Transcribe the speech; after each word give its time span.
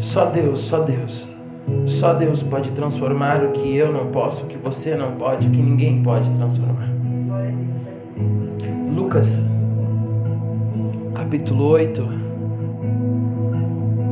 Só 0.00 0.24
Deus, 0.26 0.60
só 0.60 0.80
Deus. 0.80 1.28
Só 1.86 2.14
Deus 2.14 2.42
pode 2.42 2.72
transformar 2.72 3.44
o 3.44 3.52
que 3.52 3.76
eu 3.76 3.92
não 3.92 4.10
posso, 4.10 4.44
o 4.44 4.48
que 4.48 4.56
você 4.56 4.94
não 4.94 5.16
pode, 5.16 5.46
o 5.46 5.50
que 5.50 5.60
ninguém 5.60 6.02
pode 6.02 6.28
transformar. 6.36 6.88
Lucas, 8.94 9.42
capítulo 11.14 11.64
8, 11.64 12.08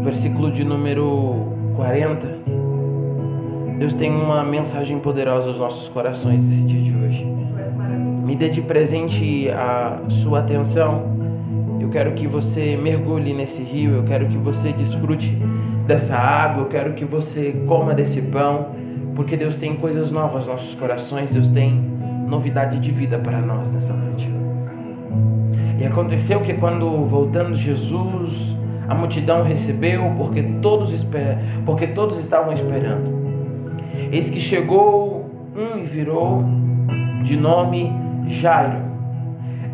versículo 0.04 0.52
de 0.52 0.62
número 0.62 1.72
40. 1.74 2.37
Deus 3.78 3.94
tem 3.94 4.10
uma 4.10 4.42
mensagem 4.42 4.98
poderosa 4.98 5.48
aos 5.48 5.58
nossos 5.58 5.88
corações 5.88 6.44
nesse 6.44 6.62
dia 6.62 6.82
de 6.82 6.96
hoje. 6.96 7.24
Me 8.24 8.34
dê 8.34 8.48
de 8.48 8.60
presente 8.60 9.48
a 9.50 10.00
sua 10.08 10.40
atenção. 10.40 11.16
Eu 11.80 11.88
quero 11.88 12.12
que 12.12 12.26
você 12.26 12.76
mergulhe 12.76 13.32
nesse 13.32 13.62
rio, 13.62 13.92
eu 13.92 14.02
quero 14.02 14.26
que 14.26 14.36
você 14.36 14.72
desfrute 14.72 15.38
dessa 15.86 16.16
água, 16.16 16.64
eu 16.64 16.68
quero 16.68 16.94
que 16.94 17.04
você 17.04 17.52
coma 17.66 17.94
desse 17.94 18.20
pão, 18.22 18.66
porque 19.14 19.36
Deus 19.36 19.56
tem 19.56 19.76
coisas 19.76 20.10
novas 20.10 20.40
nos 20.40 20.48
nossos 20.48 20.74
corações, 20.74 21.32
Deus 21.32 21.48
tem 21.48 21.72
novidade 22.26 22.80
de 22.80 22.90
vida 22.90 23.16
para 23.16 23.40
nós 23.40 23.72
nessa 23.72 23.94
noite. 23.94 24.28
E 25.80 25.86
aconteceu 25.86 26.40
que 26.40 26.52
quando 26.54 27.04
voltando 27.04 27.54
Jesus, 27.54 28.54
a 28.88 28.94
multidão 28.94 29.44
recebeu, 29.44 30.02
porque 30.18 30.42
todos, 30.60 31.06
porque 31.64 31.86
todos 31.86 32.18
estavam 32.18 32.52
esperando. 32.52 33.17
Eis 34.10 34.30
que 34.30 34.40
chegou 34.40 35.30
um 35.54 35.78
e 35.78 35.84
virou 35.84 36.42
de 37.22 37.36
nome 37.36 37.92
Jairo. 38.28 38.78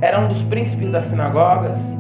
Era 0.01 0.21
um 0.21 0.29
dos 0.29 0.43
príncipes 0.43 0.91
das 0.91 1.07
sinagogas 1.07 1.97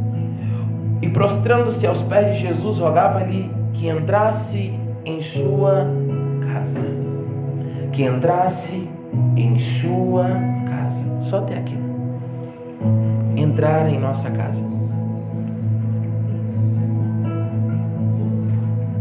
e 1.00 1.08
prostrando-se 1.08 1.86
aos 1.86 2.02
pés 2.02 2.34
de 2.34 2.42
Jesus, 2.42 2.78
rogava-lhe 2.78 3.50
que 3.74 3.88
entrasse 3.88 4.78
em 5.04 5.20
sua 5.20 5.86
casa. 6.52 6.80
Que 7.92 8.02
entrasse 8.04 8.88
em 9.36 9.58
sua 9.58 10.26
casa. 10.68 11.22
Só 11.22 11.38
até 11.38 11.58
aqui. 11.58 11.78
Entrar 13.36 13.88
em 13.88 14.00
nossa 14.00 14.30
casa. 14.30 14.64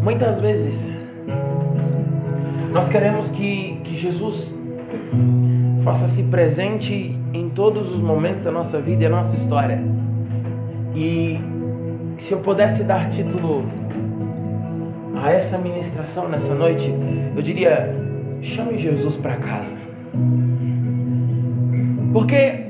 Muitas 0.03 0.41
vezes 0.41 1.02
nós 2.73 2.89
queremos 2.89 3.29
que, 3.29 3.79
que 3.83 3.95
Jesus 3.95 4.51
faça-se 5.83 6.23
presente 6.23 7.15
em 7.31 7.49
todos 7.49 7.91
os 7.91 8.01
momentos 8.01 8.43
da 8.45 8.51
nossa 8.51 8.81
vida 8.81 9.03
e 9.05 9.09
da 9.09 9.15
nossa 9.15 9.37
história. 9.37 9.79
E 10.95 11.39
se 12.17 12.31
eu 12.31 12.39
pudesse 12.39 12.83
dar 12.83 13.11
título 13.11 13.63
a 15.15 15.31
essa 15.31 15.57
ministração 15.59 16.27
nessa 16.27 16.55
noite, 16.55 16.91
eu 17.35 17.41
diria: 17.43 17.95
chame 18.41 18.75
Jesus 18.75 19.15
para 19.17 19.35
casa. 19.35 19.75
Porque 22.11 22.65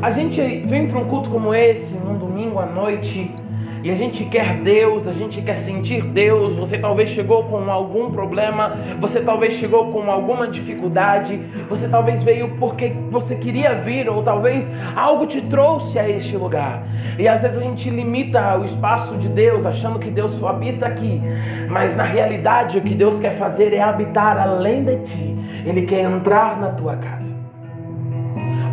a 0.00 0.12
gente 0.12 0.40
vem 0.66 0.86
para 0.86 1.00
um 1.00 1.06
culto 1.06 1.28
como 1.28 1.52
esse, 1.52 1.92
num 1.94 2.18
domingo 2.18 2.60
à 2.60 2.66
noite, 2.66 3.34
e 3.82 3.90
a 3.90 3.94
gente 3.94 4.24
quer 4.24 4.56
Deus, 4.56 5.06
a 5.06 5.12
gente 5.12 5.40
quer 5.40 5.56
sentir 5.56 6.02
Deus. 6.02 6.54
Você 6.56 6.78
talvez 6.78 7.10
chegou 7.10 7.44
com 7.44 7.70
algum 7.70 8.10
problema, 8.10 8.76
você 9.00 9.20
talvez 9.20 9.54
chegou 9.54 9.90
com 9.92 10.10
alguma 10.10 10.48
dificuldade, 10.48 11.40
você 11.68 11.88
talvez 11.88 12.22
veio 12.22 12.56
porque 12.58 12.92
você 13.10 13.36
queria 13.36 13.74
vir, 13.74 14.08
ou 14.08 14.22
talvez 14.22 14.68
algo 14.94 15.26
te 15.26 15.40
trouxe 15.42 15.98
a 15.98 16.08
este 16.08 16.36
lugar. 16.36 16.82
E 17.18 17.26
às 17.26 17.42
vezes 17.42 17.58
a 17.58 17.62
gente 17.62 17.88
limita 17.88 18.58
o 18.58 18.64
espaço 18.64 19.16
de 19.16 19.28
Deus, 19.28 19.64
achando 19.64 19.98
que 19.98 20.10
Deus 20.10 20.32
só 20.32 20.48
habita 20.48 20.86
aqui, 20.86 21.20
mas 21.68 21.96
na 21.96 22.04
realidade 22.04 22.78
o 22.78 22.82
que 22.82 22.94
Deus 22.94 23.18
quer 23.18 23.36
fazer 23.36 23.72
é 23.72 23.80
habitar 23.80 24.38
além 24.38 24.84
de 24.84 24.96
ti, 24.98 25.36
Ele 25.64 25.82
quer 25.82 26.02
entrar 26.02 26.60
na 26.60 26.70
tua 26.70 26.96
casa. 26.96 27.39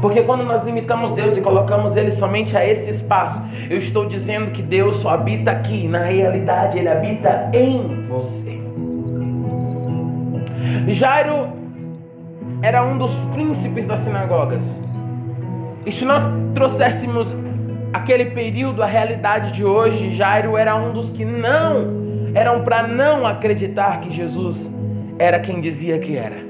Porque 0.02 0.22
quando 0.22 0.44
nós 0.44 0.63
limitamos 0.63 1.13
Deus 1.13 1.35
e 1.35 1.41
colocamos 1.41 1.96
Ele 1.96 2.12
somente 2.12 2.56
a 2.56 2.66
esse 2.66 2.90
espaço, 2.90 3.41
eu 3.69 3.78
estou 3.78 4.06
dizendo 4.06 4.52
que 4.52 4.62
Deus 4.62 4.97
só 4.97 5.09
habita 5.09 5.52
aqui. 5.52 5.88
Na 5.88 6.03
realidade, 6.03 6.78
Ele 6.78 6.90
habita 6.90 7.50
em 7.53 8.08
você. 8.08 8.59
Jairo 10.88 11.50
era 12.62 12.85
um 12.85 12.97
dos 12.97 13.13
príncipes 13.34 13.88
das 13.88 14.00
sinagogas. 14.02 14.63
E 15.85 15.91
se 15.91 16.06
nós 16.06 16.24
trouxéssemos 16.53 17.35
aquele 17.94 18.25
período 18.25 18.84
à 18.84 18.85
realidade 18.85 19.52
de 19.52 19.66
hoje, 19.66 20.12
Jairo 20.12 20.58
era 20.58 20.75
um 20.75 20.91
dos 20.94 21.09
que 21.09 21.25
não 21.25 22.08
eram 22.34 22.64
para 22.64 22.88
não 22.88 23.25
acreditar 23.25 24.00
que 24.02 24.14
Jesus 24.14 24.69
era 25.18 25.40
quem 25.40 25.59
dizia 25.59 25.97
que 25.97 26.16
era. 26.16 26.47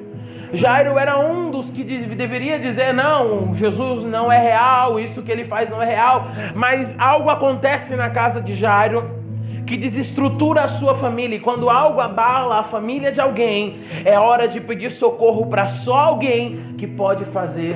Jairo 0.54 0.98
era 0.98 1.20
um 1.20 1.52
dos 1.52 1.70
que 1.70 1.84
deveria 1.84 2.60
dizer: 2.60 2.94
não, 2.94 3.54
Jesus 3.56 4.04
não 4.04 4.32
é 4.32 4.40
real, 4.40 5.00
isso 5.00 5.22
que 5.22 5.32
ele 5.32 5.46
faz 5.46 5.70
não 5.70 5.82
é 5.82 5.86
real. 5.86 6.28
Mas 6.56 6.96
algo 7.00 7.30
acontece 7.30 7.96
na 7.96 8.10
casa 8.10 8.42
de 8.42 8.56
Jairo 8.56 9.18
que 9.66 9.76
desestrutura 9.76 10.64
a 10.64 10.68
sua 10.68 10.96
família. 10.96 11.36
E 11.36 11.40
quando 11.40 11.70
algo 11.70 12.00
abala 12.00 12.60
a 12.60 12.64
família 12.64 13.12
de 13.12 13.20
alguém, 13.20 13.82
é 14.06 14.18
hora 14.18 14.48
de 14.48 14.62
pedir 14.62 14.90
socorro 14.90 15.48
para 15.48 15.68
só 15.68 15.98
alguém 15.98 16.76
que 16.78 16.88
pode 16.88 17.26
fazer 17.26 17.76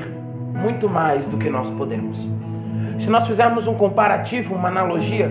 muito 0.54 0.90
mais 0.90 1.28
do 1.28 1.38
que 1.38 1.50
nós 1.50 1.70
podemos. 1.70 2.18
Se 2.98 3.10
nós 3.10 3.28
fizermos 3.28 3.68
um 3.68 3.74
comparativo, 3.74 4.56
uma 4.56 4.70
analogia, 4.70 5.30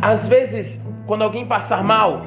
às 0.00 0.28
vezes, 0.28 0.80
quando 1.06 1.22
alguém 1.22 1.44
passar 1.44 1.82
mal, 1.82 2.22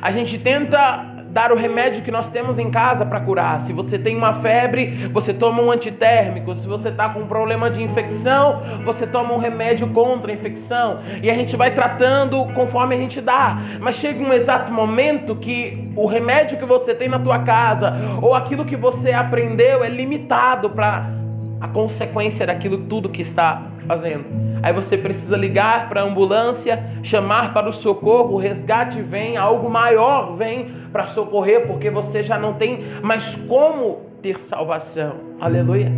a 0.00 0.10
gente 0.10 0.38
tenta 0.38 1.15
dar 1.36 1.52
o 1.52 1.54
remédio 1.54 2.02
que 2.02 2.10
nós 2.10 2.30
temos 2.30 2.58
em 2.58 2.70
casa 2.70 3.04
para 3.04 3.20
curar. 3.20 3.60
Se 3.60 3.70
você 3.70 3.98
tem 3.98 4.16
uma 4.16 4.32
febre, 4.32 5.06
você 5.12 5.34
toma 5.34 5.62
um 5.62 5.70
antitérmico. 5.70 6.54
Se 6.54 6.66
você 6.66 6.88
está 6.88 7.10
com 7.10 7.20
um 7.20 7.26
problema 7.26 7.68
de 7.68 7.82
infecção, 7.82 8.62
você 8.86 9.06
toma 9.06 9.34
um 9.34 9.36
remédio 9.36 9.86
contra 9.88 10.32
a 10.32 10.34
infecção. 10.34 11.00
E 11.22 11.30
a 11.30 11.34
gente 11.34 11.54
vai 11.54 11.74
tratando 11.74 12.42
conforme 12.54 12.94
a 12.94 12.98
gente 12.98 13.20
dá. 13.20 13.58
Mas 13.78 13.96
chega 13.96 14.18
um 14.24 14.32
exato 14.32 14.72
momento 14.72 15.36
que 15.36 15.92
o 15.94 16.06
remédio 16.06 16.56
que 16.56 16.64
você 16.64 16.94
tem 16.94 17.06
na 17.06 17.18
tua 17.18 17.40
casa 17.40 17.92
ou 18.22 18.34
aquilo 18.34 18.64
que 18.64 18.74
você 18.74 19.12
aprendeu 19.12 19.84
é 19.84 19.90
limitado 19.90 20.70
para 20.70 21.25
a 21.60 21.68
consequência 21.68 22.46
daquilo 22.46 22.78
tudo 22.78 23.08
que 23.08 23.22
está 23.22 23.62
fazendo. 23.86 24.24
Aí 24.62 24.72
você 24.72 24.96
precisa 24.96 25.36
ligar 25.36 25.88
para 25.88 26.02
a 26.02 26.04
ambulância, 26.04 26.82
chamar 27.02 27.52
para 27.52 27.68
o 27.68 27.72
socorro, 27.72 28.34
o 28.34 28.38
resgate 28.38 29.00
vem, 29.00 29.36
algo 29.36 29.70
maior 29.70 30.36
vem 30.36 30.70
para 30.92 31.06
socorrer, 31.06 31.66
porque 31.66 31.90
você 31.90 32.22
já 32.22 32.38
não 32.38 32.54
tem 32.54 32.84
mais 33.02 33.34
como 33.34 34.00
ter 34.20 34.38
salvação. 34.38 35.14
Aleluia. 35.40 35.92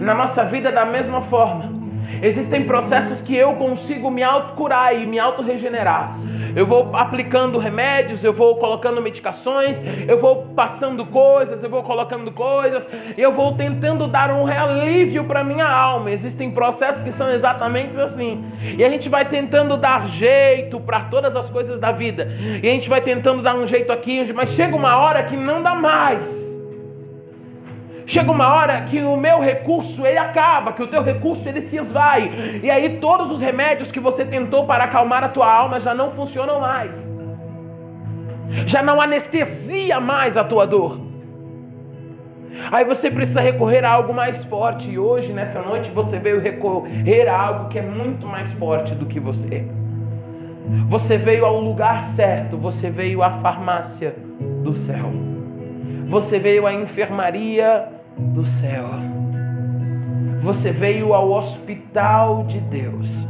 Na 0.00 0.14
nossa 0.14 0.44
vida, 0.44 0.70
da 0.70 0.84
mesma 0.84 1.22
forma, 1.22 1.81
existem 2.22 2.64
processos 2.64 3.20
que 3.20 3.36
eu 3.36 3.54
consigo 3.54 4.10
me 4.10 4.22
autocurar 4.22 4.94
e 4.94 5.06
me 5.06 5.18
auto-regenerar 5.18 6.16
eu 6.54 6.66
vou 6.66 6.94
aplicando 6.94 7.58
remédios, 7.58 8.22
eu 8.22 8.32
vou 8.32 8.56
colocando 8.56 9.00
medicações, 9.00 9.80
eu 10.06 10.18
vou 10.18 10.46
passando 10.54 11.04
coisas, 11.06 11.62
eu 11.62 11.70
vou 11.70 11.82
colocando 11.82 12.30
coisas, 12.30 12.88
eu 13.16 13.32
vou 13.32 13.54
tentando 13.54 14.06
dar 14.06 14.30
um 14.30 14.46
alívio 14.46 15.24
para 15.24 15.42
minha 15.42 15.66
alma. 15.66 16.10
Existem 16.10 16.50
processos 16.50 17.02
que 17.02 17.12
são 17.12 17.30
exatamente 17.32 17.98
assim. 17.98 18.44
E 18.76 18.84
a 18.84 18.88
gente 18.90 19.08
vai 19.08 19.24
tentando 19.24 19.76
dar 19.76 20.06
jeito 20.06 20.78
para 20.80 21.00
todas 21.00 21.34
as 21.36 21.48
coisas 21.48 21.80
da 21.80 21.90
vida. 21.90 22.28
E 22.62 22.68
a 22.68 22.70
gente 22.70 22.88
vai 22.88 23.00
tentando 23.00 23.42
dar 23.42 23.54
um 23.54 23.66
jeito 23.66 23.90
aqui, 23.90 24.30
mas 24.32 24.50
chega 24.50 24.76
uma 24.76 24.96
hora 24.96 25.22
que 25.22 25.36
não 25.36 25.62
dá 25.62 25.74
mais. 25.74 26.51
Chega 28.06 28.30
uma 28.30 28.52
hora 28.52 28.82
que 28.82 29.02
o 29.02 29.16
meu 29.16 29.40
recurso 29.40 30.06
ele 30.06 30.18
acaba, 30.18 30.72
que 30.72 30.82
o 30.82 30.86
teu 30.86 31.02
recurso 31.02 31.48
ele 31.48 31.60
se 31.60 31.76
esvai. 31.76 32.60
E 32.62 32.70
aí 32.70 32.98
todos 32.98 33.30
os 33.30 33.40
remédios 33.40 33.92
que 33.92 34.00
você 34.00 34.24
tentou 34.24 34.66
para 34.66 34.84
acalmar 34.84 35.24
a 35.24 35.28
tua 35.28 35.50
alma 35.50 35.80
já 35.80 35.94
não 35.94 36.10
funcionam 36.10 36.60
mais. 36.60 37.10
Já 38.66 38.82
não 38.82 39.00
anestesia 39.00 39.98
mais 40.00 40.36
a 40.36 40.44
tua 40.44 40.66
dor. 40.66 41.00
Aí 42.70 42.84
você 42.84 43.10
precisa 43.10 43.40
recorrer 43.40 43.84
a 43.84 43.90
algo 43.90 44.12
mais 44.12 44.44
forte. 44.44 44.90
E 44.90 44.98
hoje, 44.98 45.32
nessa 45.32 45.62
noite, 45.62 45.90
você 45.90 46.18
veio 46.18 46.40
recorrer 46.40 47.28
a 47.28 47.40
algo 47.40 47.68
que 47.68 47.78
é 47.78 47.82
muito 47.82 48.26
mais 48.26 48.52
forte 48.52 48.94
do 48.94 49.06
que 49.06 49.18
você. 49.18 49.66
Você 50.88 51.16
veio 51.16 51.44
ao 51.44 51.60
lugar 51.60 52.04
certo, 52.04 52.56
você 52.56 52.90
veio 52.90 53.22
à 53.22 53.30
farmácia 53.30 54.14
do 54.62 54.74
céu. 54.76 55.31
Você 56.12 56.38
veio 56.38 56.66
à 56.66 56.74
enfermaria 56.74 57.88
do 58.18 58.44
céu. 58.44 58.84
Você 60.40 60.70
veio 60.70 61.14
ao 61.14 61.32
hospital 61.32 62.44
de 62.44 62.60
Deus. 62.60 63.26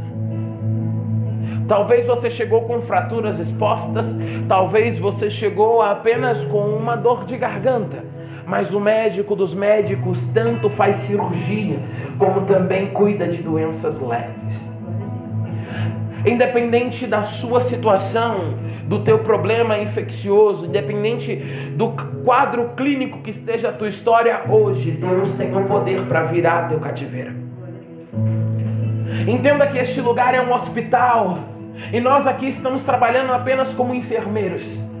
Talvez 1.65 2.05
você 2.05 2.29
chegou 2.29 2.63
com 2.63 2.81
fraturas 2.81 3.39
expostas, 3.39 4.13
talvez 4.49 4.99
você 4.99 5.29
chegou 5.29 5.81
apenas 5.81 6.43
com 6.43 6.59
uma 6.59 6.97
dor 6.97 7.23
de 7.23 7.37
garganta, 7.37 8.03
Mas 8.45 8.73
o 8.73 8.81
médico 8.81 9.33
dos 9.33 9.53
médicos 9.53 10.27
tanto 10.33 10.69
faz 10.69 10.97
cirurgia, 10.97 11.79
como 12.19 12.41
também 12.41 12.87
cuida 12.87 13.29
de 13.29 13.41
doenças 13.41 14.01
leves. 14.01 14.73
Independente 16.25 17.07
da 17.07 17.23
sua 17.23 17.61
situação, 17.61 18.55
do 18.93 19.03
teu 19.03 19.19
problema 19.19 19.79
infeccioso, 19.79 20.65
independente 20.65 21.35
do 21.75 21.89
quadro 22.23 22.69
clínico 22.77 23.21
que 23.21 23.31
esteja 23.31 23.69
a 23.69 23.73
tua 23.73 23.89
história 23.89 24.43
hoje, 24.47 24.91
Deus 24.91 25.33
tem 25.33 25.55
o 25.55 25.65
poder 25.65 26.03
para 26.03 26.23
virar 26.23 26.69
teu 26.69 26.79
cativeiro. 26.79 27.33
Entenda 29.27 29.65
que 29.67 29.79
este 29.79 29.99
lugar 29.99 30.35
é 30.35 30.41
um 30.41 30.53
hospital 30.53 31.39
e 31.91 31.99
nós 31.99 32.27
aqui 32.27 32.49
estamos 32.49 32.83
trabalhando 32.83 33.33
apenas 33.33 33.73
como 33.73 33.95
enfermeiros. 33.95 34.92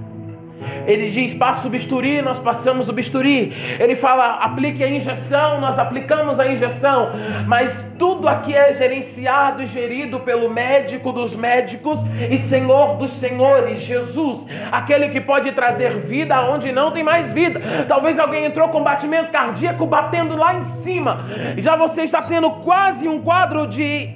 Ele 0.85 1.09
diz: 1.09 1.33
passa 1.33 1.67
o 1.67 1.71
bisturi, 1.71 2.21
nós 2.21 2.39
passamos 2.39 2.89
o 2.89 2.93
bisturi. 2.93 3.53
Ele 3.79 3.95
fala: 3.95 4.35
aplique 4.35 4.83
a 4.83 4.89
injeção, 4.89 5.59
nós 5.59 5.79
aplicamos 5.79 6.39
a 6.39 6.47
injeção. 6.47 7.11
Mas 7.47 7.93
tudo 7.97 8.27
aqui 8.27 8.55
é 8.55 8.73
gerenciado 8.73 9.63
e 9.63 9.67
gerido 9.67 10.19
pelo 10.19 10.49
médico 10.49 11.11
dos 11.11 11.35
médicos 11.35 11.99
e 12.29 12.37
Senhor 12.37 12.97
dos 12.97 13.11
senhores, 13.11 13.79
Jesus, 13.79 14.45
aquele 14.71 15.09
que 15.09 15.21
pode 15.21 15.51
trazer 15.51 15.97
vida 15.99 16.41
onde 16.41 16.71
não 16.71 16.91
tem 16.91 17.03
mais 17.03 17.31
vida. 17.31 17.61
Talvez 17.87 18.19
alguém 18.19 18.45
entrou 18.45 18.69
com 18.69 18.83
batimento 18.83 19.31
cardíaco 19.31 19.85
batendo 19.85 20.35
lá 20.35 20.55
em 20.55 20.63
cima, 20.63 21.25
já 21.57 21.75
você 21.75 22.03
está 22.03 22.21
tendo 22.21 22.49
quase 22.51 23.07
um 23.07 23.21
quadro 23.21 23.67
de, 23.67 24.09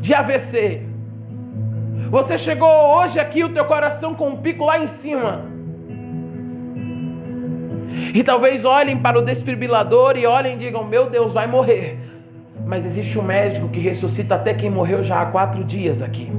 de 0.00 0.14
AVC. 0.14 0.91
Você 2.12 2.36
chegou 2.36 2.68
hoje 2.68 3.18
aqui, 3.18 3.42
o 3.42 3.48
teu 3.48 3.64
coração 3.64 4.14
com 4.14 4.28
um 4.28 4.36
pico 4.36 4.66
lá 4.66 4.78
em 4.78 4.86
cima. 4.86 5.46
E 8.12 8.22
talvez 8.22 8.66
olhem 8.66 8.98
para 8.98 9.18
o 9.18 9.22
desfibrilador 9.22 10.18
e 10.18 10.26
olhem 10.26 10.56
e 10.56 10.58
digam: 10.58 10.84
Meu 10.84 11.08
Deus, 11.08 11.32
vai 11.32 11.46
morrer. 11.46 11.98
Mas 12.66 12.84
existe 12.84 13.18
um 13.18 13.22
médico 13.22 13.70
que 13.70 13.80
ressuscita 13.80 14.34
até 14.34 14.52
quem 14.52 14.68
morreu 14.68 15.02
já 15.02 15.22
há 15.22 15.26
quatro 15.26 15.64
dias 15.64 16.02
aqui. 16.02 16.30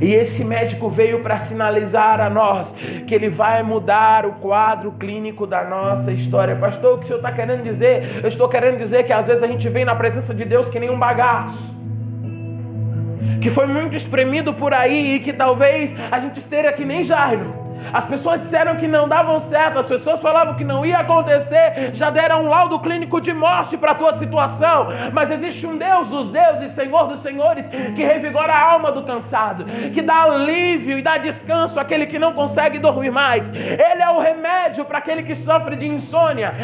E 0.00 0.12
esse 0.12 0.44
médico 0.44 0.88
veio 0.88 1.20
para 1.20 1.38
sinalizar 1.38 2.20
a 2.20 2.28
nós 2.28 2.74
que 3.06 3.14
ele 3.14 3.28
vai 3.28 3.62
mudar 3.62 4.26
o 4.26 4.32
quadro 4.32 4.90
clínico 4.98 5.46
da 5.46 5.62
nossa 5.62 6.10
história. 6.10 6.56
Pastor, 6.56 6.94
o 6.94 6.98
que 6.98 7.04
o 7.04 7.06
senhor 7.06 7.18
está 7.18 7.30
querendo 7.30 7.62
dizer? 7.62 8.24
Eu 8.24 8.28
estou 8.28 8.48
querendo 8.48 8.76
dizer 8.76 9.04
que 9.04 9.12
às 9.12 9.24
vezes 9.24 9.44
a 9.44 9.46
gente 9.46 9.68
vem 9.68 9.84
na 9.84 9.94
presença 9.94 10.34
de 10.34 10.44
Deus 10.44 10.68
que 10.68 10.80
nem 10.80 10.90
um 10.90 10.98
bagaço 10.98 11.75
que 13.40 13.50
foi 13.50 13.66
muito 13.66 13.96
espremido 13.96 14.54
por 14.54 14.72
aí 14.72 15.14
e 15.14 15.20
que 15.20 15.32
talvez 15.32 15.94
a 16.10 16.20
gente 16.20 16.38
esteja 16.38 16.72
que 16.72 16.84
nem 16.84 17.02
Jairo 17.02 17.65
as 17.92 18.04
pessoas 18.04 18.40
disseram 18.40 18.76
que 18.76 18.86
não 18.86 19.08
davam 19.08 19.40
certo, 19.40 19.78
as 19.78 19.88
pessoas 19.88 20.20
falavam 20.20 20.54
que 20.54 20.64
não 20.64 20.84
ia 20.84 20.98
acontecer, 20.98 21.90
já 21.92 22.10
deram 22.10 22.44
um 22.44 22.48
laudo 22.48 22.78
clínico 22.80 23.20
de 23.20 23.32
morte 23.32 23.76
para 23.76 23.92
a 23.92 23.94
tua 23.94 24.12
situação. 24.14 24.88
Mas 25.12 25.30
existe 25.30 25.66
um 25.66 25.76
Deus 25.76 26.08
dos 26.08 26.30
deuses, 26.30 26.72
Senhor 26.72 27.08
dos 27.08 27.20
senhores, 27.20 27.66
que 27.68 28.04
revigora 28.04 28.52
a 28.52 28.72
alma 28.72 28.92
do 28.92 29.02
cansado, 29.02 29.64
que 29.92 30.02
dá 30.02 30.22
alívio 30.22 30.98
e 30.98 31.02
dá 31.02 31.18
descanso 31.18 31.78
àquele 31.78 32.06
que 32.06 32.18
não 32.18 32.32
consegue 32.32 32.78
dormir 32.78 33.10
mais. 33.10 33.52
Ele 33.52 34.02
é 34.02 34.10
o 34.10 34.20
remédio 34.20 34.84
para 34.84 34.98
aquele 34.98 35.22
que 35.22 35.34
sofre 35.34 35.76
de 35.76 35.86
insônia. 35.86 36.54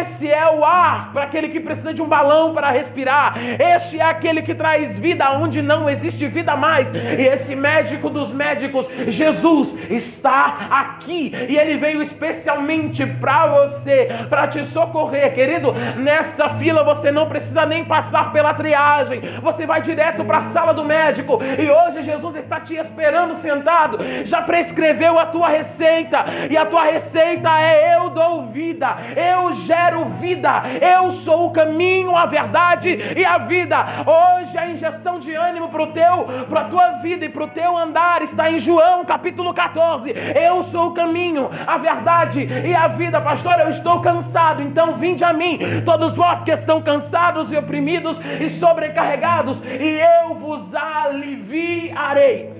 Esse 0.00 0.30
é 0.30 0.48
o 0.50 0.64
ar 0.64 1.10
para 1.12 1.24
aquele 1.24 1.48
que 1.48 1.60
precisa 1.60 1.92
de 1.92 2.02
um 2.02 2.08
balão 2.08 2.54
para 2.54 2.70
respirar. 2.70 3.34
Este 3.58 4.00
é 4.00 4.04
aquele 4.04 4.42
que 4.42 4.54
traz 4.54 4.98
vida 4.98 5.30
onde 5.32 5.62
não 5.62 5.88
existe 5.88 6.26
vida 6.26 6.56
mais. 6.56 6.92
E 6.94 7.22
esse 7.22 7.54
médico 7.54 8.08
dos 8.08 8.32
médicos, 8.32 8.86
Jesus, 9.08 9.76
está 9.90 10.65
aqui 10.70 11.32
e 11.48 11.56
ele 11.56 11.76
veio 11.76 12.02
especialmente 12.02 13.06
para 13.06 13.46
você, 13.46 14.08
para 14.28 14.48
te 14.48 14.64
socorrer, 14.66 15.34
querido. 15.34 15.72
Nessa 15.96 16.50
fila 16.50 16.82
você 16.82 17.10
não 17.10 17.28
precisa 17.28 17.66
nem 17.66 17.84
passar 17.84 18.32
pela 18.32 18.54
triagem, 18.54 19.20
você 19.42 19.66
vai 19.66 19.82
direto 19.82 20.24
para 20.24 20.38
a 20.38 20.42
sala 20.42 20.72
do 20.72 20.84
médico 20.84 21.38
e 21.42 21.70
hoje 21.70 22.02
Jesus 22.02 22.36
está 22.36 22.60
te 22.60 22.74
esperando 22.76 23.36
sentado, 23.36 23.98
já 24.24 24.42
prescreveu 24.42 25.18
a 25.18 25.26
tua 25.26 25.48
receita 25.48 26.24
e 26.50 26.56
a 26.56 26.66
tua 26.66 26.84
receita 26.84 27.50
é: 27.60 27.96
eu 27.96 28.10
dou 28.10 28.46
vida, 28.46 28.96
eu 29.16 29.52
gero 29.52 30.04
vida, 30.20 30.62
eu 30.80 31.10
sou 31.10 31.46
o 31.46 31.52
caminho, 31.52 32.16
a 32.16 32.26
verdade 32.26 33.14
e 33.16 33.24
a 33.24 33.38
vida. 33.38 33.76
Hoje 34.06 34.56
a 34.56 34.68
injeção 34.68 35.18
de 35.18 35.34
ânimo 35.34 35.68
para 35.68 35.82
o 35.82 35.86
teu, 35.88 36.26
para 36.48 36.60
a 36.60 36.64
tua 36.64 36.90
vida 37.02 37.24
e 37.24 37.28
para 37.28 37.44
o 37.44 37.48
teu 37.48 37.76
andar 37.76 38.22
está 38.22 38.50
em 38.50 38.58
João 38.58 39.04
capítulo 39.04 39.52
14. 39.52 40.12
Eu 40.34 40.55
eu 40.56 40.62
sou 40.62 40.88
o 40.88 40.94
caminho, 40.94 41.48
a 41.66 41.78
verdade 41.78 42.44
e 42.44 42.74
a 42.74 42.88
vida. 42.88 43.20
Pastor, 43.20 43.60
eu 43.60 43.70
estou 43.70 44.00
cansado, 44.00 44.62
então 44.62 44.96
vinde 44.96 45.24
a 45.24 45.32
mim, 45.32 45.58
todos 45.84 46.14
vós 46.14 46.42
que 46.42 46.50
estão 46.50 46.80
cansados 46.80 47.52
e 47.52 47.56
oprimidos 47.56 48.18
e 48.40 48.48
sobrecarregados, 48.50 49.62
e 49.64 50.00
eu 50.00 50.34
vos 50.34 50.74
aliviarei. 50.74 52.54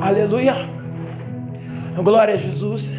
Aleluia. 0.00 0.54
Glória 1.96 2.34
a 2.34 2.38
Jesus. 2.38 2.92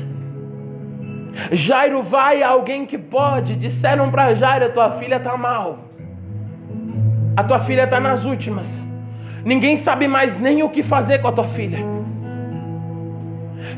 Jairo 1.51 2.03
vai 2.03 2.43
a 2.43 2.49
alguém 2.49 2.85
que 2.85 2.97
pode. 2.97 3.55
Disseram 3.55 4.11
para 4.11 4.35
Jairo: 4.35 4.65
a 4.65 4.69
tua 4.69 4.91
filha 4.91 5.15
está 5.15 5.37
mal. 5.37 5.79
A 7.37 7.43
tua 7.43 7.59
filha 7.59 7.85
está 7.85 7.99
nas 8.01 8.25
últimas. 8.25 8.69
Ninguém 9.45 9.77
sabe 9.77 10.07
mais 10.07 10.37
nem 10.37 10.61
o 10.61 10.69
que 10.69 10.83
fazer 10.83 11.19
com 11.19 11.29
a 11.29 11.31
tua 11.31 11.47
filha. 11.47 11.98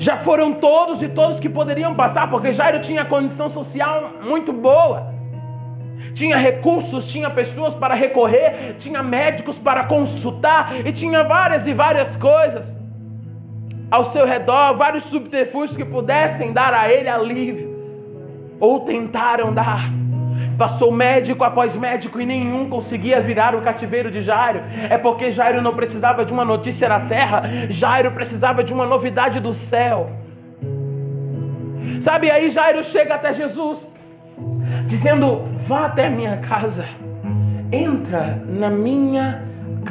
Já 0.02 0.18
foram 0.18 0.54
todos 0.56 1.04
e 1.04 1.08
todos 1.08 1.40
que 1.40 1.48
poderiam 1.48 1.94
passar, 1.94 2.28
porque 2.28 2.52
Jairo 2.52 2.82
tinha 2.82 3.06
condição 3.06 3.52
social 3.52 4.14
muito 4.24 4.52
boa. 4.52 5.14
Tinha 6.16 6.38
recursos, 6.38 7.08
tinha 7.12 7.30
pessoas 7.30 7.76
para 7.76 7.94
recorrer, 7.94 8.78
tinha 8.80 9.04
médicos 9.04 9.60
para 9.60 9.84
consultar 9.84 10.84
e 10.84 10.92
tinha 10.92 11.24
várias 11.24 11.68
e 11.68 11.74
várias 11.76 12.16
coisas 12.16 12.76
ao 13.92 14.06
seu 14.06 14.26
redor, 14.26 14.74
vários 14.74 15.04
subterfúgios 15.04 15.78
que 15.78 15.86
pudessem 15.86 16.52
dar 16.52 16.74
a 16.74 16.92
ele 16.92 17.08
alívio 17.08 17.70
ou 18.60 18.80
tentaram 18.80 19.54
dar. 19.54 20.01
Passou 20.58 20.92
médico 20.92 21.44
após 21.44 21.76
médico 21.76 22.20
e 22.20 22.26
nenhum 22.26 22.70
conseguia 22.70 23.20
virar 23.20 23.56
o 23.56 23.62
cativeiro 23.62 24.12
de 24.12 24.22
Jairo. 24.22 24.62
É 24.90 24.98
porque 24.98 25.32
Jairo 25.32 25.62
não 25.62 25.74
precisava 25.74 26.24
de 26.24 26.34
uma 26.34 26.46
notícia 26.46 26.88
na 26.88 27.02
terra, 27.02 27.44
Jairo 27.70 28.12
precisava 28.12 28.64
de 28.64 28.74
uma 28.74 28.86
novidade 28.86 29.40
do 29.40 29.54
céu. 29.54 30.10
Sabe, 32.02 32.32
aí 32.32 32.50
Jairo 32.50 32.84
chega 32.84 33.16
até 33.16 33.34
Jesus, 33.34 33.92
dizendo: 34.88 35.44
Vá 35.68 35.86
até 35.86 36.10
minha 36.10 36.38
casa, 36.38 36.86
entra 37.72 38.42
na 38.48 38.70
minha 38.70 39.44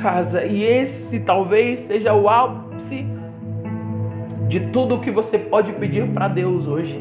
casa. 0.02 0.44
E 0.44 0.62
esse 0.62 1.20
talvez 1.20 1.80
seja 1.80 2.12
o 2.12 2.28
ápice 2.28 3.06
de 4.48 4.60
tudo 4.72 4.96
o 4.96 5.00
que 5.00 5.10
você 5.10 5.38
pode 5.38 5.72
pedir 5.74 6.06
para 6.08 6.26
Deus 6.26 6.66
hoje. 6.66 7.00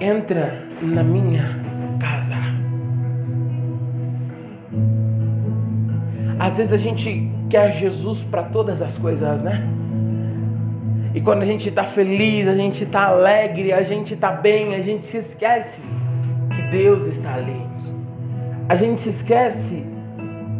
Entra 0.00 0.62
na 0.80 1.02
minha 1.02 1.67
casa. 1.98 2.36
Às 6.38 6.56
vezes 6.56 6.72
a 6.72 6.76
gente 6.76 7.30
quer 7.50 7.72
Jesus 7.72 8.22
para 8.22 8.44
todas 8.44 8.80
as 8.80 8.96
coisas, 8.96 9.42
né? 9.42 9.66
E 11.14 11.20
quando 11.20 11.42
a 11.42 11.46
gente 11.46 11.68
está 11.68 11.84
feliz, 11.84 12.46
a 12.46 12.54
gente 12.54 12.84
está 12.84 13.06
alegre, 13.06 13.72
a 13.72 13.82
gente 13.82 14.14
está 14.14 14.30
bem, 14.30 14.74
a 14.74 14.82
gente 14.82 15.06
se 15.06 15.16
esquece 15.16 15.80
que 16.54 16.62
Deus 16.70 17.06
está 17.06 17.34
ali. 17.34 17.60
A 18.68 18.76
gente 18.76 19.00
se 19.00 19.08
esquece 19.08 19.84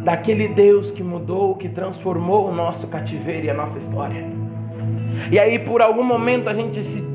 daquele 0.03 0.49
Deus 0.49 0.91
que 0.91 1.03
mudou, 1.03 1.55
que 1.55 1.69
transformou 1.69 2.49
o 2.49 2.55
nosso 2.55 2.89
cativeiro 2.89 3.47
e 3.47 3.51
a 3.51 3.55
nossa 3.55 3.79
história. 3.79 4.25
E 5.31 5.39
aí, 5.39 5.59
por 5.59 5.83
algum 5.83 6.03
momento, 6.03 6.49
a 6.49 6.55
gente 6.55 6.83
se 6.83 7.07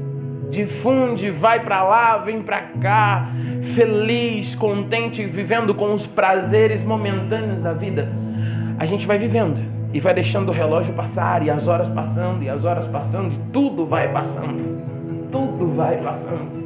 difunde, 0.54 1.32
vai 1.32 1.60
para 1.62 1.84
lá, 1.84 2.18
vem 2.20 2.44
para 2.44 2.62
cá, 2.80 3.30
feliz, 3.76 4.54
contente, 4.54 5.26
vivendo 5.26 5.74
com 5.74 5.94
os 5.94 6.06
prazeres 6.06 6.84
momentâneos 6.84 7.62
da 7.62 7.74
vida. 7.74 8.08
A 8.78 8.86
gente 8.86 9.08
vai 9.08 9.18
vivendo 9.18 9.60
e 9.92 10.00
vai 10.00 10.14
deixando 10.14 10.50
o 10.50 10.52
relógio 10.52 10.94
passar, 10.94 11.44
e 11.44 11.50
as 11.50 11.68
horas 11.68 11.88
passando, 11.88 12.44
e 12.44 12.50
as 12.50 12.66
horas 12.66 12.88
passando, 12.88 13.34
e 13.34 13.40
tudo 13.52 13.86
vai 13.86 14.12
passando. 14.12 14.84
Tudo 15.32 15.68
vai 15.72 15.98
passando. 15.98 16.64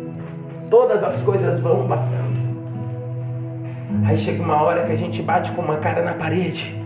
Todas 0.70 1.04
as 1.04 1.22
coisas 1.22 1.62
vão 1.62 1.88
passando. 1.88 2.38
Aí 4.06 4.18
chega 4.18 4.44
uma 4.44 4.62
hora 4.62 4.86
que 4.86 4.92
a 4.92 4.98
gente 4.98 5.22
bate 5.22 5.52
com 5.52 5.62
uma 5.62 5.78
cara 5.78 6.04
na 6.04 6.14
parede 6.14 6.77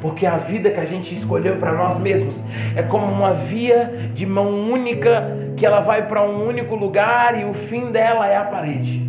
porque 0.00 0.26
a 0.26 0.36
vida 0.36 0.70
que 0.70 0.80
a 0.80 0.84
gente 0.84 1.14
escolheu 1.14 1.56
para 1.56 1.72
nós 1.72 1.98
mesmos 1.98 2.44
é 2.76 2.82
como 2.82 3.06
uma 3.06 3.34
via 3.34 4.10
de 4.14 4.24
mão 4.26 4.70
única 4.70 5.36
que 5.56 5.66
ela 5.66 5.80
vai 5.80 6.06
para 6.06 6.22
um 6.22 6.46
único 6.46 6.74
lugar 6.76 7.40
e 7.40 7.44
o 7.44 7.54
fim 7.54 7.90
dela 7.90 8.26
é 8.26 8.36
a 8.36 8.44
parede. 8.44 9.07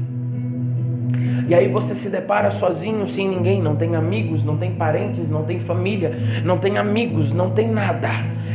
E 1.49 1.55
aí 1.55 1.67
você 1.67 1.95
se 1.95 2.11
depara 2.11 2.51
sozinho, 2.51 3.07
sem 3.09 3.27
ninguém, 3.27 3.59
não 3.59 3.75
tem 3.75 3.95
amigos, 3.95 4.43
não 4.43 4.55
tem 4.55 4.71
parentes, 4.71 5.27
não 5.31 5.43
tem 5.43 5.59
família, 5.59 6.15
não 6.45 6.59
tem 6.59 6.77
amigos, 6.77 7.33
não 7.33 7.49
tem 7.49 7.67
nada. 7.67 8.07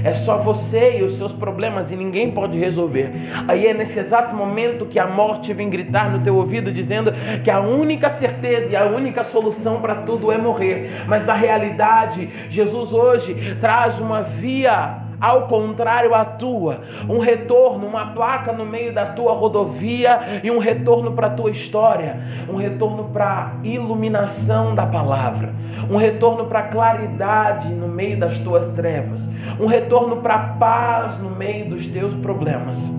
É 0.04 0.12
só 0.12 0.36
você 0.36 0.98
e 0.98 1.02
os 1.02 1.16
seus 1.16 1.32
problemas 1.32 1.90
e 1.90 1.96
ninguém 1.96 2.30
pode 2.30 2.56
resolver. 2.56 3.10
Aí 3.48 3.66
é 3.66 3.74
nesse 3.74 3.98
exato 3.98 4.32
momento 4.36 4.86
que 4.86 5.00
a 5.00 5.08
morte 5.08 5.52
vem 5.52 5.68
gritar 5.68 6.08
no 6.08 6.20
teu 6.20 6.36
ouvido 6.36 6.70
dizendo 6.70 7.12
que 7.42 7.50
a 7.50 7.58
única 7.58 8.08
certeza 8.08 8.72
e 8.72 8.76
a 8.76 8.84
única 8.84 9.24
solução 9.24 9.80
para 9.80 9.96
tudo 9.96 10.30
é 10.30 10.38
morrer. 10.38 11.02
Mas 11.08 11.26
na 11.26 11.34
realidade, 11.34 12.28
Jesus 12.48 12.92
hoje 12.92 13.56
traz 13.60 13.98
uma 13.98 14.22
via 14.22 15.03
ao 15.24 15.48
contrário 15.48 16.14
à 16.14 16.22
tua, 16.22 16.80
um 17.08 17.18
retorno, 17.18 17.86
uma 17.86 18.12
placa 18.12 18.52
no 18.52 18.66
meio 18.66 18.92
da 18.92 19.06
tua 19.06 19.32
rodovia 19.32 20.40
e 20.42 20.50
um 20.50 20.58
retorno 20.58 21.12
para 21.12 21.28
a 21.28 21.30
tua 21.30 21.50
história, 21.50 22.20
um 22.46 22.56
retorno 22.56 23.04
para 23.04 23.24
a 23.24 23.66
iluminação 23.66 24.74
da 24.74 24.84
palavra, 24.84 25.54
um 25.90 25.96
retorno 25.96 26.44
para 26.44 26.58
a 26.58 26.62
claridade 26.64 27.72
no 27.72 27.88
meio 27.88 28.20
das 28.20 28.38
tuas 28.40 28.74
trevas, 28.74 29.30
um 29.58 29.64
retorno 29.64 30.18
para 30.18 30.34
a 30.34 30.48
paz 30.48 31.18
no 31.18 31.30
meio 31.30 31.70
dos 31.70 31.86
teus 31.86 32.12
problemas. 32.12 32.92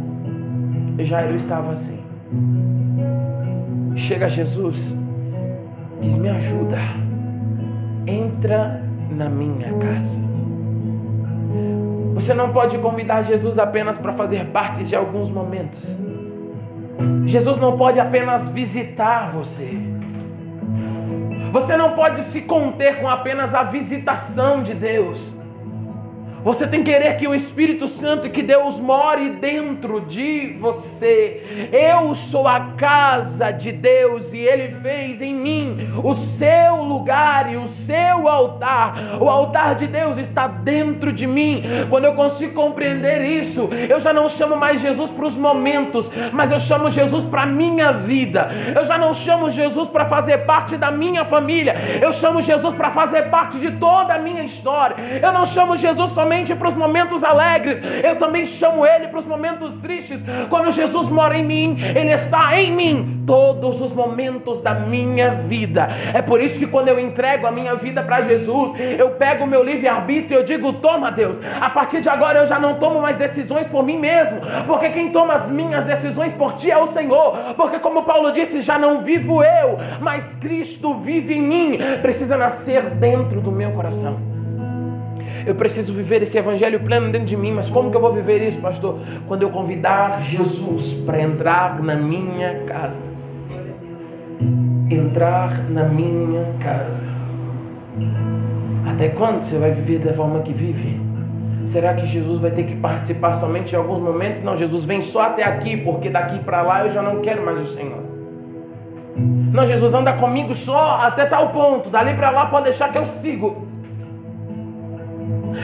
Jairo 0.97 1.35
estava 1.35 1.73
assim. 1.73 2.03
Chega 3.95 4.29
Jesus, 4.29 4.97
diz: 6.01 6.15
Me 6.15 6.29
ajuda, 6.29 6.79
entra 8.07 8.81
na 9.11 9.29
minha 9.29 9.71
casa. 9.77 10.19
Você 12.15 12.33
não 12.33 12.53
pode 12.53 12.77
convidar 12.77 13.23
Jesus 13.23 13.59
apenas 13.59 13.97
para 13.97 14.13
fazer 14.13 14.45
parte 14.45 14.85
de 14.85 14.95
alguns 14.95 15.29
momentos. 15.29 15.85
Jesus 17.25 17.59
não 17.59 17.77
pode 17.77 17.99
apenas 17.99 18.47
visitar 18.47 19.29
você. 19.31 19.77
Você 21.51 21.75
não 21.75 21.91
pode 21.91 22.23
se 22.23 22.43
conter 22.43 23.01
com 23.01 23.09
apenas 23.09 23.53
a 23.53 23.63
visitação 23.63 24.63
de 24.63 24.73
Deus. 24.73 25.19
Você 26.45 26.67
tem 26.67 26.83
que 26.83 26.91
querer 26.91 27.17
que 27.17 27.27
o 27.27 27.33
Espírito 27.33 27.87
Santo, 27.87 28.29
que 28.29 28.43
Deus 28.43 28.79
more 28.79 29.31
dentro 29.31 30.01
de 30.01 30.55
você. 30.59 31.67
Eu 31.71 32.13
sou 32.13 32.47
a 32.47 32.59
casa 32.77 33.49
de 33.49 33.71
Deus 33.71 34.31
e 34.31 34.41
Ele 34.41 34.67
fez 34.75 35.23
em 35.23 35.33
mim 35.33 35.89
o 36.03 36.13
seu 36.13 36.83
lugar 36.83 37.51
e 37.51 37.57
o 37.57 37.65
seu 37.65 38.27
altar. 38.27 39.17
O 39.19 39.27
altar 39.27 39.73
de 39.73 39.87
Deus 39.87 40.19
está 40.19 40.45
dentro 40.45 41.11
de 41.11 41.25
mim. 41.25 41.63
Quando 41.89 42.05
eu 42.05 42.13
consigo 42.13 42.53
compreender 42.53 43.25
isso, 43.25 43.67
eu 43.89 43.99
já 43.99 44.13
não 44.13 44.29
chamo 44.29 44.55
mais 44.55 44.79
Jesus 44.79 45.09
para 45.09 45.25
os 45.25 45.35
momentos, 45.35 46.11
mas 46.31 46.51
eu 46.51 46.59
chamo 46.59 46.91
Jesus 46.91 47.23
para 47.23 47.41
a 47.41 47.47
minha 47.47 47.91
vida. 47.91 48.51
Eu 48.75 48.85
já 48.85 48.99
não 48.99 49.15
chamo 49.15 49.49
Jesus 49.49 49.87
para 49.87 50.05
fazer 50.05 50.45
parte 50.45 50.77
da 50.77 50.91
minha 50.91 51.25
família. 51.25 51.73
Eu 51.99 52.13
chamo 52.13 52.39
Jesus 52.39 52.75
para 52.75 52.91
fazer 52.91 53.31
parte 53.31 53.57
de 53.57 53.71
toda 53.71 54.13
a 54.13 54.19
minha 54.19 54.43
história. 54.43 54.95
Eu 55.19 55.33
não 55.33 55.47
chamo 55.47 55.75
Jesus 55.75 56.11
somente 56.11 56.34
somente 56.35 56.55
para 56.55 56.67
os 56.67 56.73
momentos 56.73 57.23
alegres, 57.23 57.79
eu 58.03 58.17
também 58.17 58.45
chamo 58.45 58.85
Ele 58.85 59.07
para 59.07 59.19
os 59.19 59.25
momentos 59.25 59.73
tristes. 59.75 60.21
Quando 60.49 60.71
Jesus 60.71 61.09
mora 61.09 61.37
em 61.37 61.45
mim, 61.45 61.77
Ele 61.79 62.11
está 62.11 62.59
em 62.59 62.71
mim 62.71 63.23
todos 63.25 63.79
os 63.79 63.93
momentos 63.93 64.61
da 64.61 64.73
minha 64.73 65.31
vida. 65.31 65.87
É 66.13 66.21
por 66.21 66.41
isso 66.41 66.59
que 66.59 66.67
quando 66.67 66.89
eu 66.89 66.99
entrego 66.99 67.47
a 67.47 67.51
minha 67.51 67.75
vida 67.75 68.03
para 68.03 68.21
Jesus, 68.21 68.73
eu 68.99 69.11
pego 69.11 69.45
o 69.45 69.47
meu 69.47 69.63
livre-arbítrio 69.63 70.37
e 70.37 70.39
eu 70.41 70.43
digo: 70.43 70.73
Toma, 70.73 71.11
Deus, 71.11 71.39
a 71.61 71.69
partir 71.69 72.01
de 72.01 72.09
agora 72.09 72.39
eu 72.39 72.45
já 72.45 72.59
não 72.59 72.75
tomo 72.75 73.01
mais 73.01 73.17
decisões 73.17 73.65
por 73.67 73.83
mim 73.83 73.97
mesmo, 73.97 74.41
porque 74.67 74.89
quem 74.89 75.11
toma 75.11 75.33
as 75.35 75.49
minhas 75.49 75.85
decisões 75.85 76.33
por 76.33 76.53
ti 76.53 76.69
é 76.69 76.77
o 76.77 76.87
Senhor. 76.87 77.55
Porque, 77.55 77.79
como 77.79 78.03
Paulo 78.03 78.31
disse, 78.31 78.61
já 78.61 78.77
não 78.77 78.99
vivo 78.99 79.43
eu, 79.43 79.77
mas 80.01 80.35
Cristo 80.35 80.95
vive 80.95 81.35
em 81.35 81.41
mim. 81.41 81.79
Precisa 82.01 82.37
nascer 82.37 82.83
dentro 82.89 83.39
do 83.39 83.51
meu 83.51 83.71
coração. 83.71 84.34
Eu 85.45 85.53
preciso 85.53 85.93
viver 85.93 86.23
esse 86.23 86.37
evangelho 86.37 86.79
pleno 86.79 87.11
dentro 87.11 87.27
de 87.27 87.37
mim, 87.37 87.51
mas 87.51 87.69
como 87.69 87.91
que 87.91 87.97
eu 87.97 88.01
vou 88.01 88.11
viver 88.11 88.41
isso, 88.41 88.59
pastor? 88.59 88.99
Quando 89.27 89.43
eu 89.43 89.49
convidar 89.51 90.23
Jesus 90.23 90.93
para 91.05 91.21
entrar 91.21 91.81
na 91.83 91.95
minha 91.95 92.63
casa. 92.65 92.97
Entrar 94.89 95.69
na 95.69 95.83
minha 95.83 96.45
casa. 96.59 97.05
Até 98.87 99.09
quando 99.09 99.43
você 99.43 99.57
vai 99.57 99.71
viver 99.71 99.99
da 99.99 100.13
forma 100.13 100.39
que 100.39 100.53
vive? 100.53 100.99
Será 101.67 101.93
que 101.93 102.07
Jesus 102.07 102.39
vai 102.39 102.51
ter 102.51 102.63
que 102.63 102.75
participar 102.75 103.33
somente 103.33 103.73
em 103.73 103.77
alguns 103.77 103.99
momentos? 103.99 104.41
Não, 104.41 104.55
Jesus 104.55 104.85
vem 104.85 105.01
só 105.01 105.23
até 105.23 105.43
aqui, 105.43 105.77
porque 105.77 106.09
daqui 106.09 106.39
para 106.39 106.61
lá 106.61 106.85
eu 106.85 106.89
já 106.89 107.01
não 107.01 107.21
quero 107.21 107.43
mais 107.45 107.59
o 107.59 107.73
Senhor. 107.73 108.03
Não, 109.15 109.65
Jesus 109.65 109.93
anda 109.93 110.13
comigo 110.13 110.53
só 110.53 111.01
até 111.03 111.25
tal 111.25 111.49
ponto, 111.49 111.89
dali 111.89 112.13
para 112.15 112.29
lá 112.29 112.47
pode 112.47 112.65
deixar 112.65 112.91
que 112.91 112.97
eu 112.97 113.05
sigo. 113.05 113.64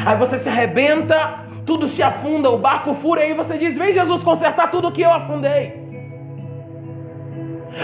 Aí 0.05 0.15
você 0.17 0.37
se 0.37 0.49
arrebenta, 0.49 1.41
tudo 1.65 1.87
se 1.87 2.01
afunda, 2.01 2.49
o 2.49 2.57
barco 2.57 2.93
fura, 2.93 3.21
e 3.21 3.27
aí 3.27 3.33
você 3.33 3.57
diz: 3.57 3.77
Vem 3.77 3.93
Jesus 3.93 4.23
consertar 4.23 4.71
tudo 4.71 4.91
que 4.91 5.01
eu 5.01 5.11
afundei. 5.11 5.79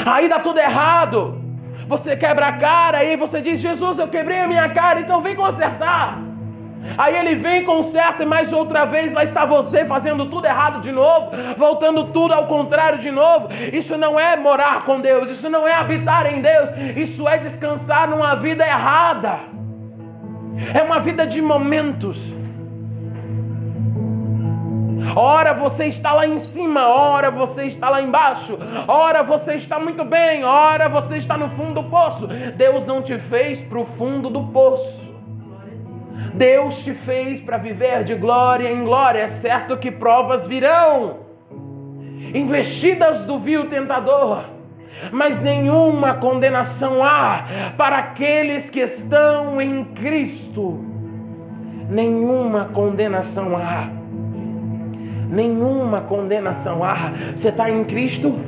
Aí 0.06 0.28
dá 0.28 0.40
tudo 0.40 0.60
errado. 0.60 1.42
Você 1.88 2.18
quebra 2.18 2.48
a 2.48 2.54
cara, 2.54 3.00
aí 3.00 3.16
você 3.16 3.42
diz: 3.42 3.60
Jesus, 3.60 4.00
eu 4.00 4.08
quebrei 4.08 4.40
a 4.40 4.48
minha 4.48 4.70
cara, 4.70 5.00
então 5.00 5.22
vem 5.22 5.36
consertar. 5.36 6.20
Aí 6.98 7.16
ele 7.16 7.36
vem, 7.36 7.66
conserta, 7.66 8.24
e 8.24 8.26
mais 8.26 8.54
outra 8.54 8.86
vez 8.86 9.14
lá 9.14 9.24
está 9.24 9.46
você 9.46 9.84
fazendo 9.86 10.28
tudo 10.28 10.46
errado 10.46 10.80
de 10.80 10.92
novo, 10.92 11.32
voltando 11.58 12.06
tudo 12.06 12.34
ao 12.34 12.46
contrário 12.46 13.00
de 13.00 13.12
novo. 13.12 13.50
Isso 13.74 13.98
não 13.98 14.20
é 14.20 14.38
morar 14.38 14.86
com 14.86 15.02
Deus, 15.02 15.30
isso 15.30 15.50
não 15.50 15.68
é 15.68 15.74
habitar 15.74 16.32
em 16.32 16.42
Deus, 16.42 16.70
isso 16.96 17.28
é 17.28 17.38
descansar 17.38 18.10
numa 18.10 18.36
vida 18.36 18.66
errada. 18.66 19.57
É 20.74 20.82
uma 20.82 21.00
vida 21.00 21.26
de 21.26 21.42
momentos. 21.42 22.34
Ora 25.16 25.54
você 25.54 25.86
está 25.86 26.12
lá 26.12 26.28
em 26.28 26.40
cima, 26.40 26.88
ora 26.88 27.32
você 27.32 27.66
está 27.66 27.90
lá 27.90 28.02
embaixo, 28.02 28.58
ora 28.88 29.24
você 29.24 29.56
está 29.56 29.80
muito 29.80 30.04
bem, 30.04 30.44
ora 30.44 30.90
você 30.90 31.18
está 31.18 31.38
no 31.38 31.50
fundo 31.50 31.82
do 31.82 31.90
poço. 31.90 32.28
Deus 32.28 32.86
não 32.86 33.02
te 33.02 33.18
fez 33.18 33.62
para 33.62 33.80
o 33.80 33.86
fundo 33.86 34.30
do 34.30 34.44
poço. 34.48 35.16
Deus 36.34 36.84
te 36.84 36.94
fez 36.94 37.40
para 37.40 37.58
viver 37.58 38.04
de 38.04 38.16
glória 38.16 38.72
em 38.72 38.84
glória. 38.84 39.22
É 39.22 39.28
certo 39.28 39.78
que 39.78 39.90
provas 39.90 40.46
virão, 40.46 41.20
investidas 42.34 43.26
do 43.26 43.40
vil 43.40 43.70
tentador 43.70 44.57
mas 45.12 45.42
nenhuma 45.42 46.16
condenação 46.16 47.04
há 47.04 47.74
para 47.78 47.98
aqueles 47.98 48.70
que 48.70 48.80
estão 48.80 49.62
em 49.62 49.84
Cristo. 49.86 50.84
Nenhuma 51.90 52.66
condenação 52.66 53.56
há. 53.56 53.90
Nenhuma 55.30 56.02
condenação 56.02 56.84
há. 56.84 57.12
Você 57.36 57.50
está 57.50 57.70
em 57.70 57.84
Cristo? 57.84 58.40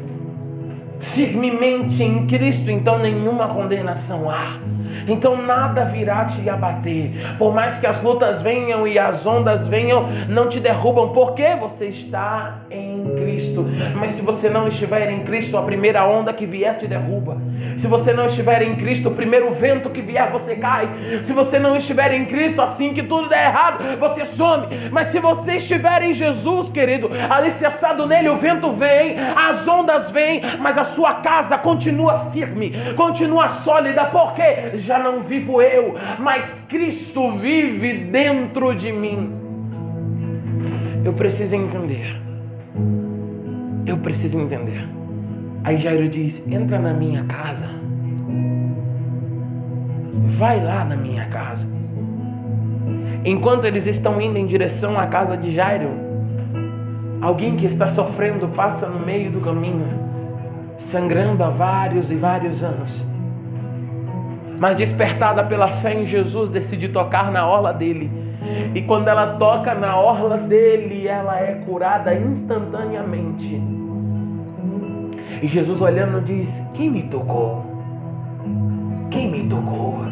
Firmemente 1.00 2.04
em 2.04 2.28
Cristo, 2.28 2.70
então 2.70 3.00
nenhuma 3.00 3.48
condenação 3.48 4.30
há. 4.30 4.60
Então 5.08 5.42
nada 5.42 5.86
virá 5.86 6.26
te 6.26 6.50
abater. 6.50 7.36
Por 7.38 7.54
mais 7.54 7.80
que 7.80 7.88
as 7.88 8.02
lutas 8.02 8.42
venham 8.42 8.88
e 8.88 8.98
as 8.98 9.26
ondas 9.26 9.68
venham, 9.68 10.08
não 10.28 10.48
te 10.48 10.60
derrubam, 10.60 11.10
porque 11.10 11.56
você 11.56 11.88
está 11.88 12.62
em 12.70 13.16
Cristo. 13.16 13.66
Mas 13.96 14.14
se 14.14 14.26
você 14.26 14.50
não 14.50 14.68
estiver 14.68 15.10
em 15.10 15.24
Cristo, 15.24 15.58
a 15.58 15.62
primeira 15.62 16.06
onda 16.06 16.34
que 16.34 16.46
vier 16.46 16.78
te 16.78 16.88
derruba. 16.88 17.38
Se 17.80 17.88
você 17.88 18.14
não 18.14 18.26
estiver 18.26 18.62
em 18.62 18.76
Cristo, 18.76 19.10
o 19.10 19.16
primeiro 19.16 19.52
vento 19.52 19.90
que 19.90 20.02
vier 20.02 20.30
você 20.32 20.56
cai. 20.56 20.90
Se 21.24 21.32
você 21.32 21.58
não 21.58 21.76
estiver 21.76 22.14
em 22.14 22.26
Cristo, 22.26 22.62
assim 22.62 22.94
que 22.94 23.04
tudo 23.04 23.30
der 23.30 23.46
errado, 23.46 23.98
você 23.98 24.26
some. 24.26 24.68
Mas 24.92 25.08
se 25.08 25.20
você 25.20 25.56
estiver 25.56 26.02
em 26.02 26.14
Jesus, 26.14 26.70
querido, 26.70 27.10
alicerçado 27.30 28.06
nele, 28.06 28.30
o 28.30 28.36
vento 28.36 28.72
vem, 28.74 29.18
as 29.20 29.68
ondas 29.68 30.12
vêm, 30.12 30.42
mas 30.60 30.78
a 30.78 30.84
sua 30.84 31.16
casa 31.16 31.58
continua 31.58 32.30
firme, 32.32 32.74
continua 32.96 33.50
sólida, 33.50 34.06
porque 34.06 34.78
já 34.78 35.00
não 35.00 35.22
vivo 35.22 35.62
eu, 35.62 35.96
mas 36.20 36.66
Cristo 36.68 37.32
vive 37.38 37.94
dentro 37.94 38.76
de 38.76 38.92
mim. 38.92 39.34
Eu 41.06 41.14
preciso 41.14 41.56
entender. 41.56 42.20
Eu 43.86 43.98
preciso 43.98 44.40
entender. 44.40 44.99
Aí 45.64 45.80
Jairo 45.80 46.08
diz: 46.10 46.48
entra 46.48 46.80
na 46.80 46.94
minha 46.94 47.24
casa. 47.26 47.68
Vai 50.28 50.64
lá 50.64 50.86
na 50.86 50.96
minha 50.96 51.26
casa. 51.28 51.68
Enquanto 53.26 53.66
eles 53.66 53.86
estão 53.88 54.22
indo 54.22 54.38
em 54.38 54.46
direção 54.46 54.98
à 54.98 55.08
casa 55.08 55.36
de 55.36 55.52
Jairo, 55.52 55.90
alguém 57.22 57.58
que 57.58 57.66
está 57.66 57.90
sofrendo 57.90 58.48
passa 58.50 58.88
no 58.88 59.06
meio 59.06 59.32
do 59.32 59.42
caminho, 59.42 59.88
sangrando 60.78 61.44
há 61.44 61.50
vários 61.50 62.12
e 62.12 62.16
vários 62.16 62.64
anos 62.64 63.04
mas 64.60 64.76
despertada 64.76 65.44
pela 65.46 65.70
fé 65.70 65.94
em 65.94 66.06
Jesus, 66.06 66.50
decide 66.50 66.90
tocar 66.90 67.32
na 67.32 67.48
orla 67.48 67.74
dele. 67.74 68.12
E 68.76 68.82
quando 68.82 69.08
ela 69.08 69.38
toca 69.38 69.74
na 69.74 69.98
orla 69.98 70.38
dele, 70.38 71.08
ela 71.08 71.40
é 71.40 71.54
curada 71.66 72.14
instantaneamente. 72.14 73.79
E 75.42 75.48
Jesus 75.48 75.82
olhando 75.82 76.22
diz: 76.22 76.70
Quem 76.74 76.90
me 76.90 77.04
tocou? 77.04 77.66
Quem 79.12 79.32
me 79.32 79.50
tocou? 79.50 80.06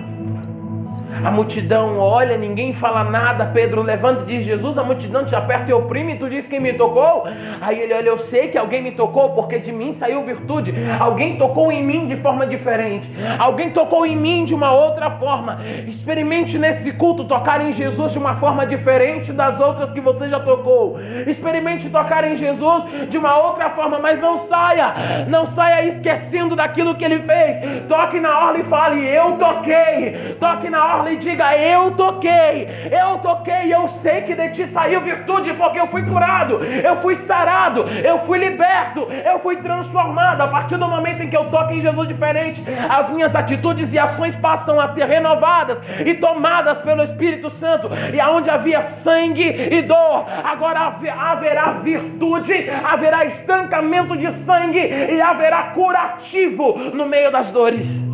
A 1.24 1.32
multidão 1.32 1.98
olha, 1.98 2.38
ninguém 2.38 2.74
fala 2.74 3.04
nada. 3.04 3.46
Pedro 3.46 3.82
levanta 3.82 4.24
e 4.24 4.26
diz: 4.26 4.46
Jesus, 4.46 4.78
a 4.78 4.84
multidão 4.84 5.26
te 5.26 5.36
aperta 5.36 5.72
e 5.72 5.74
oprime, 5.74 6.14
e 6.14 6.18
tu 6.18 6.30
diz 6.30 6.48
quem 6.48 6.60
me 6.60 6.74
tocou? 6.74 7.24
Aí 7.62 7.80
ele 7.80 7.94
olha: 7.94 8.10
Eu 8.10 8.18
sei 8.18 8.50
que 8.50 8.58
alguém 8.58 8.82
me 8.82 8.92
tocou, 8.92 9.32
porque 9.32 9.60
de 9.60 9.72
mim 9.72 9.94
saiu 9.94 10.24
virtude. 10.24 10.74
Alguém 11.00 11.38
tocou 11.38 11.72
em 11.72 11.84
mim 11.84 12.08
de 12.08 12.18
forma 12.18 12.46
diferente. 12.46 13.12
Alguém 13.40 13.72
tocou 13.72 14.06
em 14.06 14.16
mim 14.16 14.46
de 14.46 14.54
uma 14.54 14.72
outra 14.72 15.12
forma. 15.12 15.60
Experimente 15.88 16.58
nesse 16.58 16.94
culto 16.94 17.24
tocar 17.26 17.66
em 17.66 17.74
Jesus 17.74 18.12
de 18.12 18.20
uma 18.20 18.36
forma 18.36 18.66
diferente 18.66 19.32
das 19.32 19.60
outras 19.60 19.92
que 19.92 20.02
você 20.02 20.30
já 20.30 20.40
tocou. 20.40 21.00
Experimente 21.26 21.90
tocar 21.90 22.24
em 22.24 22.36
Jesus 22.36 22.84
de 23.10 23.18
uma 23.18 23.38
outra 23.38 23.70
forma, 23.70 24.00
mas 24.00 24.20
não 24.20 24.38
saia, 24.38 25.26
não 25.28 25.46
saia 25.46 25.86
esquecendo 25.86 26.56
daquilo 26.56 26.96
que 26.96 27.04
ele 27.04 27.20
fez. 27.20 27.58
Toque 27.88 28.20
na 28.20 28.38
orla 28.40 28.60
e 28.60 28.64
fale: 28.64 29.08
Eu 29.08 29.34
toquei. 29.34 30.36
Toque 30.40 30.70
na 30.70 30.96
orla 30.96 31.07
e 31.12 31.18
diga: 31.18 31.56
Eu 31.56 31.92
toquei, 31.92 32.68
eu 32.92 33.18
toquei, 33.20 33.74
eu 33.74 33.88
sei 33.88 34.22
que 34.22 34.36
de 34.36 34.50
ti 34.50 34.68
saiu 34.68 35.02
virtude, 35.02 35.54
porque 35.54 35.80
eu 35.80 35.88
fui 35.88 36.04
curado, 36.04 36.64
eu 36.64 36.98
fui 36.98 37.16
sarado, 37.16 37.82
eu 38.04 38.20
fui 38.20 38.38
liberto, 38.38 39.08
eu 39.26 39.40
fui 39.40 39.58
transformado. 39.58 40.42
A 40.42 40.48
partir 40.48 40.78
do 40.78 40.88
momento 40.88 41.22
em 41.22 41.30
que 41.30 41.38
eu 41.38 41.46
toco 41.46 41.74
em 41.74 41.82
Jesus 41.82 42.08
diferente, 42.08 42.64
as 42.90 43.10
minhas 43.10 43.36
atitudes 43.36 43.94
e 43.94 44.00
ações 44.00 44.36
passam 44.36 44.80
a 44.80 44.88
ser 44.88 45.06
renovadas 45.06 45.82
e 46.06 46.14
tomadas 46.16 46.80
pelo 46.80 47.04
Espírito 47.04 47.50
Santo. 47.50 47.90
E 48.14 48.20
aonde 48.20 48.50
havia 48.50 48.82
sangue 48.82 49.48
e 49.48 49.82
dor, 49.82 50.26
agora 50.44 50.96
haverá 51.20 51.72
virtude, 51.74 52.70
haverá 52.84 53.26
estancamento 53.26 54.16
de 54.16 54.32
sangue 54.32 54.80
e 54.80 55.22
haverá 55.22 55.64
curativo 55.74 56.78
no 56.94 57.06
meio 57.06 57.32
das 57.32 57.52
dores. 57.52 58.07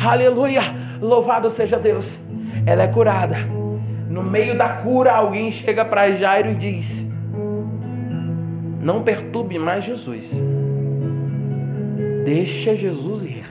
Aleluia. 0.00 0.62
Louvado 1.00 1.50
seja 1.50 1.76
Deus. 1.76 2.16
Ela 2.64 2.84
é 2.84 2.88
curada. 2.88 3.36
No 4.08 4.22
meio 4.22 4.56
da 4.56 4.68
cura, 4.68 5.12
alguém 5.12 5.50
chega 5.50 5.84
para 5.84 6.12
Jairo 6.12 6.50
e 6.50 6.54
diz: 6.54 7.10
Não 8.80 9.02
perturbe 9.02 9.58
mais 9.58 9.84
Jesus. 9.84 10.30
Deixa 12.24 12.76
Jesus 12.76 13.24
ir. 13.24 13.44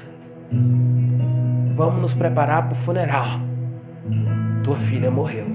Vamos 1.75 2.01
nos 2.01 2.13
preparar 2.13 2.63
para 2.63 2.73
o 2.73 2.77
funeral. 2.77 3.39
Tua 4.63 4.77
filha 4.77 5.11
morreu. 5.11 5.45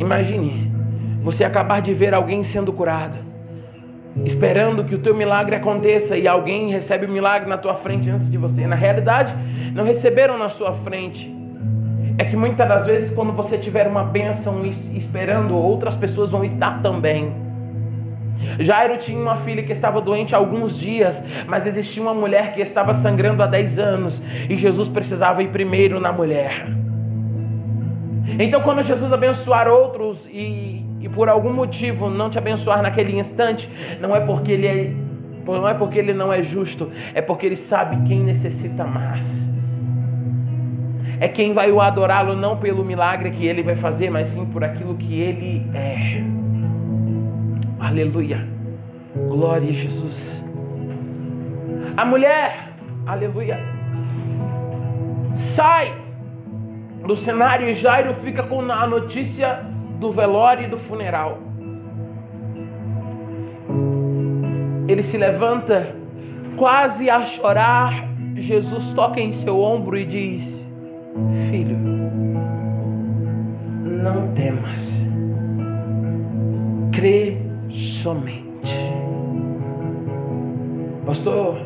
Imagine 0.00 0.72
você 1.22 1.44
acabar 1.44 1.80
de 1.80 1.94
ver 1.94 2.12
alguém 2.12 2.42
sendo 2.44 2.72
curado 2.72 3.16
esperando 4.24 4.84
que 4.84 4.94
o 4.94 4.98
teu 4.98 5.14
milagre 5.14 5.56
aconteça 5.56 6.16
e 6.16 6.26
alguém 6.26 6.70
recebe 6.70 7.06
o 7.06 7.08
milagre 7.08 7.48
na 7.48 7.58
tua 7.58 7.74
frente 7.74 8.08
antes 8.10 8.30
de 8.30 8.38
você. 8.38 8.66
Na 8.66 8.76
realidade, 8.76 9.34
não 9.74 9.84
receberam 9.84 10.38
na 10.38 10.48
sua 10.48 10.72
frente. 10.72 11.34
É 12.18 12.24
que 12.24 12.36
muitas 12.36 12.66
das 12.66 12.86
vezes, 12.86 13.14
quando 13.14 13.32
você 13.32 13.58
tiver 13.58 13.86
uma 13.86 14.02
bênção 14.02 14.64
esperando, 14.64 15.54
outras 15.54 15.96
pessoas 15.96 16.30
vão 16.30 16.44
estar 16.44 16.80
também. 16.82 17.30
Jairo 18.58 18.96
tinha 18.96 19.20
uma 19.20 19.36
filha 19.36 19.62
que 19.62 19.72
estava 19.72 20.00
doente 20.00 20.34
há 20.34 20.38
alguns 20.38 20.78
dias, 20.78 21.22
mas 21.46 21.66
existia 21.66 22.02
uma 22.02 22.14
mulher 22.14 22.54
que 22.54 22.60
estava 22.60 22.94
sangrando 22.94 23.42
há 23.42 23.46
10 23.46 23.78
anos 23.78 24.22
e 24.48 24.56
Jesus 24.56 24.88
precisava 24.88 25.42
ir 25.42 25.48
primeiro 25.48 26.00
na 26.00 26.12
mulher. 26.12 26.85
Então, 28.38 28.60
quando 28.62 28.82
Jesus 28.82 29.12
abençoar 29.12 29.68
outros 29.68 30.26
e 30.26 30.86
e 31.06 31.08
por 31.08 31.28
algum 31.28 31.52
motivo 31.52 32.10
não 32.10 32.28
te 32.28 32.36
abençoar 32.36 32.82
naquele 32.82 33.16
instante, 33.16 33.70
não 34.00 34.14
é 34.14 34.18
porque 34.18 34.50
ele 34.50 34.66
é, 34.66 34.92
não 35.44 35.68
é 35.68 35.72
porque 35.72 36.00
ele 36.00 36.12
não 36.12 36.32
é 36.32 36.42
justo, 36.42 36.90
é 37.14 37.22
porque 37.22 37.46
ele 37.46 37.54
sabe 37.54 37.96
quem 38.08 38.24
necessita 38.24 38.84
mais. 38.84 39.46
É 41.20 41.28
quem 41.28 41.54
vai 41.54 41.70
o 41.70 41.80
adorá-lo 41.80 42.34
não 42.34 42.56
pelo 42.56 42.84
milagre 42.84 43.30
que 43.30 43.46
ele 43.46 43.62
vai 43.62 43.76
fazer, 43.76 44.10
mas 44.10 44.28
sim 44.28 44.46
por 44.46 44.64
aquilo 44.64 44.96
que 44.96 45.20
ele 45.20 45.64
é. 45.72 46.24
Aleluia. 47.78 48.44
Glória 49.28 49.70
a 49.70 49.72
Jesus. 49.72 50.44
A 51.96 52.04
mulher, 52.04 52.72
aleluia, 53.06 53.60
sai 55.36 56.05
do 57.06 57.16
cenário 57.16 57.68
e 57.68 57.74
Jairo 57.74 58.14
fica 58.14 58.42
com 58.42 58.60
a 58.60 58.86
notícia 58.86 59.64
do 60.00 60.10
velório 60.10 60.64
e 60.64 60.68
do 60.68 60.76
funeral. 60.76 61.38
Ele 64.88 65.02
se 65.02 65.16
levanta, 65.16 65.94
quase 66.56 67.08
a 67.08 67.24
chorar. 67.24 68.08
Jesus 68.34 68.92
toca 68.92 69.20
em 69.20 69.32
seu 69.32 69.60
ombro 69.60 69.96
e 69.96 70.04
diz: 70.04 70.64
Filho, 71.48 71.76
não 74.02 74.32
temas, 74.34 75.06
crê 76.92 77.38
somente. 77.70 78.46
Pastor, 81.04 81.58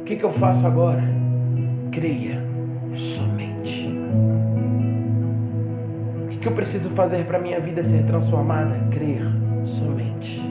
o 0.00 0.04
que, 0.04 0.16
que 0.16 0.24
eu 0.24 0.32
faço 0.32 0.66
agora? 0.66 1.02
Creia 1.90 2.40
somente 2.96 3.92
que 6.44 6.48
eu 6.48 6.52
preciso 6.52 6.90
fazer 6.90 7.24
para 7.24 7.38
minha 7.38 7.58
vida 7.58 7.82
ser 7.82 8.04
transformada? 8.04 8.76
Crer 8.90 9.22
somente. 9.64 10.42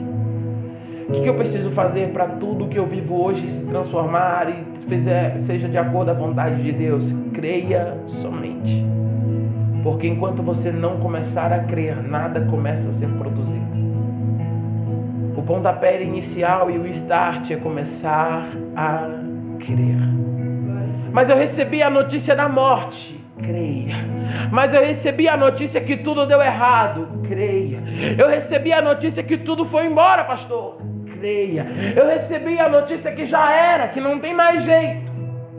O 1.08 1.22
que 1.22 1.28
eu 1.28 1.36
preciso 1.36 1.70
fazer 1.70 2.08
para 2.08 2.26
tudo 2.26 2.66
que 2.66 2.76
eu 2.76 2.84
vivo 2.84 3.22
hoje 3.22 3.48
se 3.48 3.64
transformar 3.68 4.48
e 4.50 4.80
fizer, 4.88 5.38
seja 5.38 5.68
de 5.68 5.78
acordo 5.78 6.10
à 6.10 6.14
vontade 6.14 6.60
de 6.60 6.72
Deus? 6.72 7.12
Creia 7.32 7.96
somente. 8.08 8.84
Porque 9.84 10.08
enquanto 10.08 10.42
você 10.42 10.72
não 10.72 10.96
começar 10.98 11.52
a 11.52 11.60
crer, 11.60 12.02
nada 12.02 12.40
começa 12.40 12.88
a 12.88 12.92
ser 12.92 13.10
produzido. 13.10 13.64
O 15.36 15.42
pontapé 15.42 16.02
inicial 16.02 16.72
e 16.72 16.78
o 16.78 16.88
start 16.88 17.52
é 17.52 17.56
começar 17.56 18.48
a 18.74 19.10
crer. 19.60 19.98
Mas 21.12 21.30
eu 21.30 21.36
recebi 21.36 21.84
a 21.84 21.90
notícia 21.90 22.34
da 22.34 22.48
morte 22.48 23.23
creia. 23.44 23.96
Mas 24.50 24.74
eu 24.74 24.84
recebi 24.84 25.28
a 25.28 25.36
notícia 25.36 25.80
que 25.80 25.96
tudo 25.96 26.26
deu 26.26 26.40
errado, 26.40 27.22
creia. 27.28 27.82
Eu 28.18 28.28
recebi 28.28 28.72
a 28.72 28.82
notícia 28.82 29.22
que 29.22 29.36
tudo 29.36 29.64
foi 29.64 29.86
embora, 29.86 30.24
pastor, 30.24 30.78
creia. 31.18 31.66
Eu 31.96 32.06
recebi 32.06 32.58
a 32.58 32.68
notícia 32.68 33.12
que 33.12 33.24
já 33.24 33.52
era, 33.52 33.88
que 33.88 34.00
não 34.00 34.18
tem 34.18 34.34
mais 34.34 34.64
jeito 34.64 35.14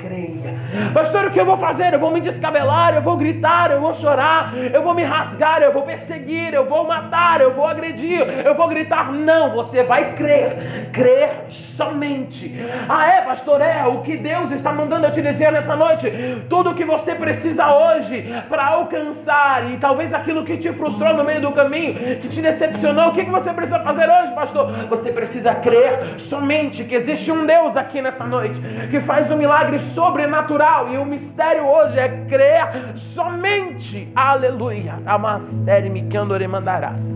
creia. 0.06 0.55
Pastor, 0.94 1.26
o 1.26 1.32
que 1.32 1.40
eu 1.40 1.46
vou 1.46 1.58
fazer? 1.58 1.94
Eu 1.94 2.00
vou 2.00 2.12
me 2.12 2.22
descabelar, 2.22 2.96
eu 2.96 3.02
vou 3.02 3.18
gritar, 3.18 3.72
eu 3.72 3.80
vou 3.80 3.94
chorar, 3.96 4.54
eu 4.74 4.82
vou 4.82 4.94
me 4.94 5.04
rasgar, 5.04 5.62
eu 5.62 5.72
vou 5.72 5.84
perseguir, 5.84 6.54
eu 6.54 6.66
vou 6.66 6.88
matar, 6.88 7.42
eu 7.42 7.54
vou 7.54 7.68
agredir, 7.68 8.22
eu 8.22 8.56
vou 8.56 8.68
gritar. 8.68 9.12
Não, 9.12 9.52
você 9.52 9.84
vai 9.84 10.14
crer, 10.14 10.90
crer 10.92 11.46
somente. 11.50 12.56
Ah, 12.88 13.08
é, 13.08 13.22
pastor, 13.22 13.62
é 13.62 13.86
o 13.86 14.02
que 14.02 14.18
Deus 14.18 14.52
está 14.52 14.72
mandando 14.72 15.06
eu 15.06 15.12
te 15.12 15.22
dizer 15.22 15.52
nessa 15.52 15.76
noite. 15.76 16.12
Tudo 16.50 16.72
o 16.72 16.76
que 16.76 16.86
você 16.86 17.16
precisa 17.16 17.74
hoje 17.74 18.34
para 18.50 18.68
alcançar 18.68 19.72
e 19.72 19.78
talvez 19.78 20.14
aquilo 20.14 20.44
que 20.44 20.58
te 20.58 20.72
frustrou 20.74 21.14
no 21.14 21.24
meio 21.24 21.42
do 21.42 21.52
caminho, 21.52 22.20
que 22.20 22.30
te 22.30 22.42
decepcionou, 22.42 23.10
o 23.10 23.14
que 23.14 23.24
você 23.24 23.54
precisa 23.54 23.80
fazer 23.80 24.10
hoje, 24.10 24.34
pastor? 24.34 24.72
Você 24.90 25.12
precisa 25.12 25.54
crer 25.56 26.20
somente 26.20 26.84
que 26.84 26.96
existe 26.96 27.32
um 27.32 27.46
Deus 27.46 27.76
aqui 27.78 28.02
nessa 28.02 28.26
noite 28.26 28.60
que 28.90 29.00
faz 29.02 29.32
um 29.32 29.38
milagre 29.38 29.80
sobrenatural. 29.80 30.65
E 30.92 30.98
o 30.98 31.06
mistério 31.06 31.64
hoje 31.64 32.00
é 32.00 32.10
crer 32.28 32.98
somente. 32.98 34.12
Aleluia. 34.16 34.96
Amassere 35.06 35.92
me 35.92 36.08
candore 36.08 36.48
mandarás. 36.48 37.16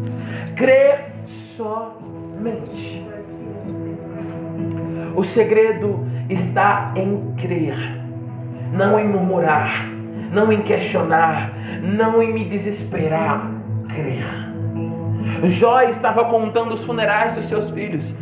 Crer 0.55 1.11
somente. 1.25 3.07
O 5.15 5.23
segredo 5.23 6.07
está 6.29 6.93
em 6.95 7.33
crer, 7.37 7.75
não 8.71 8.99
em 8.99 9.07
murmurar, 9.07 9.89
não 10.31 10.53
em 10.53 10.61
questionar, 10.61 11.51
não 11.81 12.21
em 12.21 12.31
me 12.31 12.45
desesperar. 12.45 13.49
Crer. 13.89 14.25
Jó 15.49 15.81
estava 15.81 16.25
contando 16.25 16.71
os 16.71 16.83
funerais 16.83 17.33
dos 17.33 17.45
seus 17.45 17.71
filhos 17.71 18.13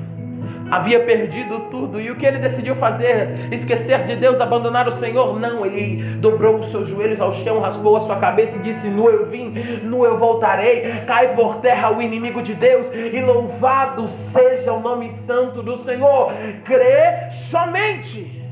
havia 0.70 1.00
perdido 1.00 1.62
tudo. 1.72 2.00
E 2.00 2.12
o 2.12 2.16
que 2.16 2.26
ele 2.26 2.40
decidiu 2.40 2.76
fazer? 2.76 3.52
Esquecer 3.52 4.04
de 4.06 4.16
Deus, 4.16 4.40
abandonar 4.40 4.88
o 4.88 4.92
Senhor? 4.92 5.40
Não, 5.40 5.66
ele 5.66 6.16
dobrou 6.18 6.60
os 6.60 6.70
seus 6.70 6.88
joelhos 6.88 7.22
ao 7.22 7.34
chão, 7.34 7.60
raspou 7.60 7.96
a 7.96 8.02
sua 8.02 8.18
cabeça 8.18 8.58
e 8.58 8.62
disse: 8.62 8.90
Nu 8.90 9.10
eu 9.10 9.26
vim, 9.28 9.50
nu 9.84 10.06
eu 10.06 10.18
voltarei. 10.18 11.02
Cai 11.06 11.36
por 11.36 11.58
terra 11.58 11.92
o 11.92 12.02
inimigo 12.02 12.42
de 12.42 12.54
Deus 12.54 12.92
e 12.94 13.22
louvado 13.22 14.08
seja 14.08 14.74
o 14.74 14.80
nome 14.80 15.12
santo 15.12 15.62
do 15.62 15.78
Senhor. 15.78 16.34
Crê 16.64 17.30
somente. 17.32 18.44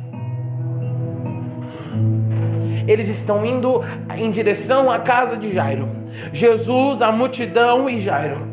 Eles 2.87 3.07
estão 3.07 3.43
indo 3.43 3.83
em 4.15 4.29
direção 4.29 4.91
à 4.91 4.99
casa 4.99 5.35
de 5.35 5.51
Jairo. 5.51 5.89
Jesus, 6.31 7.01
a 7.01 7.11
multidão 7.11 7.89
e 7.89 7.99
Jairo. 7.99 8.47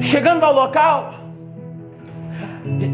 Chegando 0.00 0.44
ao 0.44 0.54
local, 0.54 1.19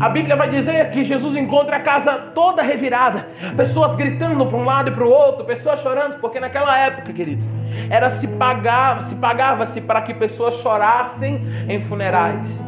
A 0.00 0.08
Bíblia 0.08 0.36
vai 0.36 0.50
dizer 0.50 0.90
que 0.90 1.04
Jesus 1.04 1.36
encontra 1.36 1.76
a 1.76 1.80
casa 1.80 2.12
toda 2.34 2.62
revirada, 2.62 3.28
pessoas 3.56 3.96
gritando 3.96 4.44
para 4.46 4.56
um 4.56 4.64
lado 4.64 4.90
e 4.90 4.92
para 4.92 5.04
o 5.04 5.08
outro, 5.08 5.44
pessoas 5.44 5.80
chorando, 5.80 6.18
porque 6.18 6.38
naquela 6.40 6.78
época, 6.78 7.12
queridos, 7.12 7.46
era 7.88 8.10
se 8.10 8.28
pagava, 8.28 9.02
se 9.02 9.14
pagava-se 9.16 9.80
para 9.80 10.02
que 10.02 10.14
pessoas 10.14 10.54
chorassem 10.56 11.40
em 11.68 11.80
funerais. 11.80 12.62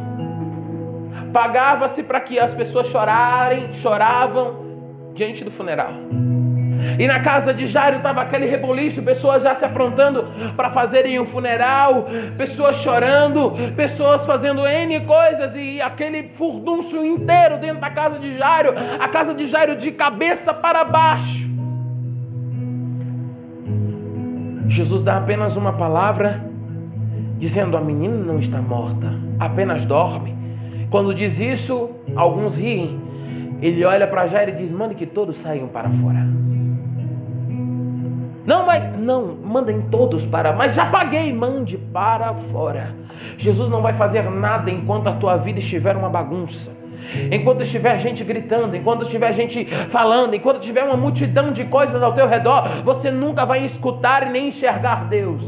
Pagava-se 1.31 2.03
para 2.03 2.19
que 2.19 2.39
as 2.39 2.53
pessoas 2.53 2.87
chorarem, 2.87 3.73
choravam 3.75 4.65
diante 5.13 5.43
do 5.43 5.51
funeral. 5.51 5.93
E 6.97 7.07
na 7.07 7.19
casa 7.19 7.53
de 7.53 7.67
Jairo 7.67 7.97
estava 7.97 8.21
aquele 8.21 8.45
reboliço, 8.45 9.01
pessoas 9.01 9.43
já 9.43 9.55
se 9.55 9.65
aprontando 9.65 10.25
para 10.55 10.69
fazerem 10.71 11.19
um 11.19 11.25
funeral, 11.25 12.07
pessoas 12.37 12.77
chorando, 12.77 13.53
pessoas 13.75 14.25
fazendo 14.25 14.65
N 14.65 15.01
coisas 15.01 15.55
e 15.55 15.81
aquele 15.81 16.29
furdunço 16.33 17.03
inteiro 17.05 17.57
dentro 17.57 17.79
da 17.79 17.89
casa 17.89 18.17
de 18.19 18.37
Jairo, 18.37 18.73
a 18.99 19.07
casa 19.07 19.33
de 19.33 19.47
Jairo 19.47 19.75
de 19.75 19.91
cabeça 19.91 20.53
para 20.53 20.83
baixo. 20.83 21.49
Jesus 24.69 25.01
dá 25.01 25.17
apenas 25.17 25.57
uma 25.57 25.73
palavra, 25.73 26.43
dizendo: 27.37 27.75
A 27.75 27.81
menina 27.81 28.15
não 28.15 28.39
está 28.39 28.61
morta, 28.61 29.13
apenas 29.39 29.83
dorme. 29.83 30.37
Quando 30.89 31.13
diz 31.13 31.39
isso, 31.39 31.89
alguns 32.15 32.55
riem. 32.55 32.99
Ele 33.61 33.83
olha 33.83 34.07
para 34.07 34.27
Jairo 34.27 34.51
e 34.51 34.55
diz: 34.55 34.71
Mande 34.71 34.95
que 34.95 35.05
todos 35.05 35.37
saiam 35.37 35.67
para 35.67 35.89
fora. 35.89 36.25
Não, 38.49 38.65
mas 38.65 38.91
não, 38.97 39.35
mandem 39.35 39.79
todos 39.91 40.25
para, 40.25 40.51
mas 40.51 40.73
já 40.73 40.87
paguei, 40.87 41.31
mande 41.31 41.77
para 41.77 42.33
fora. 42.33 42.95
Jesus 43.37 43.69
não 43.69 43.79
vai 43.79 43.93
fazer 43.93 44.23
nada 44.23 44.71
enquanto 44.71 45.05
a 45.05 45.11
tua 45.11 45.37
vida 45.37 45.59
estiver 45.59 45.95
uma 45.95 46.09
bagunça. 46.09 46.75
Enquanto 47.31 47.61
estiver 47.61 47.99
gente 47.99 48.23
gritando, 48.23 48.75
enquanto 48.75 49.03
estiver 49.03 49.31
gente 49.33 49.65
falando, 49.91 50.33
enquanto 50.33 50.61
tiver 50.61 50.83
uma 50.83 50.97
multidão 50.97 51.51
de 51.51 51.63
coisas 51.65 52.01
ao 52.01 52.13
teu 52.13 52.27
redor, 52.27 52.81
você 52.83 53.11
nunca 53.11 53.45
vai 53.45 53.63
escutar 53.63 54.25
e 54.25 54.31
nem 54.31 54.47
enxergar 54.47 55.07
Deus. 55.07 55.43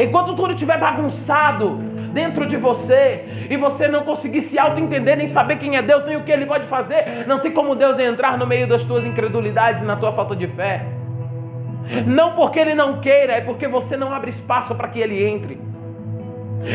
Enquanto 0.00 0.34
tudo 0.34 0.54
estiver 0.54 0.80
bagunçado, 0.80 1.78
dentro 2.16 2.46
de 2.46 2.56
você 2.56 3.26
e 3.50 3.58
você 3.58 3.86
não 3.86 4.02
conseguir 4.02 4.40
se 4.40 4.58
auto-entender, 4.58 5.16
nem 5.16 5.26
saber 5.26 5.56
quem 5.56 5.76
é 5.76 5.82
Deus, 5.82 6.02
nem 6.06 6.16
o 6.16 6.24
que 6.24 6.32
Ele 6.32 6.46
pode 6.46 6.66
fazer, 6.66 7.26
não 7.26 7.40
tem 7.40 7.52
como 7.52 7.74
Deus 7.74 7.98
entrar 7.98 8.38
no 8.38 8.46
meio 8.46 8.66
das 8.66 8.82
tuas 8.84 9.04
incredulidades 9.04 9.82
e 9.82 9.84
na 9.84 9.96
tua 9.96 10.12
falta 10.12 10.34
de 10.34 10.46
fé. 10.46 10.86
Não 12.06 12.32
porque 12.32 12.58
Ele 12.58 12.74
não 12.74 13.00
queira, 13.00 13.34
é 13.34 13.42
porque 13.42 13.68
você 13.68 13.98
não 13.98 14.14
abre 14.14 14.30
espaço 14.30 14.74
para 14.74 14.88
que 14.88 14.98
Ele 14.98 15.22
entre. 15.28 15.60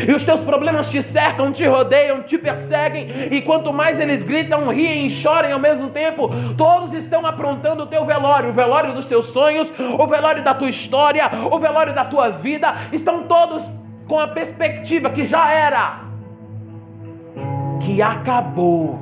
E 0.06 0.12
os 0.12 0.24
teus 0.24 0.40
problemas 0.40 0.88
te 0.88 1.02
cercam, 1.02 1.50
te 1.50 1.66
rodeiam, 1.66 2.22
te 2.22 2.38
perseguem, 2.38 3.08
e 3.32 3.42
quanto 3.42 3.72
mais 3.72 3.98
eles 3.98 4.22
gritam, 4.22 4.68
riem 4.68 5.06
e 5.06 5.10
chorem 5.10 5.52
ao 5.52 5.58
mesmo 5.58 5.90
tempo, 5.90 6.30
todos 6.56 6.94
estão 6.94 7.26
aprontando 7.26 7.82
o 7.82 7.86
teu 7.86 8.06
velório, 8.06 8.50
o 8.50 8.52
velório 8.52 8.94
dos 8.94 9.06
teus 9.06 9.26
sonhos, 9.26 9.70
o 9.98 10.06
velório 10.06 10.44
da 10.44 10.54
tua 10.54 10.68
história, 10.68 11.28
o 11.50 11.58
velório 11.58 11.92
da 11.92 12.04
tua 12.04 12.30
vida, 12.30 12.74
estão 12.92 13.24
todos 13.24 13.81
com 14.12 14.20
a 14.20 14.28
perspectiva 14.28 15.08
que 15.08 15.24
já 15.24 15.50
era, 15.50 16.02
que 17.80 18.02
acabou 18.02 18.98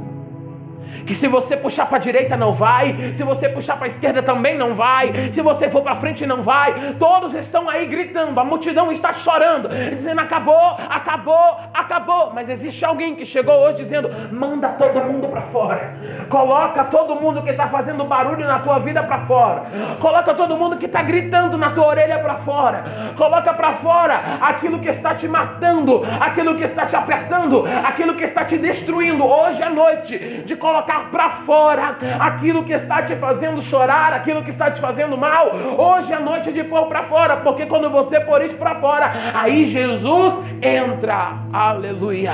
que 1.07 1.15
se 1.15 1.29
você 1.29 1.57
puxar 1.57 1.87
para 1.87 1.97
a 1.97 2.01
direita 2.01 2.37
não 2.37 2.53
vai, 2.53 3.13
se 3.15 3.23
você 3.23 3.49
puxar 3.49 3.77
para 3.77 3.87
a 3.87 3.89
esquerda 3.89 4.23
também 4.23 4.57
não 4.57 4.75
vai, 4.75 5.31
se 5.33 5.41
você 5.43 5.71
for 5.71 5.83
para 5.83 5.97
frente 5.97 6.27
não 6.27 6.43
vai. 6.43 6.95
Todos 6.99 7.35
estão 7.35 7.69
aí 7.69 7.87
gritando, 7.87 8.39
a 8.39 8.45
multidão 8.45 8.91
está 8.91 9.13
chorando, 9.13 9.69
dizendo 9.69 10.21
acabou, 10.21 10.77
acabou, 10.89 11.57
acabou. 11.73 12.33
Mas 12.35 12.49
existe 12.49 12.85
alguém 12.85 13.15
que 13.15 13.25
chegou 13.25 13.55
hoje 13.55 13.79
dizendo: 13.79 14.11
manda 14.33 14.69
todo 14.71 15.01
mundo 15.05 15.29
para 15.29 15.43
fora, 15.43 15.95
coloca 16.29 16.85
todo 16.85 17.17
mundo 17.17 17.43
que 17.43 17.51
está 17.51 17.69
fazendo 17.69 18.05
barulho 18.05 18.47
na 18.47 18.59
tua 18.59 18.79
vida 18.79 19.03
para 19.03 19.21
fora, 19.21 19.65
coloca 20.01 20.35
todo 20.35 20.57
mundo 20.57 20.77
que 20.77 20.87
está 20.87 21.03
gritando 21.03 21.57
na 21.57 21.71
tua 21.71 21.87
orelha 21.87 22.19
para 22.19 22.37
fora, 22.37 22.85
coloca 23.17 23.53
para 23.55 23.75
fora 23.75 24.21
aquilo 24.41 24.79
que 24.79 24.89
está 24.89 25.15
te 25.15 25.29
matando, 25.29 26.03
aquilo 26.21 26.55
que 26.57 26.65
está 26.65 26.87
te 26.87 26.97
apertando, 26.97 27.65
aquilo 27.85 28.15
que 28.15 28.25
está 28.25 28.45
te 28.45 28.59
destruindo. 28.59 29.25
Hoje 29.25 29.63
é 29.63 29.69
noite 29.69 30.43
de 30.45 30.57
colocar 30.57 30.80
colocar 30.81 31.11
para 31.11 31.31
fora 31.31 31.97
aquilo 32.19 32.65
que 32.65 32.73
está 32.73 33.03
te 33.03 33.17
fazendo 33.17 33.61
chorar, 33.61 34.13
aquilo 34.13 34.43
que 34.43 34.51
está 34.51 34.71
te 34.71 34.81
fazendo 34.81 35.17
mal. 35.17 35.55
Hoje 35.79 36.13
é 36.13 36.19
noite 36.19 36.53
de 36.53 36.65
pôr 36.65 36.87
para 36.87 37.05
fora, 37.05 37.39
porque 37.39 37.67
quando 37.67 37.91
você 37.91 38.21
pôr 38.21 38.43
isso 38.43 38.57
para 38.57 38.77
fora, 38.77 39.13
aí 39.35 39.67
Jesus 39.67 40.35
entra. 40.63 41.35
Aleluia. 41.53 42.33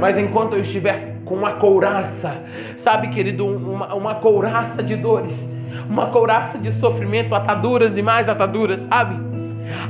Mas 0.00 0.16
enquanto 0.18 0.54
eu 0.54 0.60
estiver 0.60 1.18
com 1.24 1.34
uma 1.34 1.52
couraça, 1.52 2.42
sabe, 2.78 3.08
querido, 3.08 3.46
uma, 3.46 3.94
uma 3.94 4.14
couraça 4.16 4.82
de 4.82 4.96
dores, 4.96 5.48
uma 5.88 6.06
couraça 6.06 6.58
de 6.58 6.72
sofrimento, 6.72 7.34
ataduras 7.34 7.96
e 7.96 8.02
mais 8.02 8.28
ataduras, 8.28 8.80
sabe? 8.82 9.16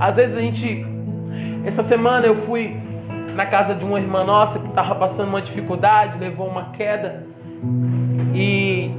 Às 0.00 0.16
vezes 0.16 0.36
a 0.36 0.40
gente. 0.40 0.86
Essa 1.64 1.82
semana 1.82 2.26
eu 2.26 2.34
fui 2.34 2.76
na 3.34 3.46
casa 3.46 3.74
de 3.74 3.84
uma 3.84 3.98
irmã 3.98 4.24
nossa 4.24 4.58
que 4.58 4.68
estava 4.68 4.94
passando 4.94 5.28
uma 5.28 5.40
dificuldade, 5.40 6.18
levou 6.18 6.48
uma 6.48 6.70
queda 6.70 7.26
e 8.34 8.90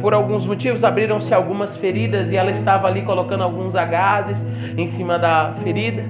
por 0.00 0.14
alguns 0.14 0.46
motivos 0.46 0.84
abriram-se 0.84 1.32
algumas 1.34 1.76
feridas 1.76 2.30
e 2.30 2.36
ela 2.36 2.50
estava 2.50 2.86
ali 2.86 3.02
colocando 3.02 3.42
alguns 3.42 3.74
agases 3.74 4.46
em 4.76 4.86
cima 4.86 5.18
da 5.18 5.52
ferida, 5.62 6.04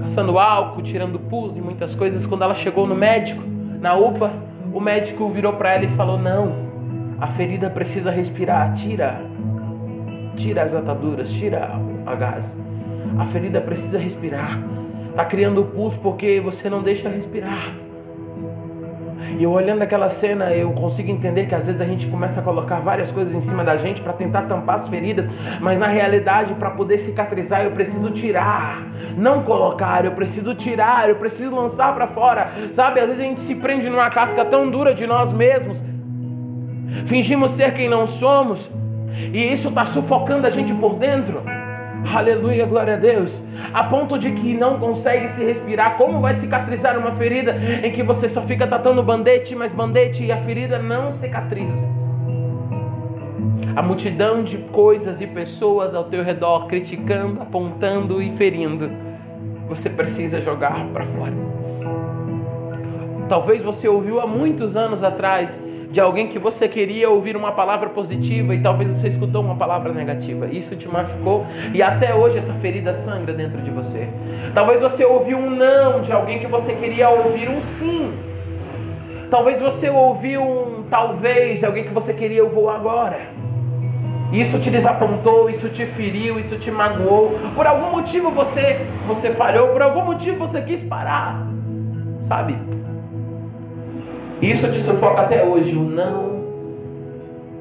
passando 0.00 0.38
álcool, 0.38 0.82
tirando 0.82 1.18
pus 1.18 1.56
e 1.56 1.62
muitas 1.62 1.94
coisas. 1.94 2.26
Quando 2.26 2.42
ela 2.42 2.54
chegou 2.54 2.86
no 2.86 2.94
médico, 2.94 3.42
na 3.80 3.94
UPA, 3.94 4.30
o 4.72 4.80
médico 4.80 5.28
virou 5.30 5.54
para 5.54 5.74
ela 5.74 5.84
e 5.84 5.88
falou: 5.96 6.18
Não, 6.18 6.52
a 7.20 7.28
ferida 7.28 7.70
precisa 7.70 8.10
respirar, 8.10 8.74
tira, 8.74 9.20
tira 10.36 10.62
as 10.62 10.74
ataduras, 10.74 11.30
tira 11.32 11.70
a 12.04 12.14
gás. 12.14 12.62
A 13.18 13.24
ferida 13.26 13.60
precisa 13.60 13.98
respirar. 13.98 14.58
Está 15.14 15.24
criando 15.24 15.62
pus 15.66 15.94
porque 15.94 16.40
você 16.40 16.68
não 16.68 16.82
deixa 16.82 17.08
respirar. 17.08 17.72
E 19.38 19.44
eu 19.44 19.52
olhando 19.52 19.82
aquela 19.82 20.10
cena, 20.10 20.52
eu 20.52 20.72
consigo 20.72 21.08
entender 21.08 21.46
que 21.46 21.54
às 21.54 21.66
vezes 21.66 21.80
a 21.80 21.84
gente 21.84 22.08
começa 22.08 22.40
a 22.40 22.42
colocar 22.42 22.80
várias 22.80 23.12
coisas 23.12 23.32
em 23.32 23.40
cima 23.40 23.62
da 23.62 23.76
gente 23.76 24.02
para 24.02 24.12
tentar 24.12 24.42
tampar 24.42 24.74
as 24.74 24.88
feridas, 24.88 25.24
mas 25.60 25.78
na 25.78 25.86
realidade, 25.86 26.54
para 26.54 26.70
poder 26.70 26.98
cicatrizar, 26.98 27.62
eu 27.62 27.70
preciso 27.70 28.10
tirar, 28.10 28.82
não 29.16 29.44
colocar, 29.44 30.04
eu 30.04 30.10
preciso 30.12 30.52
tirar, 30.52 31.08
eu 31.08 31.14
preciso 31.14 31.54
lançar 31.54 31.94
para 31.94 32.08
fora. 32.08 32.50
Sabe, 32.72 32.98
às 32.98 33.06
vezes 33.06 33.22
a 33.22 33.24
gente 33.24 33.38
se 33.38 33.54
prende 33.54 33.88
numa 33.88 34.10
casca 34.10 34.44
tão 34.44 34.68
dura 34.68 34.92
de 34.92 35.06
nós 35.06 35.32
mesmos, 35.32 35.80
fingimos 37.06 37.52
ser 37.52 37.72
quem 37.72 37.88
não 37.88 38.04
somos, 38.04 38.68
e 39.32 39.52
isso 39.52 39.68
está 39.68 39.86
sufocando 39.86 40.44
a 40.44 40.50
gente 40.50 40.74
por 40.74 40.96
dentro. 40.96 41.40
Aleluia, 42.04 42.66
glória 42.66 42.94
a 42.94 42.96
Deus. 42.96 43.40
A 43.72 43.84
ponto 43.84 44.18
de 44.18 44.30
que 44.32 44.54
não 44.54 44.78
consegue 44.78 45.28
se 45.30 45.44
respirar. 45.44 45.96
Como 45.96 46.20
vai 46.20 46.34
cicatrizar 46.34 46.98
uma 46.98 47.12
ferida 47.12 47.56
em 47.82 47.90
que 47.92 48.02
você 48.02 48.28
só 48.28 48.42
fica 48.42 48.66
tratando 48.66 49.02
bandete, 49.02 49.54
mas 49.56 49.72
bandete 49.72 50.24
e 50.24 50.30
a 50.30 50.36
ferida 50.38 50.78
não 50.78 51.12
cicatriza? 51.12 52.04
A 53.74 53.82
multidão 53.82 54.44
de 54.44 54.58
coisas 54.58 55.20
e 55.20 55.26
pessoas 55.26 55.94
ao 55.94 56.04
teu 56.04 56.22
redor 56.22 56.66
criticando, 56.66 57.42
apontando 57.42 58.22
e 58.22 58.32
ferindo. 58.36 58.88
Você 59.68 59.90
precisa 59.90 60.40
jogar 60.40 60.86
para 60.92 61.06
fora. 61.06 61.32
Talvez 63.28 63.62
você 63.62 63.88
ouviu 63.88 64.20
há 64.20 64.26
muitos 64.26 64.76
anos 64.76 65.02
atrás 65.02 65.60
de 65.94 66.00
alguém 66.00 66.26
que 66.26 66.40
você 66.40 66.66
queria 66.66 67.08
ouvir 67.08 67.36
uma 67.36 67.52
palavra 67.52 67.88
positiva 67.88 68.52
e 68.52 68.60
talvez 68.60 68.90
você 68.90 69.06
escutou 69.06 69.40
uma 69.40 69.54
palavra 69.54 69.92
negativa. 69.92 70.48
Isso 70.48 70.74
te 70.74 70.88
machucou 70.88 71.46
e 71.72 71.80
até 71.80 72.12
hoje 72.12 72.36
essa 72.36 72.52
ferida 72.54 72.92
sangra 72.92 73.32
dentro 73.32 73.62
de 73.62 73.70
você. 73.70 74.08
Talvez 74.52 74.80
você 74.80 75.04
ouviu 75.04 75.38
um 75.38 75.48
não 75.48 76.02
de 76.02 76.10
alguém 76.10 76.40
que 76.40 76.48
você 76.48 76.74
queria 76.74 77.08
ouvir 77.08 77.48
um 77.48 77.62
sim. 77.62 78.12
Talvez 79.30 79.60
você 79.60 79.88
ouviu 79.88 80.42
um 80.42 80.82
talvez 80.90 81.60
de 81.60 81.66
alguém 81.66 81.84
que 81.84 81.94
você 81.94 82.12
queria 82.12 82.38
eu 82.38 82.50
vou 82.50 82.68
agora. 82.68 83.28
Isso 84.32 84.58
te 84.58 84.70
desapontou, 84.70 85.48
isso 85.48 85.68
te 85.68 85.86
feriu, 85.86 86.40
isso 86.40 86.58
te 86.58 86.72
magoou. 86.72 87.38
Por 87.54 87.68
algum 87.68 87.92
motivo 87.92 88.32
você 88.32 88.84
você 89.06 89.30
falhou, 89.30 89.68
por 89.68 89.80
algum 89.80 90.04
motivo 90.04 90.38
você 90.38 90.60
quis 90.60 90.82
parar. 90.82 91.46
Sabe? 92.22 92.58
Isso 94.44 94.70
te 94.70 94.78
sufoca 94.80 95.22
até 95.22 95.42
hoje, 95.42 95.74
o 95.74 95.84
não, 95.84 96.44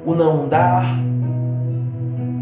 o 0.05 0.13
não 0.13 0.49
dar. 0.49 0.99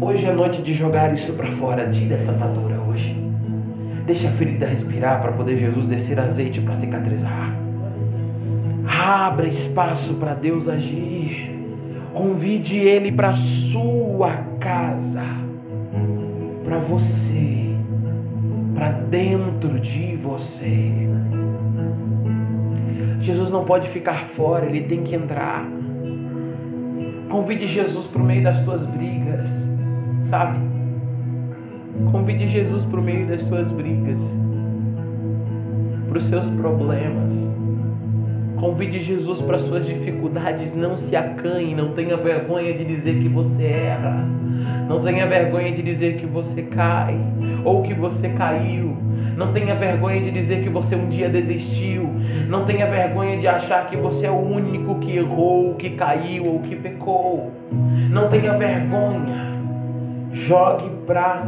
Hoje 0.00 0.26
é 0.26 0.32
noite 0.32 0.60
de 0.62 0.74
jogar 0.74 1.14
isso 1.14 1.34
para 1.34 1.52
fora. 1.52 1.88
Tira 1.88 2.16
essa 2.16 2.32
atadura 2.32 2.80
hoje. 2.80 3.16
Deixa 4.04 4.26
a 4.26 4.32
ferida 4.32 4.66
respirar 4.66 5.22
para 5.22 5.30
poder 5.30 5.56
Jesus 5.58 5.86
descer 5.86 6.18
azeite 6.18 6.60
para 6.60 6.74
cicatrizar. 6.74 7.56
Abra 8.84 9.46
espaço 9.46 10.14
para 10.14 10.34
Deus 10.34 10.68
agir. 10.68 11.56
Convide 12.12 12.78
Ele 12.78 13.12
para 13.12 13.34
sua 13.34 14.32
casa, 14.58 15.22
para 16.64 16.78
você, 16.78 17.76
para 18.74 18.90
dentro 18.90 19.78
de 19.78 20.16
você. 20.16 21.08
Jesus 23.22 23.50
não 23.50 23.64
pode 23.64 23.88
ficar 23.88 24.26
fora, 24.26 24.66
ele 24.66 24.82
tem 24.82 25.04
que 25.04 25.14
entrar. 25.14 25.64
Convide 27.30 27.68
Jesus 27.68 28.06
para 28.06 28.20
o 28.20 28.24
meio 28.24 28.42
das 28.42 28.64
tuas 28.64 28.84
brigas, 28.84 29.50
sabe? 30.24 30.58
Convide 32.10 32.48
Jesus 32.48 32.84
para 32.84 32.98
o 32.98 33.02
meio 33.02 33.26
das 33.28 33.44
suas 33.44 33.70
brigas, 33.70 34.20
para 36.08 36.18
os 36.18 36.24
seus 36.24 36.48
problemas. 36.50 37.32
Convide 38.56 39.00
Jesus 39.00 39.40
para 39.40 39.56
as 39.56 39.62
suas 39.62 39.86
dificuldades. 39.86 40.74
Não 40.74 40.98
se 40.98 41.14
acanhe, 41.14 41.74
não 41.74 41.92
tenha 41.94 42.16
vergonha 42.16 42.76
de 42.76 42.84
dizer 42.84 43.20
que 43.22 43.28
você 43.28 43.66
erra. 43.66 44.26
Não 44.88 45.02
tenha 45.02 45.26
vergonha 45.26 45.72
de 45.72 45.82
dizer 45.82 46.16
que 46.16 46.26
você 46.26 46.62
cai 46.62 47.16
ou 47.64 47.82
que 47.82 47.94
você 47.94 48.30
caiu. 48.30 48.96
Não 49.42 49.52
tenha 49.52 49.74
vergonha 49.74 50.20
de 50.20 50.30
dizer 50.30 50.62
que 50.62 50.68
você 50.68 50.94
um 50.94 51.08
dia 51.08 51.28
desistiu. 51.28 52.08
Não 52.48 52.64
tenha 52.64 52.86
vergonha 52.86 53.36
de 53.38 53.48
achar 53.48 53.88
que 53.88 53.96
você 53.96 54.28
é 54.28 54.30
o 54.30 54.38
único 54.38 55.00
que 55.00 55.16
errou, 55.16 55.74
que 55.74 55.90
caiu 55.90 56.46
ou 56.46 56.60
que 56.60 56.76
pecou. 56.76 57.50
Não 58.08 58.28
tenha 58.28 58.56
vergonha. 58.56 59.60
Jogue 60.32 60.88
para 61.04 61.42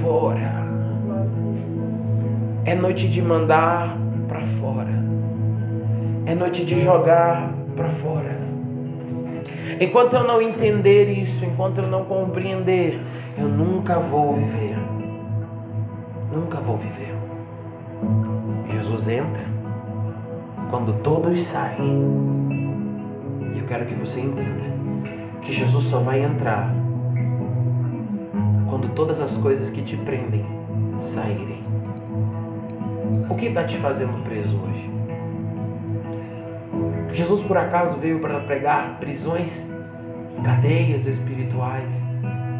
fora. 0.00 0.66
É 2.64 2.76
noite 2.76 3.08
de 3.08 3.20
mandar 3.20 3.98
para 4.28 4.46
fora. 4.46 5.04
É 6.26 6.34
noite 6.34 6.64
de 6.64 6.80
jogar 6.80 7.52
para 7.74 7.88
fora. 7.88 8.36
Enquanto 9.80 10.14
eu 10.14 10.22
não 10.22 10.40
entender 10.40 11.10
isso, 11.10 11.44
enquanto 11.44 11.78
eu 11.78 11.88
não 11.88 12.04
compreender, 12.04 13.00
eu 13.36 13.48
nunca 13.48 13.98
vou 13.98 14.34
viver. 14.34 14.76
Nunca 16.32 16.58
vou 16.60 16.76
viver. 16.76 17.15
Jesus 18.70 19.08
entra 19.08 19.44
quando 20.70 21.00
todos 21.02 21.42
saem. 21.44 22.02
E 23.54 23.58
eu 23.58 23.66
quero 23.66 23.86
que 23.86 23.94
você 23.94 24.20
entenda 24.20 24.64
que 25.42 25.52
Jesus 25.52 25.84
só 25.84 26.00
vai 26.00 26.22
entrar 26.22 26.74
quando 28.68 28.92
todas 28.94 29.20
as 29.20 29.36
coisas 29.36 29.70
que 29.70 29.82
te 29.82 29.96
prendem 29.96 30.44
saírem. 31.02 31.64
O 33.30 33.34
que 33.34 33.46
está 33.46 33.64
te 33.64 33.76
fazendo 33.78 34.22
preso 34.24 34.56
hoje? 34.56 34.90
Jesus 37.14 37.42
por 37.44 37.56
acaso 37.56 37.98
veio 37.98 38.20
para 38.20 38.40
pregar 38.40 38.98
prisões, 38.98 39.72
cadeias 40.44 41.06
espirituais? 41.06 41.88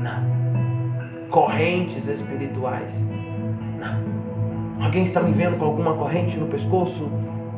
Não. 0.03 1.29
Correntes 1.29 2.09
espirituais? 2.09 2.95
Alguém 4.81 5.05
está 5.05 5.21
me 5.21 5.33
vendo 5.33 5.59
com 5.59 5.65
alguma 5.65 5.95
corrente 5.95 6.37
no 6.37 6.47
pescoço? 6.47 7.09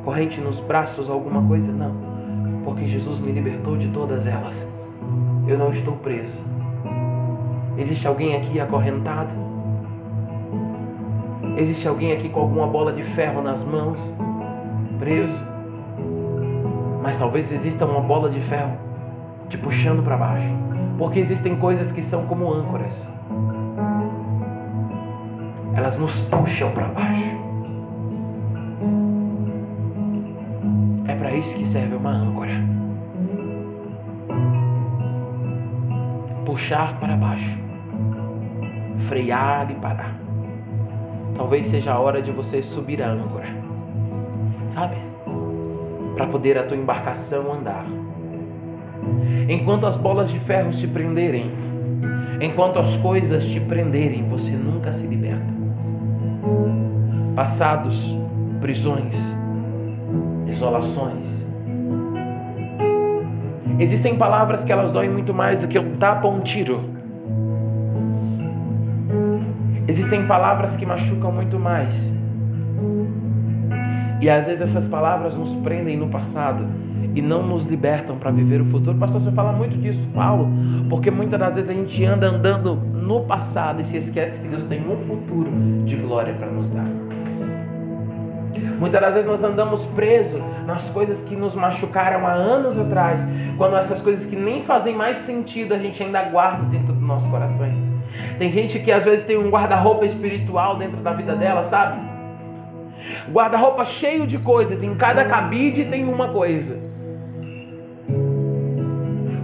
Corrente 0.05 0.41
nos 0.41 0.61
braços, 0.61 1.09
alguma 1.09 1.43
coisa? 1.47 1.73
Não. 1.73 1.95
Porque 2.65 2.87
Jesus 2.87 3.19
me 3.19 3.33
libertou 3.33 3.77
de 3.77 3.89
todas 3.89 4.27
elas. 4.27 4.73
Eu 5.47 5.59
não 5.59 5.71
estou 5.71 5.95
preso. 5.97 6.39
Existe 7.77 8.07
alguém 8.07 8.37
aqui 8.37 8.61
acorrentado? 8.61 9.31
Existe 11.57 11.89
alguém 11.89 12.13
aqui 12.13 12.29
com 12.29 12.41
alguma 12.41 12.67
bola 12.67 12.93
de 12.93 13.03
ferro 13.03 13.43
nas 13.43 13.65
mãos? 13.65 13.99
Preso? 14.99 15.49
mas 17.09 17.19
talvez 17.19 17.51
exista 17.51 17.87
uma 17.87 18.01
bola 18.01 18.29
de 18.29 18.39
ferro 18.43 18.77
te 19.49 19.57
puxando 19.57 20.03
para 20.03 20.15
baixo, 20.15 20.53
porque 20.99 21.19
existem 21.19 21.57
coisas 21.57 21.91
que 21.91 22.03
são 22.03 22.27
como 22.27 22.53
âncoras. 22.53 22.95
Elas 25.79 25.97
nos 25.97 26.19
puxam 26.23 26.73
para 26.73 26.89
baixo. 26.89 27.39
É 31.07 31.15
para 31.15 31.33
isso 31.37 31.57
que 31.57 31.65
serve 31.65 31.95
uma 31.95 32.11
âncora. 32.11 32.51
Puxar 36.45 36.99
para 36.99 37.17
baixo. 37.17 37.57
Frear 38.99 39.71
e 39.71 39.75
parar. 39.75 40.19
Talvez 41.37 41.69
seja 41.69 41.93
a 41.93 42.01
hora 42.01 42.21
de 42.21 42.33
você 42.33 42.61
subir 42.61 43.01
a 43.01 43.11
âncora. 43.13 43.47
Sabe? 44.71 44.97
para 46.17 46.27
poder 46.27 46.59
a 46.59 46.65
tua 46.65 46.77
embarcação 46.77 47.53
andar. 47.53 47.87
Enquanto 49.49 49.87
as 49.87 49.97
bolas 49.97 50.29
de 50.29 50.41
ferro 50.41 50.73
te 50.73 50.89
prenderem, 50.89 51.53
enquanto 52.41 52.81
as 52.81 52.97
coisas 52.97 53.47
te 53.47 53.61
prenderem, 53.61 54.25
você 54.25 54.51
nunca 54.51 54.93
se 54.93 55.07
liberta. 55.07 55.58
Passados, 57.39 58.19
prisões, 58.61 59.33
desolações. 60.45 61.47
Existem 63.79 64.17
palavras 64.19 64.65
que 64.65 64.73
elas 64.73 64.91
doem 64.91 65.09
muito 65.09 65.33
mais 65.33 65.61
do 65.61 65.69
que 65.69 65.79
um 65.79 65.97
tapa 65.99 66.27
ou 66.27 66.35
um 66.35 66.41
tiro. 66.41 66.81
Existem 69.87 70.27
palavras 70.27 70.77
que 70.77 70.85
machucam 70.85 71.31
muito 71.31 71.61
mais 71.61 72.13
e 74.21 74.29
às 74.29 74.49
vezes 74.49 74.63
essas 74.63 74.89
palavras 74.89 75.37
nos 75.37 75.55
prendem 75.61 75.97
no 75.97 76.09
passado 76.09 76.67
e 77.15 77.23
não 77.23 77.47
nos 77.47 77.67
libertam 77.67 78.17
para 78.17 78.33
viver 78.33 78.61
o 78.61 78.65
futuro. 78.65 78.99
Pastor, 78.99 79.21
você 79.21 79.31
fala 79.31 79.53
muito 79.53 79.79
disso, 79.79 80.05
falo, 80.13 80.49
porque 80.91 81.09
muitas 81.09 81.39
das 81.39 81.55
vezes 81.55 81.71
a 81.71 81.75
gente 81.75 82.05
anda 82.05 82.27
andando 82.27 82.75
no 82.75 83.21
passado 83.27 83.81
e 83.81 83.85
se 83.85 83.97
esquece 83.97 84.43
que 84.43 84.49
Deus 84.49 84.67
tem 84.67 84.81
um 84.81 84.97
futuro 85.07 85.53
de 85.85 85.95
glória 85.95 86.35
para 86.35 86.51
nos 86.51 86.69
dar. 86.71 87.08
Muitas 88.59 89.01
das 89.01 89.15
vezes 89.15 89.29
nós 89.29 89.43
andamos 89.43 89.85
presos 89.87 90.41
nas 90.67 90.89
coisas 90.91 91.25
que 91.25 91.35
nos 91.35 91.55
machucaram 91.55 92.27
há 92.27 92.33
anos 92.33 92.79
atrás, 92.79 93.21
quando 93.57 93.77
essas 93.77 94.01
coisas 94.01 94.29
que 94.29 94.37
nem 94.37 94.63
fazem 94.63 94.95
mais 94.95 95.19
sentido 95.19 95.75
a 95.75 95.79
gente 95.79 96.03
ainda 96.03 96.23
guarda 96.25 96.65
dentro 96.65 96.93
do 96.93 97.01
nosso 97.01 97.29
coração. 97.31 97.69
Tem 98.39 98.51
gente 98.51 98.79
que 98.79 98.91
às 98.93 99.05
vezes 99.05 99.27
tem 99.27 99.37
um 99.37 99.51
guarda-roupa 99.51 100.05
espiritual 100.05 100.77
dentro 100.77 100.99
da 100.99 101.13
vida 101.13 101.35
dela, 101.35 101.65
sabe? 101.65 102.01
Guarda-roupa 103.31 103.85
cheio 103.85 104.27
de 104.27 104.39
coisas, 104.39 104.83
em 104.83 104.95
cada 104.95 105.25
cabide 105.25 105.85
tem 105.85 106.09
uma 106.09 106.29
coisa. 106.29 106.89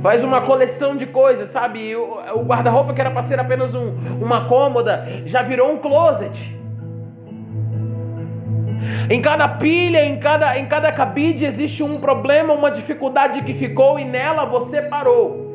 Faz 0.03 0.23
uma 0.23 0.43
coleção 0.43 0.97
de 0.97 1.07
coisas, 1.07 1.49
sabe? 1.49 1.97
O, 1.97 2.45
guarda-roupa 2.45 2.93
que 2.93 3.01
era 3.01 3.11
para 3.11 3.23
ser 3.23 3.41
apenas 3.41 3.75
um, 3.75 3.95
uma 4.21 4.47
cômoda 4.47 5.09
já 5.25 5.43
virou 5.43 5.73
um 5.73 5.79
closet. 5.79 6.55
Em 9.09 9.21
cada 9.21 9.49
pilha, 9.49 10.05
em 10.05 10.19
cada, 10.19 10.59
em 10.59 10.67
cada 10.67 10.93
cabide 10.93 11.45
existe 11.45 11.83
um 11.83 11.99
problema, 12.01 12.53
uma 12.53 12.71
dificuldade 12.71 13.43
que 13.43 13.55
ficou 13.55 13.99
e 13.99 14.05
nela 14.05 14.45
você 14.45 14.83
parou. 14.83 15.53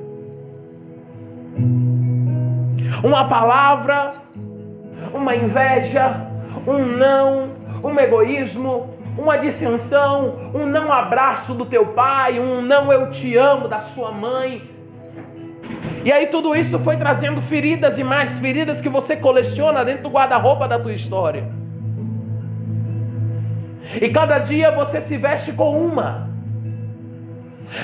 Uma 3.03 3.27
palavra, 3.27 4.13
uma 5.13 5.35
inveja, 5.35 6.27
um 6.67 6.85
não, 6.85 7.49
um 7.83 7.97
egoísmo, 7.99 8.93
uma 9.17 9.37
dissensão, 9.37 10.51
um 10.53 10.65
não 10.65 10.91
abraço 10.91 11.53
do 11.53 11.65
teu 11.65 11.87
pai, 11.87 12.39
um 12.39 12.61
não 12.61 12.91
eu 12.91 13.11
te 13.11 13.35
amo 13.35 13.67
da 13.67 13.81
sua 13.81 14.11
mãe. 14.11 14.69
E 16.03 16.11
aí 16.11 16.27
tudo 16.27 16.55
isso 16.55 16.79
foi 16.79 16.97
trazendo 16.97 17.41
feridas 17.41 17.99
e 17.99 18.03
mais 18.03 18.39
feridas 18.39 18.79
que 18.79 18.89
você 18.89 19.15
coleciona 19.15 19.83
dentro 19.83 20.03
do 20.03 20.09
guarda-roupa 20.09 20.67
da 20.67 20.79
tua 20.79 20.93
história. 20.93 21.47
E 24.01 24.09
cada 24.09 24.39
dia 24.39 24.71
você 24.71 25.01
se 25.01 25.17
veste 25.17 25.51
com 25.51 25.85
uma. 25.85 26.29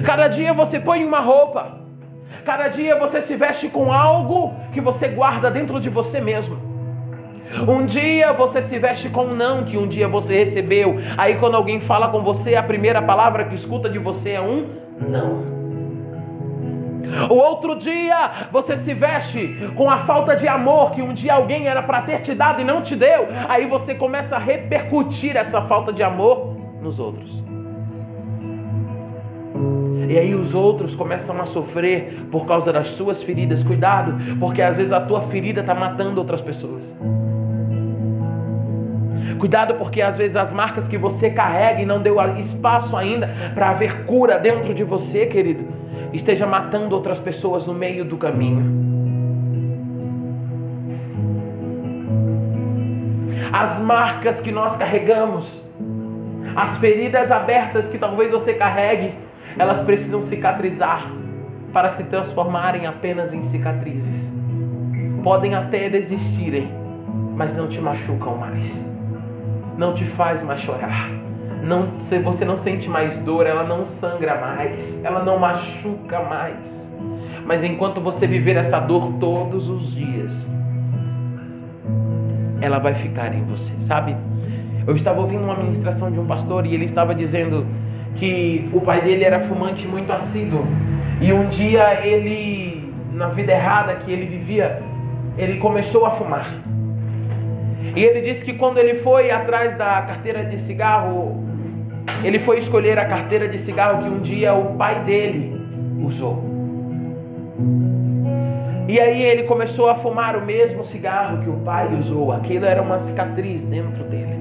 Cada 0.03 0.27
dia 0.27 0.53
você 0.53 0.79
põe 0.79 1.03
uma 1.03 1.19
roupa. 1.19 1.79
Cada 2.43 2.67
dia 2.67 2.97
você 2.97 3.21
se 3.21 3.35
veste 3.35 3.69
com 3.69 3.91
algo 3.91 4.53
que 4.71 4.79
você 4.79 5.07
guarda 5.07 5.49
dentro 5.49 5.79
de 5.79 5.89
você 5.89 6.21
mesmo. 6.21 6.57
Um 7.67 7.85
dia 7.85 8.33
você 8.33 8.61
se 8.61 8.77
veste 8.77 9.09
com 9.09 9.25
um 9.25 9.35
não 9.35 9.63
que 9.63 9.77
um 9.77 9.87
dia 9.87 10.07
você 10.07 10.37
recebeu. 10.37 10.97
Aí 11.17 11.35
quando 11.35 11.55
alguém 11.55 11.79
fala 11.79 12.09
com 12.09 12.21
você, 12.21 12.55
a 12.55 12.63
primeira 12.63 13.01
palavra 13.01 13.45
que 13.45 13.55
escuta 13.55 13.89
de 13.89 13.97
você 13.97 14.31
é 14.31 14.41
um 14.41 14.69
não. 14.99 15.54
O 17.29 17.35
outro 17.35 17.75
dia 17.75 18.49
você 18.51 18.77
se 18.77 18.93
veste 18.93 19.71
com 19.75 19.89
a 19.89 19.99
falta 19.99 20.35
de 20.35 20.47
amor 20.47 20.91
que 20.91 21.01
um 21.01 21.13
dia 21.13 21.35
alguém 21.35 21.67
era 21.67 21.81
para 21.81 22.01
ter 22.01 22.21
te 22.21 22.33
dado 22.33 22.61
e 22.61 22.63
não 22.63 22.81
te 22.81 22.95
deu. 22.95 23.27
Aí 23.47 23.65
você 23.67 23.95
começa 23.95 24.35
a 24.35 24.39
repercutir 24.39 25.35
essa 25.35 25.61
falta 25.61 25.91
de 25.91 26.03
amor 26.03 26.57
nos 26.81 26.99
outros. 26.99 27.43
E 30.07 30.17
aí 30.17 30.35
os 30.35 30.53
outros 30.53 30.93
começam 30.95 31.41
a 31.41 31.45
sofrer 31.45 32.27
por 32.31 32.45
causa 32.45 32.71
das 32.71 32.87
suas 32.89 33.23
feridas. 33.23 33.63
Cuidado, 33.63 34.15
porque 34.39 34.61
às 34.61 34.77
vezes 34.77 34.93
a 34.93 35.01
tua 35.01 35.21
ferida 35.21 35.61
está 35.61 35.73
matando 35.73 36.19
outras 36.19 36.41
pessoas. 36.41 36.97
Cuidado 39.39 39.75
porque 39.75 40.01
às 40.01 40.17
vezes 40.17 40.37
as 40.37 40.53
marcas 40.53 40.87
que 40.87 40.97
você 40.97 41.29
carrega 41.29 41.81
e 41.81 41.85
não 41.85 42.01
deu 42.01 42.17
espaço 42.37 42.95
ainda 42.95 43.29
para 43.53 43.69
haver 43.69 44.05
cura 44.05 44.39
dentro 44.39 44.73
de 44.73 44.83
você, 44.83 45.25
querido, 45.25 45.65
esteja 46.13 46.45
matando 46.45 46.95
outras 46.95 47.19
pessoas 47.19 47.65
no 47.65 47.73
meio 47.73 48.05
do 48.05 48.17
caminho. 48.17 48.85
As 53.51 53.79
marcas 53.81 54.41
que 54.41 54.51
nós 54.51 54.75
carregamos, 54.77 55.63
As 56.55 56.77
feridas 56.77 57.31
abertas 57.31 57.91
que 57.91 57.97
talvez 57.97 58.31
você 58.31 58.53
carregue, 58.53 59.13
elas 59.59 59.83
precisam 59.83 60.23
cicatrizar 60.23 61.11
para 61.73 61.89
se 61.89 62.05
transformarem 62.05 62.87
apenas 62.87 63.33
em 63.33 63.43
cicatrizes. 63.43 64.33
Podem 65.21 65.53
até 65.53 65.89
desistirem, 65.89 66.71
mas 67.35 67.57
não 67.57 67.67
te 67.67 67.81
machucam 67.81 68.37
mais. 68.37 68.89
Não 69.77 69.93
te 69.93 70.05
faz 70.05 70.41
mais 70.43 70.61
chorar. 70.61 71.09
Não, 71.65 71.87
você 72.23 72.45
não 72.45 72.59
sente 72.59 72.87
mais 72.87 73.23
dor, 73.23 73.47
ela 73.47 73.63
não 73.63 73.87
sangra 73.87 74.39
mais, 74.39 75.03
ela 75.03 75.23
não 75.23 75.39
machuca 75.39 76.19
mais. 76.19 76.93
Mas 77.43 77.63
enquanto 77.63 77.99
você 77.99 78.27
viver 78.27 78.55
essa 78.55 78.79
dor 78.79 79.13
todos 79.19 79.67
os 79.67 79.91
dias, 79.91 80.47
ela 82.61 82.77
vai 82.77 82.93
ficar 82.93 83.33
em 83.33 83.43
você, 83.45 83.73
sabe? 83.79 84.15
Eu 84.85 84.95
estava 84.95 85.19
ouvindo 85.19 85.43
uma 85.43 85.55
ministração 85.55 86.11
de 86.11 86.19
um 86.19 86.27
pastor 86.27 86.67
e 86.67 86.73
ele 86.75 86.85
estava 86.85 87.15
dizendo 87.15 87.65
que 88.15 88.69
o 88.71 88.79
pai 88.81 89.01
dele 89.01 89.23
era 89.23 89.39
fumante 89.39 89.87
muito 89.87 90.13
assíduo 90.13 90.67
e 91.19 91.33
um 91.33 91.49
dia 91.49 92.05
ele, 92.05 92.93
na 93.11 93.29
vida 93.29 93.51
errada 93.51 93.95
que 93.95 94.11
ele 94.11 94.27
vivia, 94.27 94.83
ele 95.35 95.57
começou 95.57 96.05
a 96.05 96.11
fumar. 96.11 96.47
E 97.95 98.03
ele 98.03 98.21
disse 98.21 98.45
que 98.45 98.53
quando 98.53 98.77
ele 98.77 98.93
foi 98.95 99.31
atrás 99.31 99.75
da 99.75 100.01
carteira 100.03 100.45
de 100.45 100.61
cigarro, 100.61 101.54
ele 102.23 102.39
foi 102.39 102.57
escolher 102.57 102.97
a 102.97 103.05
carteira 103.05 103.47
de 103.47 103.59
cigarro 103.59 104.03
que 104.03 104.09
um 104.09 104.19
dia 104.19 104.53
o 104.53 104.75
pai 104.75 105.03
dele 105.03 105.59
usou. 106.03 106.43
E 108.87 108.99
aí 108.99 109.21
ele 109.23 109.43
começou 109.43 109.89
a 109.89 109.95
fumar 109.95 110.35
o 110.35 110.45
mesmo 110.45 110.83
cigarro 110.83 111.41
que 111.41 111.49
o 111.49 111.57
pai 111.57 111.95
usou. 111.95 112.31
Aquilo 112.31 112.65
era 112.65 112.81
uma 112.81 112.99
cicatriz 112.99 113.65
dentro 113.65 114.03
dele. 114.03 114.35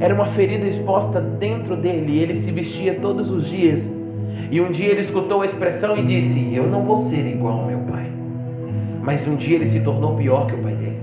Era 0.00 0.14
uma 0.14 0.26
ferida 0.26 0.66
exposta 0.66 1.20
dentro 1.20 1.76
dele. 1.76 2.18
Ele 2.18 2.34
se 2.34 2.50
vestia 2.50 2.94
todos 2.94 3.30
os 3.30 3.46
dias. 3.46 3.94
E 4.50 4.60
um 4.60 4.70
dia 4.70 4.90
ele 4.90 5.00
escutou 5.00 5.42
a 5.42 5.44
expressão 5.44 5.98
e 5.98 6.04
disse: 6.04 6.54
Eu 6.54 6.66
não 6.66 6.82
vou 6.82 6.96
ser 6.98 7.26
igual 7.26 7.60
ao 7.60 7.66
meu 7.66 7.80
pai. 7.80 8.06
Mas 9.02 9.26
um 9.28 9.36
dia 9.36 9.56
ele 9.56 9.66
se 9.66 9.80
tornou 9.80 10.16
pior 10.16 10.46
que 10.46 10.54
o 10.54 10.58
pai 10.58 10.74
dele. 10.74 11.00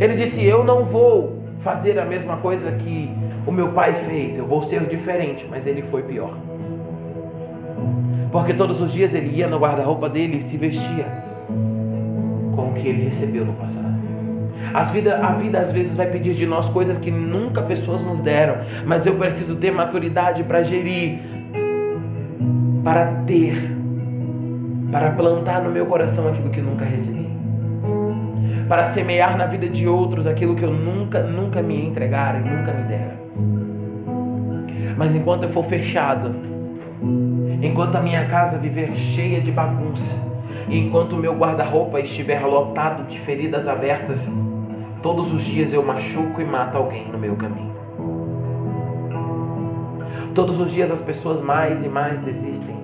Ele 0.00 0.14
disse: 0.14 0.44
Eu 0.44 0.62
não 0.62 0.84
vou 0.84 1.33
fazer 1.64 1.98
a 1.98 2.04
mesma 2.04 2.36
coisa 2.36 2.70
que 2.72 3.10
o 3.46 3.50
meu 3.50 3.72
pai 3.72 3.94
fez. 3.94 4.38
Eu 4.38 4.46
vou 4.46 4.62
ser 4.62 4.86
diferente. 4.86 5.46
Mas 5.50 5.66
ele 5.66 5.82
foi 5.90 6.02
pior. 6.02 6.36
Porque 8.30 8.52
todos 8.52 8.80
os 8.80 8.92
dias 8.92 9.14
ele 9.14 9.34
ia 9.36 9.48
no 9.48 9.58
guarda-roupa 9.58 10.08
dele 10.08 10.36
e 10.36 10.42
se 10.42 10.56
vestia 10.56 11.06
com 12.54 12.70
o 12.70 12.74
que 12.74 12.86
ele 12.86 13.04
recebeu 13.04 13.44
no 13.44 13.54
passado. 13.54 13.94
As 14.74 14.90
vida, 14.90 15.24
a 15.24 15.32
vida 15.34 15.60
às 15.60 15.70
vezes 15.70 15.96
vai 15.96 16.08
pedir 16.08 16.34
de 16.34 16.44
nós 16.44 16.68
coisas 16.68 16.98
que 16.98 17.08
nunca 17.10 17.62
pessoas 17.62 18.04
nos 18.04 18.20
deram, 18.20 18.56
mas 18.84 19.06
eu 19.06 19.14
preciso 19.14 19.54
ter 19.54 19.70
maturidade 19.70 20.42
para 20.42 20.64
gerir, 20.64 21.20
para 22.82 23.06
ter, 23.24 23.70
para 24.90 25.12
plantar 25.12 25.62
no 25.62 25.70
meu 25.70 25.86
coração 25.86 26.28
aquilo 26.28 26.50
que 26.50 26.60
nunca 26.60 26.84
recebi, 26.84 27.30
para 28.68 28.84
semear 28.84 29.36
na 29.36 29.46
vida 29.46 29.68
de 29.68 29.86
outros 29.86 30.26
aquilo 30.26 30.54
que 30.54 30.62
eu 30.62 30.72
nunca, 30.72 31.22
nunca 31.22 31.62
me 31.62 31.86
entregaram 31.86 32.40
e 32.40 32.48
nunca 32.48 32.72
me 32.72 32.82
deram. 32.84 33.24
Mas 34.96 35.14
enquanto 35.14 35.42
eu 35.44 35.48
for 35.50 35.64
fechado, 35.64 36.34
enquanto 37.60 37.96
a 37.96 38.00
minha 38.00 38.26
casa 38.26 38.58
viver 38.58 38.96
cheia 38.96 39.40
de 39.40 39.50
bagunça, 39.50 40.32
enquanto 40.68 41.12
o 41.12 41.16
meu 41.16 41.34
guarda-roupa 41.34 42.00
estiver 42.00 42.40
lotado 42.40 43.06
de 43.08 43.18
feridas 43.18 43.68
abertas, 43.68 44.30
todos 45.02 45.32
os 45.32 45.42
dias 45.42 45.72
eu 45.72 45.82
machuco 45.82 46.40
e 46.40 46.44
mato 46.44 46.76
alguém 46.76 47.08
no 47.08 47.18
meu 47.18 47.36
caminho. 47.36 47.74
Todos 50.34 50.58
os 50.58 50.70
dias 50.70 50.90
as 50.90 51.00
pessoas 51.00 51.40
mais 51.40 51.84
e 51.84 51.88
mais 51.88 52.18
desistem. 52.20 52.74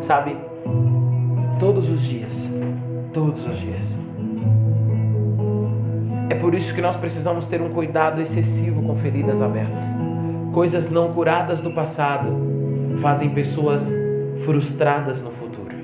Sabe? 0.00 0.36
Todos 1.60 1.88
os 1.88 2.02
dias. 2.02 2.50
Todos 3.12 3.46
os 3.46 3.58
dias. 3.58 3.96
É 6.28 6.34
por 6.34 6.54
isso 6.54 6.74
que 6.74 6.80
nós 6.80 6.96
precisamos 6.96 7.46
ter 7.46 7.60
um 7.60 7.70
cuidado 7.70 8.20
excessivo 8.20 8.82
com 8.82 8.96
feridas 8.96 9.42
abertas. 9.42 9.84
Coisas 10.52 10.90
não 10.90 11.12
curadas 11.12 11.60
do 11.60 11.72
passado 11.72 12.28
fazem 13.00 13.30
pessoas 13.30 13.90
frustradas 14.44 15.22
no 15.22 15.30
futuro. 15.30 15.74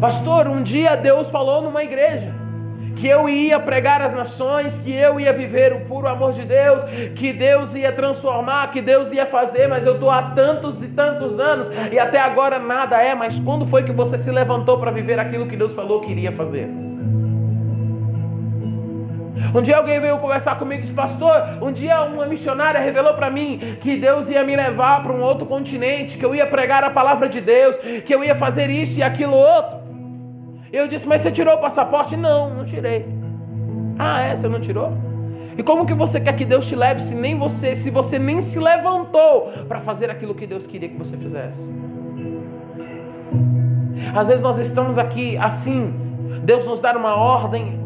Pastor, 0.00 0.48
um 0.48 0.62
dia 0.62 0.96
Deus 0.96 1.28
falou 1.30 1.62
numa 1.62 1.84
igreja 1.84 2.39
que 3.00 3.08
eu 3.08 3.26
ia 3.30 3.58
pregar 3.58 4.02
às 4.02 4.12
nações, 4.12 4.78
que 4.78 4.92
eu 4.92 5.18
ia 5.18 5.32
viver 5.32 5.72
o 5.72 5.80
puro 5.86 6.06
amor 6.06 6.34
de 6.34 6.44
Deus, 6.44 6.82
que 7.16 7.32
Deus 7.32 7.74
ia 7.74 7.90
transformar, 7.90 8.70
que 8.70 8.82
Deus 8.82 9.10
ia 9.10 9.24
fazer, 9.24 9.66
mas 9.66 9.86
eu 9.86 9.94
estou 9.94 10.10
há 10.10 10.22
tantos 10.22 10.82
e 10.82 10.88
tantos 10.88 11.40
anos 11.40 11.70
e 11.90 11.98
até 11.98 12.20
agora 12.20 12.58
nada 12.58 13.02
é. 13.02 13.14
Mas 13.14 13.40
quando 13.40 13.64
foi 13.64 13.84
que 13.84 13.92
você 13.92 14.18
se 14.18 14.30
levantou 14.30 14.78
para 14.78 14.90
viver 14.90 15.18
aquilo 15.18 15.46
que 15.46 15.56
Deus 15.56 15.72
falou 15.72 16.02
que 16.02 16.12
iria 16.12 16.30
fazer? 16.32 16.68
Um 19.54 19.62
dia 19.62 19.78
alguém 19.78 19.98
veio 19.98 20.18
conversar 20.18 20.58
comigo 20.58 20.80
e 20.80 20.82
disse, 20.82 20.92
pastor, 20.92 21.32
um 21.62 21.72
dia 21.72 22.02
uma 22.02 22.26
missionária 22.26 22.78
revelou 22.78 23.14
para 23.14 23.30
mim 23.30 23.78
que 23.80 23.96
Deus 23.96 24.28
ia 24.28 24.44
me 24.44 24.54
levar 24.54 25.02
para 25.02 25.12
um 25.12 25.22
outro 25.22 25.46
continente, 25.46 26.18
que 26.18 26.24
eu 26.24 26.34
ia 26.34 26.46
pregar 26.46 26.84
a 26.84 26.90
palavra 26.90 27.30
de 27.30 27.40
Deus, 27.40 27.76
que 28.04 28.14
eu 28.14 28.22
ia 28.22 28.34
fazer 28.34 28.68
isso 28.68 28.98
e 28.98 29.02
aquilo 29.02 29.34
outro. 29.34 29.79
Eu 30.72 30.86
disse, 30.86 31.06
mas 31.06 31.20
você 31.20 31.32
tirou 31.32 31.54
o 31.54 31.58
passaporte? 31.58 32.16
Não, 32.16 32.54
não 32.54 32.64
tirei. 32.64 33.06
Ah, 33.98 34.20
é? 34.20 34.36
Você 34.36 34.48
não 34.48 34.60
tirou? 34.60 34.92
E 35.58 35.62
como 35.62 35.84
que 35.84 35.94
você 35.94 36.20
quer 36.20 36.34
que 36.34 36.44
Deus 36.44 36.66
te 36.66 36.76
leve 36.76 37.02
se 37.02 37.14
nem 37.14 37.36
você, 37.36 37.74
se 37.74 37.90
você 37.90 38.18
nem 38.18 38.40
se 38.40 38.58
levantou 38.58 39.50
para 39.66 39.80
fazer 39.80 40.10
aquilo 40.10 40.34
que 40.34 40.46
Deus 40.46 40.66
queria 40.66 40.88
que 40.88 40.96
você 40.96 41.16
fizesse? 41.16 41.68
Às 44.14 44.28
vezes 44.28 44.42
nós 44.42 44.58
estamos 44.58 44.96
aqui 44.96 45.36
assim, 45.36 45.92
Deus 46.44 46.66
nos 46.66 46.80
dá 46.80 46.96
uma 46.96 47.14
ordem, 47.14 47.78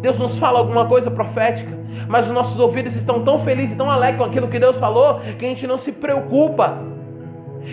Deus 0.00 0.18
nos 0.18 0.38
fala 0.38 0.60
alguma 0.60 0.86
coisa 0.86 1.10
profética, 1.10 1.70
mas 2.08 2.26
os 2.28 2.32
nossos 2.32 2.58
ouvidos 2.58 2.94
estão 2.94 3.22
tão 3.24 3.38
felizes, 3.40 3.76
tão 3.76 3.90
alegres 3.90 4.18
com 4.18 4.24
aquilo 4.24 4.48
que 4.48 4.58
Deus 4.58 4.76
falou, 4.76 5.20
que 5.38 5.44
a 5.44 5.48
gente 5.48 5.66
não 5.66 5.76
se 5.76 5.92
preocupa 5.92 6.78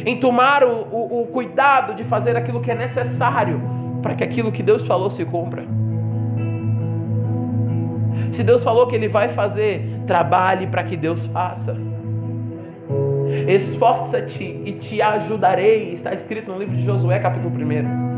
em 0.06 0.20
tomar 0.20 0.64
o, 0.64 0.88
o, 0.92 1.22
o 1.22 1.28
cuidado 1.28 1.94
de 1.94 2.04
fazer 2.04 2.36
aquilo 2.36 2.62
que 2.62 2.72
é 2.72 2.76
necessário 2.76 3.79
para 4.02 4.16
que 4.16 4.24
aquilo 4.24 4.52
que 4.52 4.64
Deus 4.64 4.86
falou 4.86 5.10
se 5.10 5.26
cumpra. 5.26 5.66
Se 8.32 8.44
Deus 8.44 8.64
falou 8.64 8.88
que 8.88 8.96
Ele 8.96 9.08
vai 9.08 9.30
fazer, 9.30 10.02
trabalhe 10.06 10.68
para 10.68 10.84
que 10.84 10.96
Deus 10.96 11.26
faça. 11.28 11.78
Esforça-te 13.48 14.44
e 14.44 14.74
te 14.74 15.02
ajudarei, 15.02 15.94
está 15.94 16.14
escrito 16.14 16.52
no 16.52 16.60
livro 16.60 16.76
de 16.76 16.84
Josué, 16.84 17.20
capítulo 17.20 17.54
1. 17.56 18.10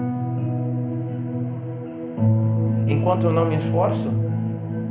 Enquanto 2.88 3.26
eu 3.26 3.34
não 3.34 3.46
me 3.46 3.56
esforço, 3.56 4.12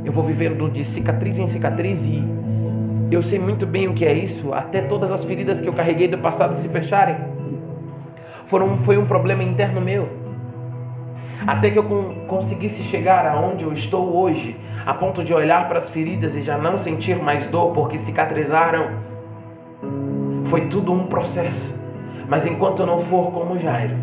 eu 0.03 0.11
vou 0.11 0.23
vivendo 0.23 0.69
de 0.69 0.83
cicatriz 0.83 1.37
em 1.37 1.47
cicatriz 1.47 2.05
e 2.05 2.23
eu 3.11 3.21
sei 3.21 3.37
muito 3.39 3.67
bem 3.67 3.87
o 3.87 3.93
que 3.93 4.05
é 4.05 4.13
isso, 4.13 4.53
até 4.53 4.81
todas 4.81 5.11
as 5.11 5.23
feridas 5.23 5.61
que 5.61 5.67
eu 5.67 5.73
carreguei 5.73 6.07
do 6.07 6.17
passado 6.17 6.57
se 6.57 6.67
fecharem. 6.69 7.15
Foram, 8.47 8.79
foi 8.79 8.97
um 8.97 9.05
problema 9.05 9.43
interno 9.43 9.79
meu 9.79 10.20
até 11.45 11.71
que 11.71 11.79
eu 11.79 11.83
conseguisse 12.27 12.83
chegar 12.83 13.25
aonde 13.25 13.63
eu 13.63 13.73
estou 13.73 14.15
hoje, 14.15 14.55
a 14.85 14.93
ponto 14.93 15.23
de 15.23 15.33
olhar 15.33 15.67
para 15.67 15.79
as 15.79 15.89
feridas 15.89 16.35
e 16.35 16.41
já 16.41 16.57
não 16.57 16.77
sentir 16.77 17.17
mais 17.17 17.49
dor 17.49 17.73
porque 17.73 17.97
cicatrizaram. 17.97 18.89
Foi 20.45 20.67
tudo 20.67 20.91
um 20.91 21.07
processo. 21.07 21.79
Mas 22.27 22.45
enquanto 22.45 22.79
eu 22.79 22.85
não 22.85 22.99
for 22.99 23.31
como 23.31 23.59
Jairo, 23.59 23.95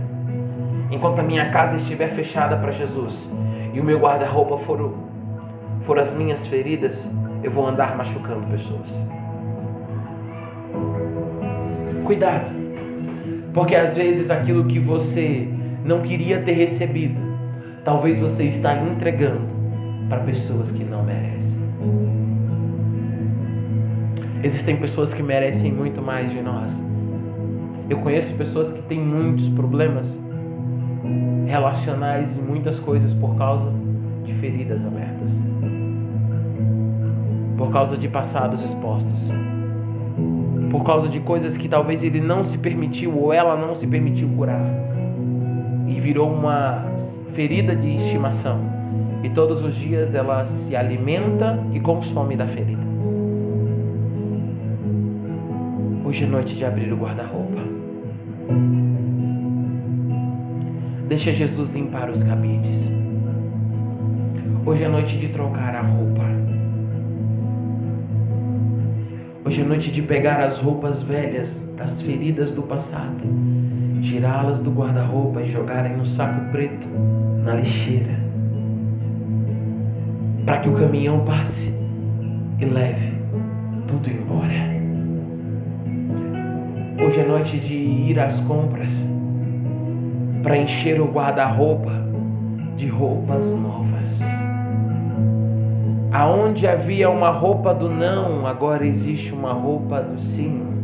enquanto 0.91 1.21
a 1.21 1.23
minha 1.23 1.51
casa 1.51 1.77
estiver 1.77 2.11
fechada 2.11 2.57
para 2.57 2.73
Jesus 2.73 3.31
e 3.73 3.81
o 3.81 3.85
meu 3.85 3.99
guarda-roupa 3.99 4.59
for, 4.59 4.95
for 5.83 5.99
as 5.99 6.15
minhas 6.15 6.47
feridas, 6.47 7.11
eu 7.43 7.51
vou 7.51 7.67
andar 7.67 7.97
machucando 7.97 8.47
pessoas. 8.49 8.95
Cuidado, 12.05 12.51
porque 13.53 13.75
às 13.75 13.97
vezes 13.97 14.31
aquilo 14.31 14.65
que 14.65 14.79
você 14.79 15.49
não 15.85 16.01
queria 16.03 16.43
ter 16.43 16.53
recebido 16.53 17.28
talvez 17.89 18.19
você 18.19 18.45
está 18.45 18.77
entregando 18.83 19.41
para 20.11 20.21
pessoas 20.21 20.71
que 20.73 20.85
não 20.85 21.03
merecem. 21.03 21.59
Existem 24.43 24.77
pessoas 24.77 25.15
que 25.15 25.23
merecem 25.23 25.73
muito 25.73 26.03
mais 26.03 26.31
de 26.31 26.43
nós. 26.43 26.79
Eu 27.89 27.97
conheço 28.01 28.37
pessoas 28.37 28.75
que 28.75 28.83
têm 28.83 29.01
muitos 29.01 29.49
problemas 29.49 30.19
relacionais 31.47 32.29
e 32.37 32.43
muitas 32.43 32.79
coisas 32.79 33.15
por 33.15 33.39
causa 33.39 33.73
de 34.23 34.35
feridas 34.35 34.85
abertas. 34.85 35.33
Por 37.57 37.73
causa 37.73 37.97
de 37.97 38.07
passados 38.07 38.63
expostos. 38.63 39.31
Por 40.71 40.85
causa 40.85 41.09
de 41.09 41.21
coisas 41.21 41.57
que 41.57 41.71
talvez 41.71 42.05
ele 42.05 42.21
não 42.21 42.45
se 42.45 42.59
permitiu 42.59 43.19
ou 43.19 43.33
ela 43.33 43.57
não 43.57 43.75
se 43.75 43.87
permitiu 43.87 44.29
curar. 44.37 44.61
E 45.89 46.01
virou 46.01 46.31
uma 46.31 46.85
ferida 47.33 47.75
de 47.75 47.95
estimação 47.95 48.61
E 49.23 49.31
todos 49.31 49.65
os 49.65 49.75
dias 49.75 50.15
ela 50.15 50.47
se 50.47 50.77
alimenta 50.77 51.59
e 51.73 51.81
consome 51.81 52.37
da 52.37 52.47
ferida. 52.47 52.83
Hoje 56.05 56.25
é 56.25 56.27
noite 56.27 56.55
de 56.55 56.65
abrir 56.65 56.93
o 56.93 56.97
guarda-roupa. 56.97 57.61
Deixa 61.09 61.33
Jesus 61.33 61.71
limpar 61.71 62.09
os 62.11 62.23
cabides. 62.23 62.91
Hoje 64.65 64.85
é 64.85 64.89
noite 64.89 65.19
de 65.19 65.29
trocar 65.29 65.75
a 65.75 65.83
roupa. 65.83 66.23
Hoje 69.45 69.63
é 69.63 69.65
noite 69.65 69.91
de 69.91 70.03
pegar 70.03 70.41
as 70.41 70.59
roupas 70.59 71.03
velhas 71.03 71.67
das 71.77 72.03
feridas 72.03 72.53
do 72.53 72.63
passado, 72.63 73.27
tirá-las 74.01 74.63
do 74.63 74.71
guarda-roupa 74.71 75.43
e 75.43 75.51
jogar 75.51 75.91
em 75.91 76.01
um 76.01 76.05
saco 76.07 76.51
preto 76.51 76.87
na 77.45 77.55
lixeira, 77.55 78.19
para 80.45 80.59
que 80.59 80.69
o 80.69 80.75
caminhão 80.75 81.25
passe 81.25 81.75
e 82.59 82.65
leve 82.65 83.13
tudo 83.87 84.11
embora. 84.11 84.79
Hoje 87.05 87.21
é 87.21 87.27
noite 87.27 87.59
de 87.59 87.75
ir 87.75 88.19
às 88.21 88.39
compras 88.41 89.03
para 90.43 90.57
encher 90.57 91.01
o 91.01 91.07
guarda-roupa 91.07 91.93
de 92.77 92.87
roupas 92.87 93.53
novas. 93.53 94.21
Aonde 96.13 96.67
havia 96.67 97.11
uma 97.11 97.31
roupa 97.31 97.75
do 97.75 97.89
não, 97.89 98.47
agora 98.47 98.87
existe 98.87 99.33
uma 99.33 99.53
roupa 99.53 100.01
do 100.01 100.21
sim. 100.21 100.78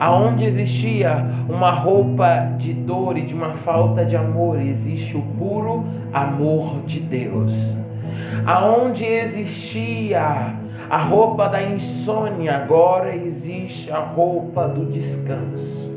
Aonde 0.00 0.44
existia 0.44 1.24
uma 1.48 1.70
roupa 1.70 2.52
de 2.56 2.72
dor 2.72 3.16
e 3.16 3.22
de 3.22 3.34
uma 3.34 3.54
falta 3.54 4.04
de 4.04 4.16
amor, 4.16 4.60
existe 4.60 5.16
o 5.16 5.22
puro 5.22 5.84
amor 6.12 6.82
de 6.86 7.00
Deus. 7.00 7.76
Aonde 8.46 9.04
existia 9.04 10.54
a 10.88 10.98
roupa 10.98 11.48
da 11.48 11.62
insônia, 11.62 12.56
agora 12.56 13.14
existe 13.14 13.90
a 13.90 13.98
roupa 13.98 14.68
do 14.68 14.86
descanso 14.86 15.88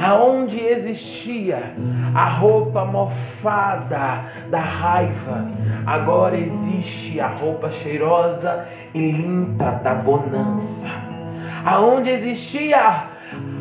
aonde 0.00 0.60
existia 0.60 1.74
a 2.14 2.28
roupa 2.28 2.84
mofada 2.84 4.24
da 4.50 4.60
raiva, 4.60 5.46
agora 5.86 6.36
existe 6.36 7.20
a 7.20 7.28
roupa 7.28 7.70
cheirosa 7.70 8.66
e 8.94 9.10
limpa 9.10 9.72
da 9.82 9.94
bonança. 9.94 10.88
Aonde 11.64 12.10
existia 12.10 13.17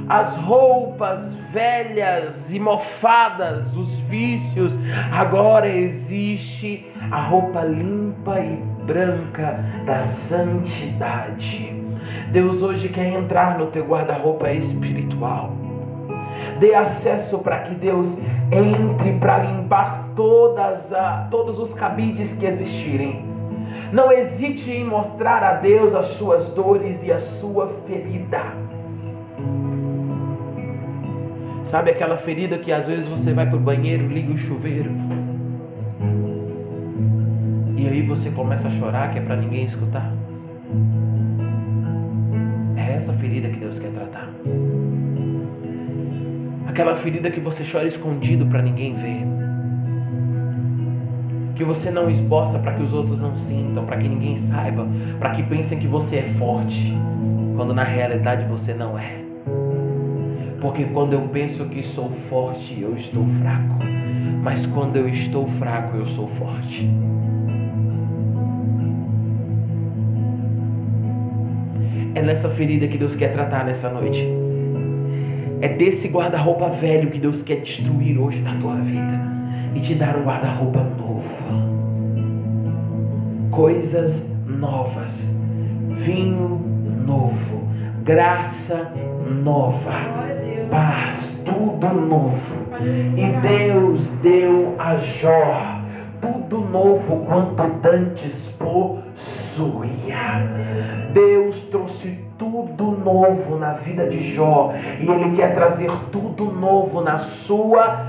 as 0.09 0.37
roupas 0.37 1.33
velhas 1.51 2.53
e 2.53 2.59
mofadas 2.59 3.71
dos 3.71 3.97
vícios, 3.99 4.77
agora 5.11 5.67
existe 5.67 6.85
a 7.11 7.21
roupa 7.21 7.61
limpa 7.63 8.39
e 8.39 8.55
branca 8.85 9.63
da 9.85 10.03
santidade. 10.03 11.75
Deus 12.31 12.61
hoje 12.61 12.89
quer 12.89 13.13
entrar 13.13 13.57
no 13.57 13.67
teu 13.67 13.85
guarda-roupa 13.85 14.51
espiritual 14.51 15.67
dê 16.59 16.73
acesso 16.73 17.39
para 17.39 17.59
que 17.59 17.75
Deus 17.75 18.19
entre 18.51 19.13
para 19.19 19.39
limpar 19.39 20.09
todas 20.15 20.93
a, 20.93 21.27
todos 21.29 21.59
os 21.59 21.73
cabides 21.73 22.37
que 22.37 22.45
existirem. 22.45 23.25
Não 23.91 24.11
hesite 24.11 24.71
em 24.71 24.83
mostrar 24.83 25.43
a 25.43 25.53
Deus 25.53 25.95
as 25.95 26.07
suas 26.07 26.53
dores 26.53 27.05
e 27.05 27.11
a 27.11 27.19
sua 27.19 27.69
ferida. 27.85 28.66
Sabe 31.67 31.91
aquela 31.91 32.17
ferida 32.17 32.57
que 32.57 32.71
às 32.71 32.87
vezes 32.87 33.07
você 33.07 33.33
vai 33.33 33.45
para 33.45 33.57
o 33.57 33.59
banheiro, 33.59 34.07
liga 34.07 34.31
o 34.31 34.37
chuveiro 34.37 34.89
e 37.75 37.87
aí 37.87 38.01
você 38.01 38.31
começa 38.31 38.69
a 38.69 38.71
chorar 38.71 39.11
que 39.11 39.19
é 39.19 39.21
para 39.21 39.35
ninguém 39.35 39.65
escutar? 39.65 40.11
É 42.75 42.93
essa 42.93 43.11
ferida 43.13 43.49
que 43.49 43.59
Deus 43.59 43.77
quer 43.79 43.91
tratar. 43.91 44.29
Aquela 46.67 46.95
ferida 46.95 47.29
que 47.29 47.39
você 47.41 47.63
chora 47.69 47.85
escondido 47.85 48.45
para 48.45 48.61
ninguém 48.61 48.93
ver. 48.93 49.25
Que 51.53 51.65
você 51.65 51.91
não 51.91 52.09
esboça 52.09 52.59
para 52.59 52.75
que 52.75 52.83
os 52.83 52.93
outros 52.93 53.19
não 53.19 53.37
sintam, 53.37 53.85
para 53.85 53.97
que 53.97 54.07
ninguém 54.07 54.37
saiba, 54.37 54.87
para 55.19 55.31
que 55.31 55.43
pensem 55.43 55.79
que 55.79 55.87
você 55.87 56.17
é 56.17 56.33
forte, 56.39 56.93
quando 57.55 57.73
na 57.73 57.83
realidade 57.83 58.45
você 58.45 58.73
não 58.73 58.97
é. 58.97 59.26
Porque 60.61 60.85
quando 60.85 61.13
eu 61.13 61.21
penso 61.29 61.65
que 61.65 61.83
sou 61.83 62.09
forte, 62.29 62.79
eu 62.81 62.95
estou 62.95 63.25
fraco. 63.27 63.79
Mas 64.41 64.65
quando 64.65 64.95
eu 64.95 65.07
estou 65.07 65.47
fraco, 65.47 65.97
eu 65.97 66.07
sou 66.07 66.27
forte. 66.27 66.89
É 72.15 72.21
nessa 72.21 72.49
ferida 72.49 72.87
que 72.87 72.97
Deus 72.97 73.15
quer 73.15 73.31
tratar 73.31 73.65
nessa 73.65 73.89
noite. 73.91 74.27
É 75.61 75.69
desse 75.69 76.07
guarda-roupa 76.07 76.69
velho 76.69 77.11
que 77.11 77.19
Deus 77.19 77.43
quer 77.43 77.57
destruir 77.57 78.17
hoje 78.17 78.41
na 78.41 78.55
tua 78.59 78.75
vida 78.77 79.19
e 79.75 79.79
te 79.79 79.93
dar 79.93 80.17
um 80.17 80.23
guarda-roupa 80.23 80.83
novo. 80.83 81.27
Coisas 83.51 84.27
novas, 84.47 85.31
vinho 85.89 86.59
novo, 87.05 87.67
graça 88.03 88.91
nova, 89.43 89.93
paz, 90.69 91.41
tudo 91.45 91.87
novo. 91.93 92.55
E 93.15 93.25
Deus 93.41 94.07
deu 94.21 94.75
a 94.77 94.95
Jó 94.97 95.77
tudo 96.21 96.59
novo 96.59 97.25
quanto 97.25 97.63
dantes 97.81 98.55
possuía. 98.57 100.41
Deus 101.13 101.61
trouxe 101.69 102.19
tudo 102.37 102.91
novo 102.91 103.57
na 103.57 103.73
vida 103.73 104.07
de 104.07 104.33
Jó 104.33 104.73
e 104.99 105.09
Ele 105.09 105.35
quer 105.35 105.53
trazer 105.53 105.91
tudo 106.11 106.45
novo 106.45 107.01
na 107.01 107.17
sua 107.19 107.87
vida. 107.87 108.06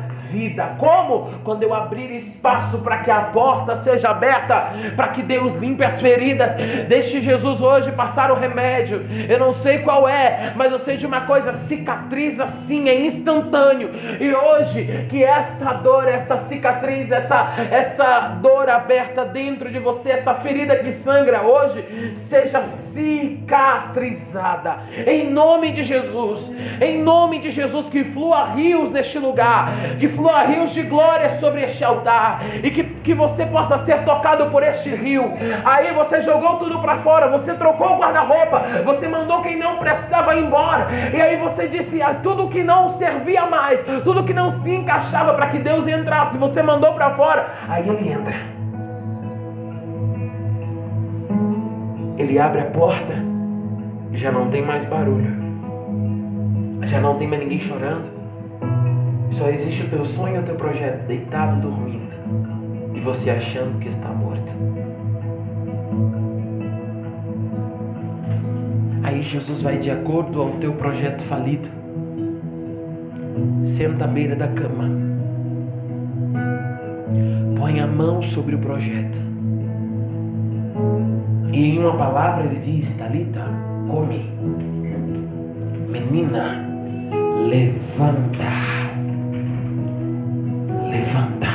Como? 0.78 1.30
Quando 1.44 1.62
eu 1.62 1.74
abrir 1.74 2.10
espaço 2.16 2.78
para 2.78 2.98
que 2.98 3.10
a 3.10 3.20
porta 3.20 3.76
seja 3.76 4.10
aberta, 4.10 4.72
para 4.96 5.08
que 5.08 5.22
Deus 5.22 5.54
limpe 5.54 5.84
as 5.84 6.00
feridas. 6.00 6.54
Deixe 6.88 7.20
Jesus 7.20 7.60
hoje 7.60 7.92
passar 7.92 8.30
o 8.30 8.34
remédio. 8.34 9.04
Eu 9.28 9.38
não 9.38 9.52
sei 9.52 9.78
qual 9.78 10.08
é, 10.08 10.52
mas 10.56 10.72
eu 10.72 10.78
sei 10.78 10.96
de 10.96 11.06
uma 11.06 11.22
coisa: 11.22 11.52
cicatriz 11.52 12.40
assim 12.40 12.88
é 12.88 13.00
instantâneo. 13.00 13.90
E 14.20 14.34
hoje, 14.34 15.06
que 15.08 15.22
essa 15.22 15.72
dor, 15.74 16.08
essa 16.08 16.36
cicatriz, 16.36 17.10
essa, 17.10 17.54
essa 17.70 18.38
dor 18.40 18.68
aberta 18.68 19.24
dentro 19.24 19.70
de 19.70 19.78
você, 19.78 20.10
essa 20.10 20.34
ferida 20.34 20.76
que 20.76 20.92
sangra 20.92 21.42
hoje, 21.42 22.14
seja 22.16 22.62
cicatrizada. 22.62 24.80
Em 25.06 25.30
nome 25.30 25.72
de 25.72 25.84
Jesus, 25.84 26.54
em 26.80 27.02
nome 27.02 27.38
de 27.38 27.50
Jesus, 27.50 27.88
que 27.88 28.04
flua 28.04 28.54
rios 28.54 28.90
neste 28.90 29.18
lugar, 29.18 29.96
que 29.98 30.08
flua 30.18 30.42
rios 30.42 30.72
de 30.72 30.82
glória 30.82 31.38
sobre 31.38 31.62
este 31.62 31.84
altar 31.84 32.42
e 32.60 32.70
que, 32.72 32.82
que 32.82 33.14
você 33.14 33.46
possa 33.46 33.78
ser 33.78 34.04
tocado 34.04 34.46
por 34.50 34.64
este 34.64 34.90
rio. 34.90 35.32
Aí 35.64 35.94
você 35.94 36.20
jogou 36.20 36.56
tudo 36.56 36.80
para 36.80 36.98
fora, 36.98 37.28
você 37.28 37.54
trocou 37.54 37.94
o 37.94 37.98
guarda-roupa, 37.98 38.82
você 38.84 39.06
mandou 39.06 39.40
quem 39.42 39.56
não 39.56 39.76
prestava 39.78 40.36
embora, 40.36 40.88
e 41.14 41.22
aí 41.22 41.36
você 41.36 41.68
disse 41.68 42.02
ah, 42.02 42.18
tudo 42.20 42.48
que 42.48 42.64
não 42.64 42.88
servia 42.88 43.46
mais, 43.46 43.80
tudo 44.02 44.24
que 44.24 44.34
não 44.34 44.50
se 44.50 44.74
encaixava 44.74 45.34
para 45.34 45.48
que 45.50 45.58
Deus 45.60 45.86
entrasse, 45.86 46.36
você 46.36 46.62
mandou 46.62 46.92
para 46.94 47.10
fora. 47.10 47.54
Aí 47.68 47.88
ele 47.88 48.10
entra. 48.10 48.34
Ele 52.18 52.36
abre 52.36 52.60
a 52.60 52.64
porta 52.64 53.14
e 54.10 54.18
já 54.18 54.32
não 54.32 54.50
tem 54.50 54.62
mais 54.62 54.84
barulho. 54.84 55.38
Já 56.82 57.00
não 57.00 57.16
tem 57.16 57.28
mais 57.28 57.42
ninguém 57.42 57.60
chorando. 57.60 58.18
Só 59.32 59.48
existe 59.50 59.84
o 59.84 59.90
teu 59.90 60.04
sonho 60.04 60.40
o 60.40 60.44
teu 60.44 60.54
projeto 60.54 61.06
deitado 61.06 61.60
dormindo 61.60 62.08
e 62.94 63.00
você 63.00 63.30
achando 63.30 63.78
que 63.78 63.88
está 63.88 64.08
morto. 64.08 64.52
Aí 69.02 69.22
Jesus 69.22 69.62
vai 69.62 69.78
de 69.78 69.90
acordo 69.90 70.40
ao 70.40 70.50
teu 70.52 70.72
projeto 70.74 71.22
falido. 71.22 71.68
Senta 73.64 74.04
à 74.04 74.08
beira 74.08 74.34
da 74.34 74.48
cama. 74.48 74.90
Põe 77.56 77.80
a 77.80 77.86
mão 77.86 78.22
sobre 78.22 78.54
o 78.54 78.58
projeto. 78.58 79.18
E 81.52 81.70
em 81.70 81.78
uma 81.78 81.96
palavra 81.96 82.44
ele 82.44 82.60
diz: 82.60 82.96
Talita, 82.96 83.46
come. 83.88 84.30
Menina, 85.88 86.68
levanta 87.48 88.87
levanta. 90.90 91.48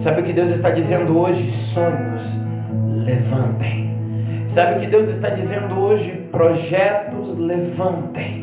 Sabe 0.00 0.20
o 0.22 0.24
que 0.24 0.32
Deus 0.32 0.50
está 0.50 0.70
dizendo 0.70 1.18
hoje? 1.18 1.50
Sonhos, 1.52 2.24
levantem. 3.04 3.90
Sabe 4.50 4.76
o 4.76 4.80
que 4.80 4.86
Deus 4.86 5.08
está 5.08 5.30
dizendo 5.30 5.78
hoje? 5.78 6.28
Projetos, 6.32 7.38
levantem. 7.38 8.39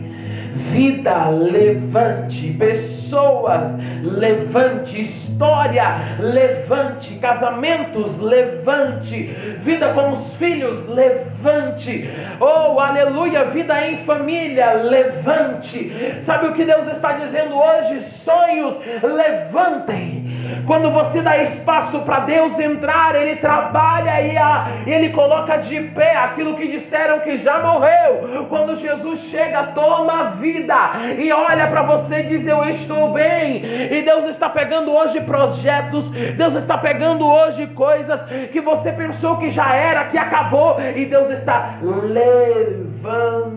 Vida 0.58 1.30
levante, 1.30 2.51
pessoas 2.53 3.78
levante, 4.01 5.01
história 5.01 6.18
levante, 6.20 7.16
casamentos 7.20 8.20
levante, 8.20 9.24
vida 9.62 9.93
com 9.93 10.12
os 10.12 10.36
filhos 10.36 10.88
levante. 10.89 12.10
Oh, 12.39 12.80
aleluia, 12.80 13.45
vida 13.45 13.88
em 13.88 13.97
família 13.97 14.74
levante. 14.74 16.18
Sabe 16.22 16.47
o 16.47 16.53
que 16.53 16.66
Deus 16.66 16.88
está 16.88 17.14
dizendo 17.14 17.55
hoje? 17.55 18.01
Sonhos 18.01 18.80
levantem. 19.03 20.26
Quando 20.68 20.91
você 20.91 21.22
dá 21.22 21.41
espaço 21.41 22.01
para 22.01 22.20
Deus 22.20 22.59
entrar, 22.59 23.15
Ele 23.15 23.38
trabalha 23.38 24.22
e 24.22 24.38
a, 24.38 24.68
Ele 24.86 25.09
coloca 25.11 25.55
de 25.57 25.80
pé 25.80 26.18
aquilo 26.18 26.57
que 26.57 26.68
disseram 26.68 27.22
que 27.22 27.38
já 27.38 27.59
morreu. 27.59 28.45
Quando 28.49 28.76
Jesus 28.76 29.22
chega, 29.22 29.63
toma 29.68 30.32
vida 30.32 30.76
e 31.18 31.32
olha 31.32 31.68
para 31.68 31.84
você 31.84 32.20
e 32.20 32.24
diz: 32.24 32.45
Eu 32.45 32.65
estou 32.65 33.13
bem. 33.13 33.63
E 33.63 34.01
Deus 34.01 34.26
está 34.26 34.49
pegando 34.49 34.91
hoje 34.91 35.22
projetos, 35.22 36.09
Deus 36.11 36.55
está 36.55 36.78
pegando 36.78 37.26
hoje 37.26 37.68
coisas 37.68 38.22
que 38.51 38.59
você 38.59 38.91
pensou 38.91 39.38
que 39.38 39.49
já 39.49 39.74
era, 39.74 40.03
que 40.05 40.18
acabou, 40.18 40.76
e 40.82 41.05
Deus 41.05 41.32
está 41.32 41.76
levantando. 41.82 43.47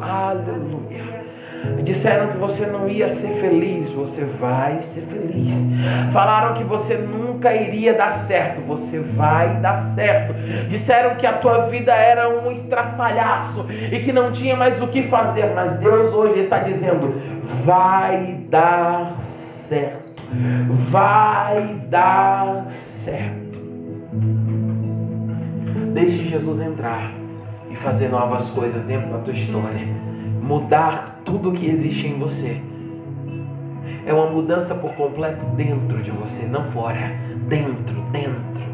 Aleluia. 0.00 1.25
Disseram 1.86 2.32
que 2.32 2.36
você 2.36 2.66
não 2.66 2.88
ia 2.88 3.08
ser 3.10 3.40
feliz, 3.40 3.92
você 3.92 4.24
vai 4.24 4.82
ser 4.82 5.02
feliz. 5.02 5.54
Falaram 6.12 6.54
que 6.54 6.64
você 6.64 6.96
nunca 6.96 7.54
iria 7.54 7.94
dar 7.94 8.12
certo, 8.12 8.60
você 8.62 8.98
vai 8.98 9.60
dar 9.60 9.76
certo. 9.76 10.34
Disseram 10.68 11.14
que 11.14 11.24
a 11.24 11.34
tua 11.34 11.66
vida 11.66 11.94
era 11.94 12.28
um 12.28 12.50
estraçalhaço 12.50 13.66
e 13.70 14.00
que 14.00 14.12
não 14.12 14.32
tinha 14.32 14.56
mais 14.56 14.82
o 14.82 14.88
que 14.88 15.04
fazer, 15.04 15.54
mas 15.54 15.78
Deus 15.78 16.12
hoje 16.12 16.40
está 16.40 16.58
dizendo: 16.58 17.14
vai 17.64 18.40
dar 18.50 19.14
certo. 19.20 20.22
Vai 20.68 21.82
dar 21.88 22.66
certo. 22.68 23.60
Deixe 25.94 26.28
Jesus 26.28 26.60
entrar 26.60 27.12
e 27.70 27.76
fazer 27.76 28.08
novas 28.08 28.50
coisas 28.50 28.82
dentro 28.82 29.08
da 29.10 29.18
tua 29.18 29.32
história 29.32 29.86
mudar 30.46 31.15
tudo 31.26 31.50
o 31.50 31.52
que 31.52 31.68
existe 31.68 32.06
em 32.06 32.18
você. 32.18 32.62
É 34.06 34.14
uma 34.14 34.30
mudança 34.30 34.76
por 34.76 34.94
completo 34.94 35.44
dentro 35.56 36.00
de 36.00 36.12
você, 36.12 36.46
não 36.46 36.64
fora. 36.70 37.10
Dentro, 37.48 38.00
dentro. 38.12 38.64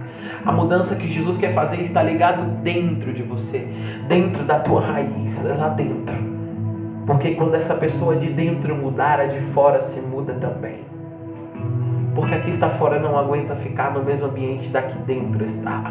A 0.44 0.52
mudança 0.52 0.94
que 0.94 1.10
Jesus 1.10 1.38
quer 1.38 1.54
fazer 1.54 1.80
está 1.80 2.02
ligado 2.02 2.44
dentro 2.62 3.12
de 3.12 3.22
você, 3.22 3.66
dentro 4.06 4.44
da 4.44 4.60
tua 4.60 4.80
raiz, 4.80 5.42
lá 5.44 5.68
dentro. 5.70 6.14
Porque 7.06 7.34
quando 7.34 7.54
essa 7.54 7.74
pessoa 7.74 8.16
de 8.16 8.28
dentro 8.28 8.76
mudar, 8.76 9.18
a 9.18 9.26
de 9.26 9.40
fora 9.52 9.82
se 9.82 10.00
muda 10.00 10.34
também. 10.34 10.84
Porque 12.14 12.34
aqui 12.34 12.50
está 12.50 12.70
fora 12.70 13.00
não 13.00 13.18
aguenta 13.18 13.56
ficar 13.56 13.94
no 13.94 14.04
mesmo 14.04 14.26
ambiente 14.26 14.68
daqui 14.68 14.98
dentro 15.00 15.44
está. 15.44 15.90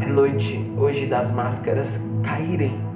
É 0.00 0.06
noite 0.06 0.70
hoje 0.76 1.06
das 1.06 1.32
máscaras 1.32 2.06
caírem 2.22 2.91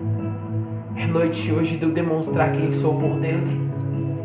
é 0.96 1.06
noite 1.06 1.52
hoje 1.52 1.76
de 1.76 1.82
eu 1.82 1.90
demonstrar 1.90 2.52
quem 2.52 2.72
sou 2.72 2.94
por 2.94 3.20
dentro. 3.20 3.66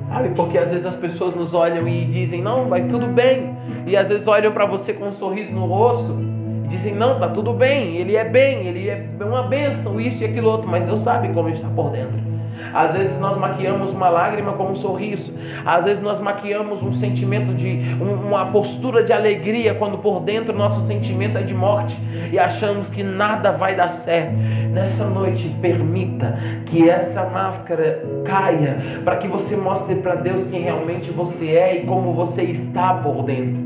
Sabe? 0.07 0.30
Porque 0.30 0.57
às 0.57 0.72
vezes 0.72 0.86
as 0.86 0.95
pessoas 0.95 1.36
nos 1.36 1.53
olham 1.53 1.88
e 1.88 2.05
dizem, 2.05 2.41
não, 2.41 2.67
vai 2.67 2.88
tudo 2.88 3.07
bem. 3.07 3.55
E 3.86 3.95
às 3.95 4.09
vezes 4.09 4.28
olham 4.28 4.51
para 4.51 4.65
você 4.65 4.93
com 4.93 5.07
um 5.07 5.13
sorriso 5.13 5.53
no 5.53 5.65
rosto 5.65 6.17
e 6.65 6.67
dizem, 6.67 6.95
não, 6.95 7.19
tá 7.19 7.28
tudo 7.30 7.53
bem, 7.53 7.97
ele 7.97 8.15
é 8.15 8.24
bem, 8.24 8.67
ele 8.67 8.89
é 8.89 9.09
uma 9.19 9.43
bênção, 9.43 9.99
isso 9.99 10.24
e 10.24 10.26
aquilo 10.26 10.49
outro, 10.49 10.69
mas 10.69 10.86
Deus 10.86 10.99
sabe 10.99 11.30
como 11.34 11.49
está 11.49 11.67
por 11.69 11.91
dentro. 11.91 12.31
Às 12.74 12.95
vezes 12.95 13.20
nós 13.20 13.38
maquiamos 13.38 13.91
uma 13.91 14.09
lágrima 14.09 14.53
com 14.53 14.72
um 14.72 14.76
sorriso. 14.76 15.34
Às 15.66 15.86
vezes 15.86 16.01
nós 16.01 16.20
maquiamos 16.20 16.84
um 16.84 16.91
sentimento 16.91 17.53
de 17.53 17.82
uma 18.01 18.45
postura 18.47 19.03
de 19.03 19.14
alegria 19.14 19.74
quando 19.74 19.97
por 19.97 20.22
dentro 20.22 20.55
nosso 20.55 20.82
sentimento 20.88 21.38
é 21.38 21.43
de 21.43 21.53
morte 21.53 21.97
e 22.32 22.39
achamos 22.39 22.89
que 22.89 23.03
nada 23.03 23.51
vai 23.51 23.76
dar 23.76 23.91
certo. 23.91 24.34
Nessa 24.72 25.05
noite 25.05 25.49
permita 25.62 26.38
que 26.66 26.89
essa 26.89 27.26
máscara 27.26 28.03
caia 28.24 29.01
para 29.03 29.18
que 29.18 29.28
você 29.28 29.57
mostre 29.57 29.95
para 29.95 30.16
Deus 30.16 30.49
quem 30.49 30.62
realmente 30.62 31.12
você 31.12 31.51
é 31.51 31.82
e 31.82 31.86
como 31.86 32.14
você 32.14 32.43
está 32.43 32.93
por 32.93 33.24
dentro, 33.24 33.62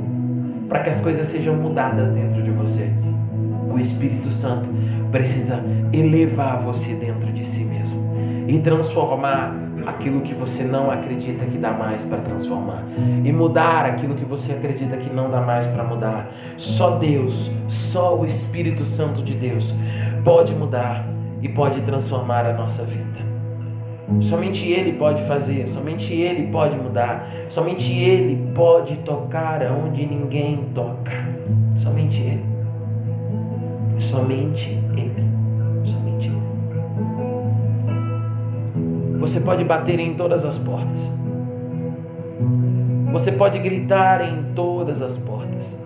para 0.67 0.79
que 0.79 0.89
as 0.89 1.01
coisas 1.01 1.27
sejam 1.27 1.55
mudadas 1.55 2.09
dentro 2.09 2.41
de 2.41 2.49
você. 2.51 2.89
O 3.71 3.79
Espírito 3.79 4.31
Santo 4.31 4.69
precisa 5.11 5.63
elevar 5.99 6.59
você 6.59 6.93
dentro 6.93 7.31
de 7.31 7.45
si 7.45 7.63
mesmo 7.63 8.15
e 8.47 8.59
transformar 8.59 9.55
aquilo 9.85 10.21
que 10.21 10.33
você 10.33 10.63
não 10.63 10.89
acredita 10.89 11.45
que 11.45 11.57
dá 11.57 11.71
mais 11.71 12.03
para 12.05 12.19
transformar 12.19 12.83
e 13.23 13.31
mudar 13.31 13.85
aquilo 13.85 14.15
que 14.15 14.25
você 14.25 14.53
acredita 14.53 14.97
que 14.97 15.13
não 15.13 15.29
dá 15.29 15.41
mais 15.41 15.65
para 15.67 15.83
mudar. 15.83 16.31
Só 16.57 16.97
Deus, 16.97 17.51
só 17.67 18.17
o 18.17 18.25
Espírito 18.25 18.85
Santo 18.85 19.21
de 19.21 19.33
Deus 19.35 19.73
pode 20.23 20.53
mudar 20.53 21.07
e 21.41 21.49
pode 21.49 21.81
transformar 21.81 22.45
a 22.45 22.53
nossa 22.53 22.83
vida. 22.83 23.05
Somente 24.21 24.67
Ele 24.67 24.93
pode 24.93 25.23
fazer, 25.25 25.67
somente 25.67 26.13
Ele 26.13 26.51
pode 26.51 26.77
mudar, 26.77 27.27
somente 27.49 27.91
Ele 27.91 28.51
pode 28.53 28.97
tocar 28.97 29.63
aonde 29.63 30.05
ninguém 30.05 30.65
toca. 30.73 31.11
Somente 31.75 32.21
Ele. 32.21 32.45
Somente 33.99 34.79
Ele. 34.93 35.34
Você 39.19 39.39
pode 39.39 39.63
bater 39.63 39.99
em 39.99 40.13
todas 40.15 40.45
as 40.45 40.57
portas. 40.57 40.99
Você 43.11 43.31
pode 43.31 43.59
gritar 43.59 44.21
em 44.21 44.53
todas 44.53 45.01
as 45.01 45.17
portas. 45.17 45.79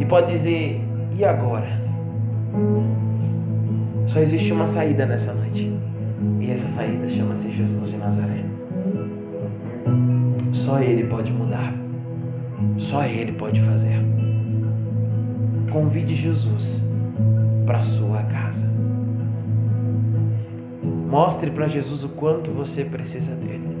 E 0.00 0.04
pode 0.04 0.32
dizer: 0.32 0.80
e 1.16 1.24
agora? 1.24 1.80
Só 4.06 4.20
existe 4.20 4.52
uma 4.52 4.66
saída 4.66 5.06
nessa 5.06 5.32
noite. 5.32 5.72
E 6.40 6.50
essa 6.50 6.68
saída 6.68 7.08
chama-se 7.08 7.52
Jesus 7.52 7.90
de 7.90 7.96
Nazaré. 7.96 8.44
Só 10.52 10.80
Ele 10.80 11.04
pode 11.04 11.32
mudar. 11.32 11.74
Só 12.78 13.04
Ele 13.04 13.32
pode 13.32 13.60
fazer. 13.60 14.00
Convide 15.72 16.14
Jesus 16.14 16.84
para 17.66 17.80
sua 17.82 18.22
casa. 18.22 18.72
Mostre 21.14 21.48
para 21.48 21.68
Jesus 21.68 22.02
o 22.02 22.08
quanto 22.08 22.50
você 22.50 22.82
precisa 22.84 23.36
dele. 23.36 23.78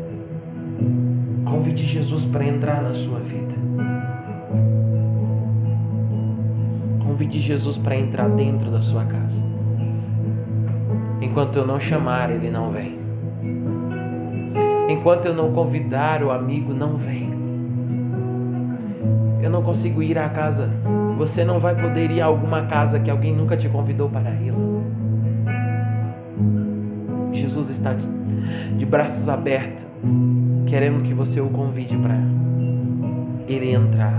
Convide 1.44 1.84
Jesus 1.84 2.24
para 2.24 2.44
entrar 2.44 2.80
na 2.80 2.94
sua 2.94 3.18
vida. 3.18 3.52
Convide 7.04 7.40
Jesus 7.40 7.76
para 7.76 7.96
entrar 7.96 8.28
dentro 8.28 8.70
da 8.70 8.80
sua 8.82 9.04
casa. 9.04 9.40
Enquanto 11.20 11.56
eu 11.56 11.66
não 11.66 11.80
chamar, 11.80 12.30
ele 12.30 12.52
não 12.52 12.70
vem. 12.70 13.00
Enquanto 14.88 15.26
eu 15.26 15.34
não 15.34 15.52
convidar, 15.52 16.22
o 16.22 16.30
amigo 16.30 16.72
não 16.72 16.96
vem. 16.96 17.34
Eu 19.42 19.50
não 19.50 19.64
consigo 19.64 20.00
ir 20.04 20.16
à 20.16 20.28
casa. 20.28 20.70
Você 21.18 21.44
não 21.44 21.58
vai 21.58 21.74
poder 21.74 22.12
ir 22.12 22.20
a 22.20 22.26
alguma 22.26 22.66
casa 22.66 23.00
que 23.00 23.10
alguém 23.10 23.34
nunca 23.34 23.56
te 23.56 23.68
convidou 23.68 24.08
para 24.08 24.30
ir. 24.30 24.54
Está 27.84 27.92
de, 27.92 28.06
de 28.78 28.86
braços 28.86 29.28
abertos, 29.28 29.84
querendo 30.66 31.02
que 31.02 31.12
você 31.12 31.40
o 31.40 31.50
convide 31.50 31.94
para 31.98 32.16
ele 33.46 33.72
entrar. 33.72 34.14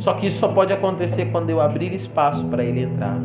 Só 0.00 0.12
que 0.14 0.26
isso 0.26 0.38
só 0.38 0.48
pode 0.48 0.72
acontecer 0.72 1.26
quando 1.32 1.48
eu 1.48 1.60
abrir 1.60 1.94
espaço 1.94 2.44
para 2.48 2.62
ele 2.62 2.82
entrar. 2.82 3.18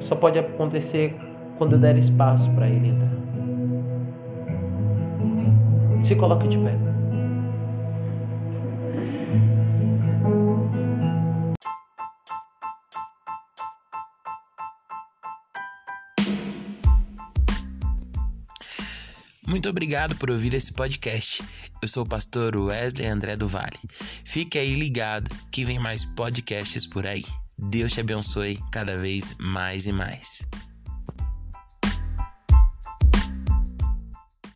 Só 0.00 0.16
pode 0.16 0.38
acontecer 0.38 1.16
quando 1.56 1.74
eu 1.74 1.78
der 1.78 1.96
espaço 1.96 2.50
para 2.50 2.68
ele 2.68 2.88
entrar. 2.88 3.12
Se 6.04 6.16
coloque 6.16 6.48
de 6.48 6.58
pé. 6.58 6.91
Muito 19.52 19.68
obrigado 19.68 20.16
por 20.16 20.30
ouvir 20.30 20.54
esse 20.54 20.72
podcast. 20.72 21.44
Eu 21.82 21.86
sou 21.86 22.04
o 22.04 22.08
pastor 22.08 22.56
Wesley 22.56 23.06
André 23.06 23.36
do 23.36 23.46
Vale. 23.46 23.78
Fique 24.24 24.58
aí 24.58 24.74
ligado 24.74 25.30
que 25.52 25.62
vem 25.62 25.78
mais 25.78 26.06
podcasts 26.06 26.86
por 26.86 27.06
aí. 27.06 27.22
Deus 27.58 27.92
te 27.92 28.00
abençoe 28.00 28.58
cada 28.72 28.96
vez 28.96 29.36
mais 29.38 29.86
e 29.86 29.92
mais. 29.92 30.40